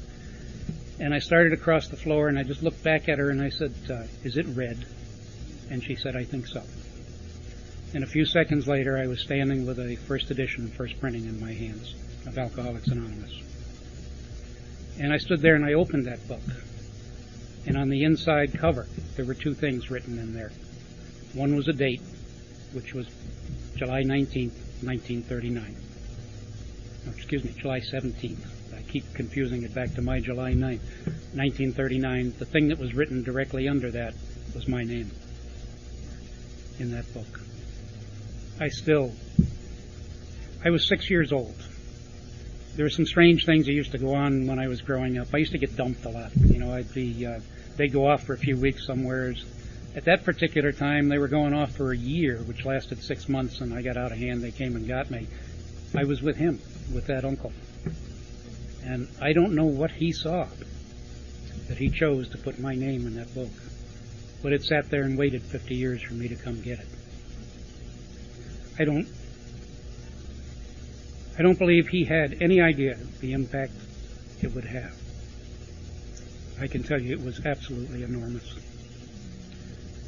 And 1.00 1.14
I 1.14 1.20
started 1.20 1.54
across 1.54 1.88
the 1.90 1.98
floor 1.98 2.30
and 2.30 2.40
I 2.40 2.44
just 2.44 2.64
looked 2.64 2.82
back 2.82 3.10
at 3.10 3.20
her 3.20 3.30
and 3.30 3.42
I 3.42 3.50
said, 3.50 3.74
uh, 3.90 4.04
Is 4.24 4.38
it 4.38 4.46
red? 4.48 4.86
And 5.70 5.84
she 5.84 5.96
said, 5.96 6.16
I 6.16 6.24
think 6.24 6.48
so. 6.48 6.64
And 7.94 8.04
a 8.04 8.08
few 8.08 8.26
seconds 8.26 8.68
later, 8.68 8.98
I 8.98 9.08
was 9.08 9.20
standing 9.20 9.66
with 9.66 9.80
a 9.80 9.96
first 9.96 10.32
edition, 10.32 10.68
first 10.70 11.00
printing 11.00 11.26
in 11.26 11.40
my 11.40 11.52
hands 11.52 11.96
of 12.28 12.38
Alcoholics 12.38 12.88
Anonymous. 12.88 13.32
And 15.00 15.12
I 15.12 15.18
stood 15.18 15.42
there 15.42 15.56
and 15.56 15.66
I 15.66 15.74
opened 15.74 16.06
that 16.06 16.26
book. 16.28 16.42
And 17.68 17.78
on 17.78 17.90
the 17.90 18.04
inside 18.04 18.58
cover, 18.58 18.88
there 19.16 19.26
were 19.26 19.34
two 19.34 19.54
things 19.54 19.90
written 19.90 20.20
in 20.20 20.34
there. 20.34 20.52
One 21.34 21.56
was 21.56 21.68
a 21.68 21.74
date, 21.74 22.02
which 22.74 22.94
was 22.94 23.08
July 23.76 24.04
19th, 24.04 24.54
1939. 24.84 25.76
Oh, 27.08 27.12
excuse 27.12 27.44
me, 27.44 27.54
July 27.58 27.80
17th. 27.80 28.46
I 28.76 28.82
keep 28.84 29.14
confusing 29.14 29.64
it 29.64 29.74
back 29.74 29.94
to 29.96 30.02
my 30.02 30.20
July 30.20 30.54
9th, 30.54 30.82
1939. 31.34 32.36
The 32.38 32.46
thing 32.46 32.68
that 32.70 32.80
was 32.80 32.94
written 32.94 33.24
directly 33.24 33.68
under 33.68 33.92
that 33.92 34.14
was 34.54 34.68
my 34.68 34.84
name 34.84 35.12
in 36.80 36.92
that 36.92 37.12
book. 37.14 37.42
I 38.60 38.70
still, 38.70 39.14
I 40.64 40.70
was 40.70 40.88
six 40.88 41.10
years 41.10 41.32
old. 41.32 41.56
There 42.76 42.86
were 42.86 42.90
some 42.90 43.06
strange 43.06 43.46
things 43.46 43.66
that 43.68 43.74
used 43.74 43.92
to 43.92 43.98
go 43.98 44.14
on 44.14 44.48
when 44.48 44.60
I 44.60 44.68
was 44.68 44.82
growing 44.82 45.18
up. 45.18 45.28
I 45.34 45.38
used 45.38 45.54
to 45.54 45.58
get 45.58 45.76
dumped 45.76 46.06
a 46.06 46.10
lot. 46.10 46.32
You 46.36 46.60
know, 46.60 46.74
I'd 46.74 46.94
be, 46.94 47.26
uh, 47.26 47.40
they'd 47.78 47.94
go 47.94 48.08
off 48.08 48.24
for 48.24 48.34
a 48.34 48.38
few 48.38 48.58
weeks 48.58 48.86
somewheres 48.86 49.46
at 49.96 50.06
that 50.06 50.26
particular 50.26 50.74
time, 50.74 51.08
they 51.08 51.18
were 51.18 51.30
going 51.30 51.54
off 51.54 51.72
for 51.72 51.94
a 51.94 51.98
year, 51.98 52.40
which 52.40 52.66
lasted 52.66 53.02
six 53.02 53.30
months, 53.30 53.62
and 53.62 53.74
I 53.74 53.82
got 53.82 53.96
out 53.96 54.12
of 54.12 54.18
hand. 54.18 54.42
They 54.42 54.52
came 54.52 54.76
and 54.76 54.86
got 54.86 55.10
me. 55.10 55.28
I 55.96 56.04
was 56.04 56.22
with 56.22 56.36
him, 56.36 56.60
with 56.94 57.08
that 57.08 57.24
uncle. 57.24 57.54
And 58.84 59.08
I 59.22 59.32
don't 59.32 59.56
know 59.56 59.66
what 59.66 59.92
he 59.92 60.12
saw 60.12 60.48
that 61.70 61.78
he 61.78 61.90
chose 61.90 62.28
to 62.30 62.38
put 62.38 62.60
my 62.60 62.76
name 62.76 63.08
in 63.08 63.16
that 63.16 63.34
book. 63.34 63.52
But 64.44 64.52
it 64.52 64.64
sat 64.64 64.90
there 64.90 65.04
and 65.04 65.18
waited 65.18 65.42
50 65.42 65.74
years 65.74 66.02
for 66.02 66.14
me 66.14 66.28
to 66.28 66.36
come 66.36 66.62
get 66.62 66.80
it. 66.80 66.88
I 68.78 68.84
don't 68.84 69.08
I 71.38 71.42
don't 71.42 71.60
believe 71.60 71.88
he 71.88 72.06
had 72.06 72.42
any 72.42 72.62
idea 72.62 72.98
the 73.20 73.34
impact 73.34 73.74
it 74.42 74.54
would 74.54 74.66
have. 74.66 74.96
I 76.60 76.68
can 76.68 76.84
tell 76.84 77.02
you 77.02 77.14
it 77.14 77.24
was 77.24 77.46
absolutely 77.46 78.04
enormous. 78.04 78.56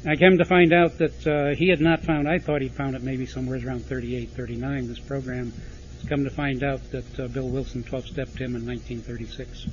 I 0.06 0.16
came 0.16 0.38
to 0.38 0.44
find 0.44 0.72
out 0.72 0.98
that 0.98 1.26
uh, 1.26 1.54
he 1.54 1.68
had 1.68 1.80
not 1.80 2.02
found, 2.02 2.28
I 2.28 2.38
thought 2.38 2.62
he'd 2.62 2.72
found 2.72 2.96
it 2.96 3.02
maybe 3.02 3.26
somewhere 3.26 3.60
around 3.64 3.84
38, 3.84 4.30
39. 4.30 4.88
This 4.88 4.98
program 4.98 5.52
come 6.08 6.24
to 6.24 6.30
find 6.30 6.62
out 6.62 6.80
that 6.92 7.20
uh, 7.20 7.28
Bill 7.28 7.48
Wilson 7.48 7.82
12 7.82 8.06
stepped 8.06 8.38
him 8.38 8.56
in 8.56 8.64
1936. 8.64 9.66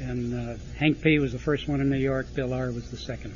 And 0.00 0.34
uh, 0.34 0.54
Hank 0.76 1.00
P. 1.00 1.18
was 1.18 1.32
the 1.32 1.38
first 1.38 1.68
one 1.68 1.80
in 1.80 1.88
New 1.88 1.96
York, 1.96 2.34
Bill 2.34 2.52
R. 2.52 2.70
was 2.70 2.90
the 2.90 2.96
second. 2.96 3.34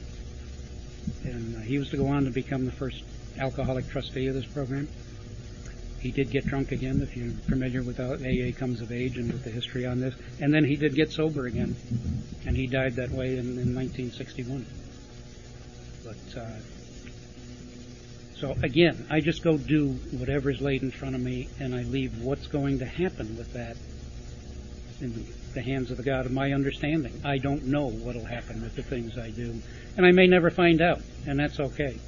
And 1.25 1.57
uh, 1.57 1.61
he 1.61 1.79
was 1.79 1.91
to 1.91 1.97
go 1.97 2.09
on 2.09 2.25
to 2.25 2.31
become 2.31 2.67
the 2.67 2.73
first 2.73 3.03
alcoholic 3.39 3.89
trustee 3.89 4.27
of 4.27 4.35
this 4.35 4.47
program. 4.47 4.89
He 6.03 6.11
did 6.11 6.33
get 6.33 6.45
drunk 6.45 6.73
again, 6.73 7.01
if 7.01 7.17
you're 7.17 7.31
familiar 7.49 7.81
with 7.81 7.99
how 7.99 8.15
AA 8.15 8.51
comes 8.51 8.81
of 8.81 8.91
age 8.91 9.19
and 9.19 9.33
with 9.33 9.45
the 9.45 9.51
history 9.51 9.87
on 9.87 10.01
this. 10.01 10.17
And 10.41 10.53
then 10.53 10.65
he 10.65 10.75
did 10.75 10.97
get 10.97 11.13
sober 11.13 11.47
again. 11.47 11.77
And 12.45 12.57
he 12.57 12.67
died 12.67 12.97
that 12.97 13.11
way 13.11 13.37
in, 13.37 13.57
in 13.57 13.73
1961. 13.73 14.67
But 16.05 16.41
uh, 16.41 16.47
so 18.35 18.57
again, 18.65 19.07
I 19.11 19.21
just 19.21 19.45
go 19.45 19.57
do 19.57 19.91
whatever's 20.11 20.61
laid 20.61 20.83
in 20.83 20.91
front 20.91 21.15
of 21.15 21.21
me, 21.21 21.49
and 21.61 21.73
I 21.73 21.85
leave 21.85 22.21
what's 22.21 22.49
going 22.49 22.81
to 22.81 22.85
happen 22.85 23.39
with 23.39 23.53
that 23.53 23.77
in 25.01 25.25
the 25.55 25.63
hands 25.63 25.93
of 25.93 25.99
the 25.99 26.03
God 26.03 26.27
of 26.27 26.33
my 26.33 26.53
understanding. 26.53 27.21
I 27.25 27.39
don't 27.39 27.67
know 27.67 27.87
what'll 27.87 28.25
happen 28.25 28.61
with 28.61 28.75
the 28.75 28.83
things 28.83 29.17
I 29.17 29.31
do, 29.31 29.63
and 29.97 30.05
I 30.05 30.11
may 30.11 30.27
never 30.27 30.51
find 30.51 30.81
out, 30.81 31.03
and 31.29 31.39
that's 31.39 31.61
okay. 31.61 32.01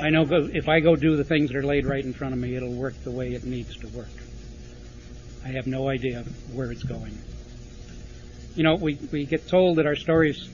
I 0.00 0.10
know 0.10 0.26
if 0.30 0.68
I 0.68 0.80
go 0.80 0.94
do 0.94 1.16
the 1.16 1.24
things 1.24 1.50
that 1.50 1.56
are 1.56 1.64
laid 1.64 1.84
right 1.84 2.04
in 2.04 2.12
front 2.12 2.32
of 2.32 2.40
me, 2.40 2.54
it'll 2.54 2.72
work 2.72 2.94
the 3.02 3.10
way 3.10 3.32
it 3.32 3.44
needs 3.44 3.76
to 3.78 3.88
work. 3.88 4.06
I 5.44 5.48
have 5.48 5.66
no 5.66 5.88
idea 5.88 6.24
where 6.52 6.70
it's 6.70 6.84
going. 6.84 7.18
You 8.54 8.62
know, 8.62 8.76
we, 8.76 8.98
we 9.10 9.24
get 9.24 9.48
told 9.48 9.78
that 9.78 9.86
our 9.86 9.96
stories 9.96 10.48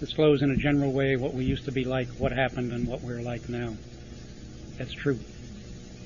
disclose 0.00 0.42
in 0.42 0.50
a 0.50 0.56
general 0.56 0.92
way 0.92 1.16
what 1.16 1.34
we 1.34 1.44
used 1.44 1.66
to 1.66 1.72
be 1.72 1.84
like, 1.84 2.08
what 2.18 2.32
happened, 2.32 2.72
and 2.72 2.86
what 2.86 3.00
we're 3.02 3.20
like 3.20 3.48
now. 3.48 3.74
That's 4.76 4.92
true. 4.92 5.18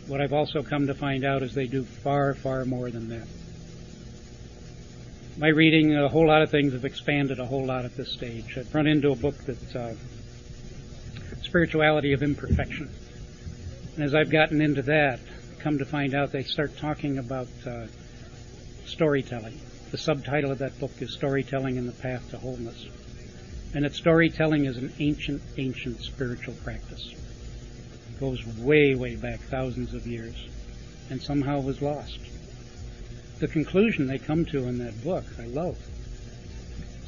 What 0.07 0.21
I've 0.21 0.33
also 0.33 0.63
come 0.63 0.89
to 0.89 0.95
find 0.95 1.25
out 1.25 1.43
is 1.43 1.55
they 1.55 1.67
do 1.67 1.85
far, 1.85 2.35
far 2.35 2.65
more 2.65 2.91
than 2.91 3.09
that. 3.09 3.27
My 5.37 5.49
reading, 5.49 5.97
a 5.97 6.09
whole 6.09 6.27
lot 6.27 6.43
of 6.43 6.51
things 6.51 6.75
have 6.75 6.85
expanded 6.85 7.41
a 7.41 7.47
whole 7.47 7.65
lot 7.65 7.85
at 7.85 7.97
this 7.97 8.13
stage. 8.13 8.57
I've 8.59 8.73
run 8.75 8.87
into 8.87 9.11
a 9.11 9.17
book 9.17 9.37
that's 9.45 9.75
uh, 9.75 9.95
Spirituality 11.55 12.13
of 12.13 12.25
Imperfection. 12.25 12.91
And 13.95 14.03
as 14.03 14.13
I've 14.13 14.29
gotten 14.29 14.61
into 14.61 14.83
that, 14.83 15.21
come 15.61 15.79
to 15.79 15.85
find 15.85 16.13
out 16.13 16.33
they 16.33 16.43
start 16.43 16.77
talking 16.79 17.19
about 17.19 17.47
uh, 17.65 17.87
storytelling. 18.87 19.61
The 19.93 19.99
subtitle 19.99 20.51
of 20.51 20.59
that 20.59 20.81
book 20.81 20.91
is 20.99 21.13
Storytelling 21.13 21.77
in 21.77 21.87
the 21.87 21.93
Path 21.93 22.29
to 22.31 22.39
Wholeness 22.39 22.89
and 23.73 23.85
that 23.85 23.95
storytelling 23.95 24.65
is 24.65 24.79
an 24.79 24.93
ancient, 24.99 25.43
ancient 25.57 26.01
spiritual 26.01 26.55
practice. 26.65 27.13
It 27.13 28.19
goes 28.19 28.45
way, 28.59 28.97
way 28.97 29.15
back, 29.15 29.39
thousands 29.39 29.95
of 29.95 30.09
years, 30.09 30.35
and 31.09 31.23
somehow 31.23 31.61
was 31.61 31.81
lost. 31.81 32.19
the 33.39 33.47
conclusion 33.47 34.09
they 34.09 34.19
come 34.19 34.45
to 34.47 34.65
in 34.65 34.79
that 34.79 35.05
book, 35.05 35.25
I 35.39 35.47
love. 35.47 35.79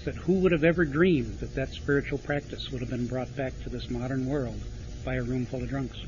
That 0.06 0.14
who 0.14 0.34
would 0.34 0.52
have 0.52 0.62
ever 0.62 0.84
dreamed 0.84 1.40
that 1.40 1.56
that 1.56 1.70
spiritual 1.70 2.18
practice 2.18 2.70
would 2.70 2.80
have 2.80 2.90
been 2.90 3.08
brought 3.08 3.34
back 3.34 3.60
to 3.64 3.68
this 3.68 3.90
modern 3.90 4.26
world 4.26 4.60
by 5.04 5.16
a 5.16 5.22
room 5.22 5.46
full 5.46 5.64
of 5.64 5.68
drunks? 5.68 5.98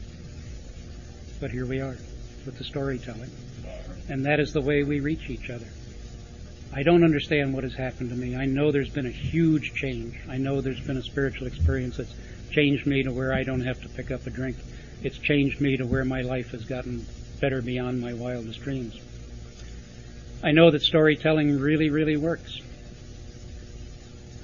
But 1.41 1.51
here 1.51 1.67
we 1.67 1.81
are 1.81 1.97
with 2.47 2.59
the 2.59 2.63
storytelling. 2.63 3.31
And 4.09 4.25
that 4.25 4.39
is 4.39 4.53
the 4.53 4.61
way 4.61 4.85
we 4.85 5.01
reach 5.01 5.29
each 5.29 5.51
other. 5.51 5.67
I 6.73 6.85
don't 6.85 7.03
understand 7.03 7.53
what 7.53 7.65
has 7.65 7.75
happened 7.75 8.11
to 8.11 8.15
me. 8.15 8.37
I 8.37 8.45
know 8.45 8.71
there's 8.71 8.89
been 8.89 9.07
a 9.07 9.11
huge 9.11 9.75
change. 9.75 10.17
I 10.29 10.37
know 10.39 10.61
there's 10.61 10.79
been 10.79 10.99
a 10.99 11.03
spiritual 11.03 11.49
experience 11.49 11.97
that's 11.97 12.15
changed 12.53 12.87
me 12.87 13.03
to 13.03 13.11
where 13.11 13.35
I 13.35 13.43
don't 13.43 13.63
have 13.63 13.83
to 13.83 13.89
pick 13.89 14.13
up 14.13 14.25
a 14.29 14.31
drink. 14.31 14.59
It's 15.03 15.19
changed 15.19 15.61
me 15.61 15.77
to 15.77 15.85
where 15.85 16.05
my 16.05 16.23
life 16.23 16.53
has 16.53 16.65
gotten 16.65 17.05
better 17.41 17.61
beyond 17.61 18.01
my 18.01 18.15
wildest 18.15 18.61
dreams. 18.61 18.97
I 20.41 20.53
know 20.53 20.71
that 20.71 20.83
storytelling 20.83 21.59
really, 21.59 21.91
really 21.91 22.17
works. 22.17 22.61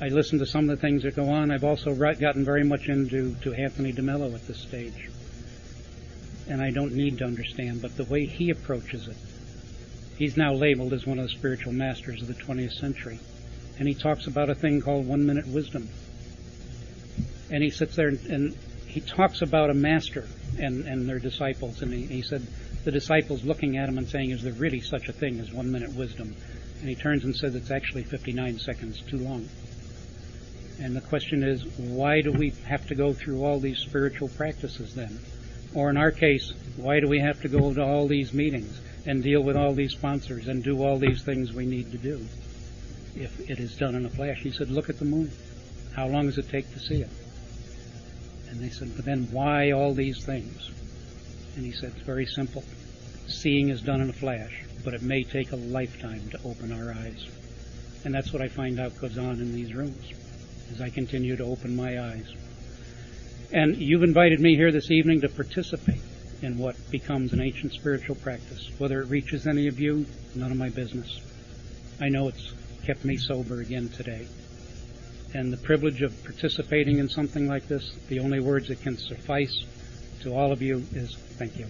I 0.00 0.08
listen 0.08 0.40
to 0.40 0.46
some 0.46 0.68
of 0.68 0.76
the 0.76 0.80
things 0.80 1.04
that 1.04 1.14
go 1.14 1.30
on. 1.30 1.50
I've 1.50 1.64
also 1.64 1.94
gotten 1.94 2.44
very 2.44 2.64
much 2.64 2.88
into 2.88 3.34
to 3.42 3.54
Anthony 3.54 3.92
DeMello 3.92 4.34
at 4.34 4.46
this 4.46 4.58
stage. 4.58 5.08
And 6.48 6.60
I 6.60 6.70
don't 6.70 6.92
need 6.92 7.18
to 7.18 7.24
understand, 7.24 7.80
but 7.80 7.96
the 7.96 8.04
way 8.04 8.26
he 8.26 8.50
approaches 8.50 9.06
it, 9.06 9.16
he's 10.18 10.36
now 10.36 10.52
labeled 10.52 10.92
as 10.92 11.06
one 11.06 11.18
of 11.18 11.26
the 11.26 11.30
spiritual 11.30 11.72
masters 11.72 12.20
of 12.20 12.28
the 12.28 12.34
20th 12.34 12.72
century. 12.72 13.20
And 13.78 13.88
he 13.88 13.94
talks 13.94 14.26
about 14.26 14.50
a 14.50 14.54
thing 14.54 14.80
called 14.80 15.06
one 15.06 15.26
minute 15.26 15.46
wisdom. 15.46 15.88
And 17.50 17.62
he 17.62 17.70
sits 17.70 17.94
there 17.94 18.08
and, 18.08 18.26
and 18.26 18.56
he 18.86 19.00
talks 19.00 19.42
about 19.42 19.70
a 19.70 19.74
master 19.74 20.26
and, 20.58 20.86
and 20.86 21.08
their 21.08 21.20
disciples. 21.20 21.82
And 21.82 21.92
he, 21.92 22.06
he 22.06 22.22
said, 22.22 22.46
the 22.84 22.90
disciples 22.90 23.44
looking 23.44 23.76
at 23.78 23.88
him 23.88 23.98
and 23.98 24.08
saying, 24.08 24.30
Is 24.30 24.42
there 24.42 24.52
really 24.52 24.80
such 24.80 25.08
a 25.08 25.12
thing 25.12 25.40
as 25.40 25.52
one 25.52 25.70
minute 25.70 25.94
wisdom? 25.94 26.34
And 26.80 26.88
he 26.88 26.94
turns 26.94 27.24
and 27.24 27.34
says, 27.34 27.54
It's 27.54 27.70
actually 27.70 28.02
59 28.02 28.58
seconds 28.58 29.00
too 29.08 29.18
long. 29.18 29.48
And 30.80 30.96
the 30.96 31.00
question 31.00 31.44
is, 31.44 31.64
why 31.78 32.20
do 32.20 32.32
we 32.32 32.50
have 32.66 32.86
to 32.88 32.94
go 32.94 33.12
through 33.12 33.44
all 33.44 33.60
these 33.60 33.78
spiritual 33.78 34.28
practices 34.28 34.94
then? 34.94 35.18
Or 35.74 35.90
in 35.90 35.96
our 35.96 36.10
case, 36.10 36.52
why 36.76 37.00
do 37.00 37.08
we 37.08 37.20
have 37.20 37.40
to 37.42 37.48
go 37.48 37.72
to 37.72 37.82
all 37.82 38.08
these 38.08 38.32
meetings 38.32 38.80
and 39.06 39.22
deal 39.22 39.42
with 39.42 39.56
all 39.56 39.72
these 39.72 39.92
sponsors 39.92 40.48
and 40.48 40.62
do 40.62 40.82
all 40.82 40.98
these 40.98 41.22
things 41.22 41.52
we 41.52 41.66
need 41.66 41.92
to 41.92 41.98
do 41.98 42.26
if 43.14 43.48
it 43.48 43.60
is 43.60 43.76
done 43.76 43.94
in 43.94 44.04
a 44.04 44.10
flash? 44.10 44.40
He 44.40 44.50
said, 44.50 44.70
Look 44.70 44.90
at 44.90 44.98
the 44.98 45.04
moon. 45.04 45.30
How 45.94 46.08
long 46.08 46.26
does 46.26 46.38
it 46.38 46.48
take 46.48 46.72
to 46.72 46.80
see 46.80 47.02
it? 47.02 47.10
And 48.48 48.60
they 48.60 48.70
said, 48.70 48.94
But 48.96 49.04
then 49.04 49.28
why 49.30 49.70
all 49.70 49.94
these 49.94 50.24
things? 50.24 50.70
And 51.56 51.64
he 51.64 51.72
said, 51.72 51.92
It's 51.96 52.06
very 52.06 52.26
simple. 52.26 52.64
Seeing 53.28 53.68
is 53.68 53.80
done 53.80 54.00
in 54.00 54.10
a 54.10 54.12
flash, 54.12 54.64
but 54.84 54.92
it 54.92 55.02
may 55.02 55.22
take 55.22 55.52
a 55.52 55.56
lifetime 55.56 56.28
to 56.30 56.40
open 56.44 56.72
our 56.72 56.92
eyes. 56.92 57.26
And 58.04 58.12
that's 58.12 58.32
what 58.32 58.42
I 58.42 58.48
find 58.48 58.78
out 58.80 58.98
goes 59.00 59.16
on 59.18 59.40
in 59.40 59.54
these 59.54 59.72
rooms 59.72 60.12
as 60.72 60.80
I 60.80 60.90
continue 60.90 61.36
to 61.36 61.44
open 61.44 61.76
my 61.76 62.00
eyes. 62.00 62.26
And 63.52 63.76
you've 63.76 64.02
invited 64.02 64.40
me 64.40 64.56
here 64.56 64.72
this 64.72 64.90
evening 64.90 65.20
to 65.20 65.28
participate 65.28 66.00
in 66.42 66.58
what 66.58 66.76
becomes 66.90 67.32
an 67.32 67.40
ancient 67.40 67.72
spiritual 67.72 68.16
practice. 68.16 68.68
Whether 68.78 69.00
it 69.00 69.08
reaches 69.08 69.46
any 69.46 69.68
of 69.68 69.78
you, 69.78 70.06
none 70.34 70.50
of 70.50 70.58
my 70.58 70.68
business. 70.68 71.20
I 72.00 72.08
know 72.08 72.28
it's 72.28 72.52
kept 72.84 73.04
me 73.04 73.16
sober 73.16 73.60
again 73.60 73.88
today. 73.88 74.26
And 75.32 75.52
the 75.52 75.56
privilege 75.56 76.02
of 76.02 76.22
participating 76.22 76.98
in 76.98 77.08
something 77.08 77.48
like 77.48 77.66
this, 77.66 77.96
the 78.08 78.20
only 78.20 78.40
words 78.40 78.68
that 78.68 78.82
can 78.82 78.96
suffice 78.96 79.64
to 80.20 80.34
all 80.34 80.52
of 80.52 80.62
you 80.62 80.84
is 80.94 81.16
thank 81.38 81.58
you. 81.58 81.66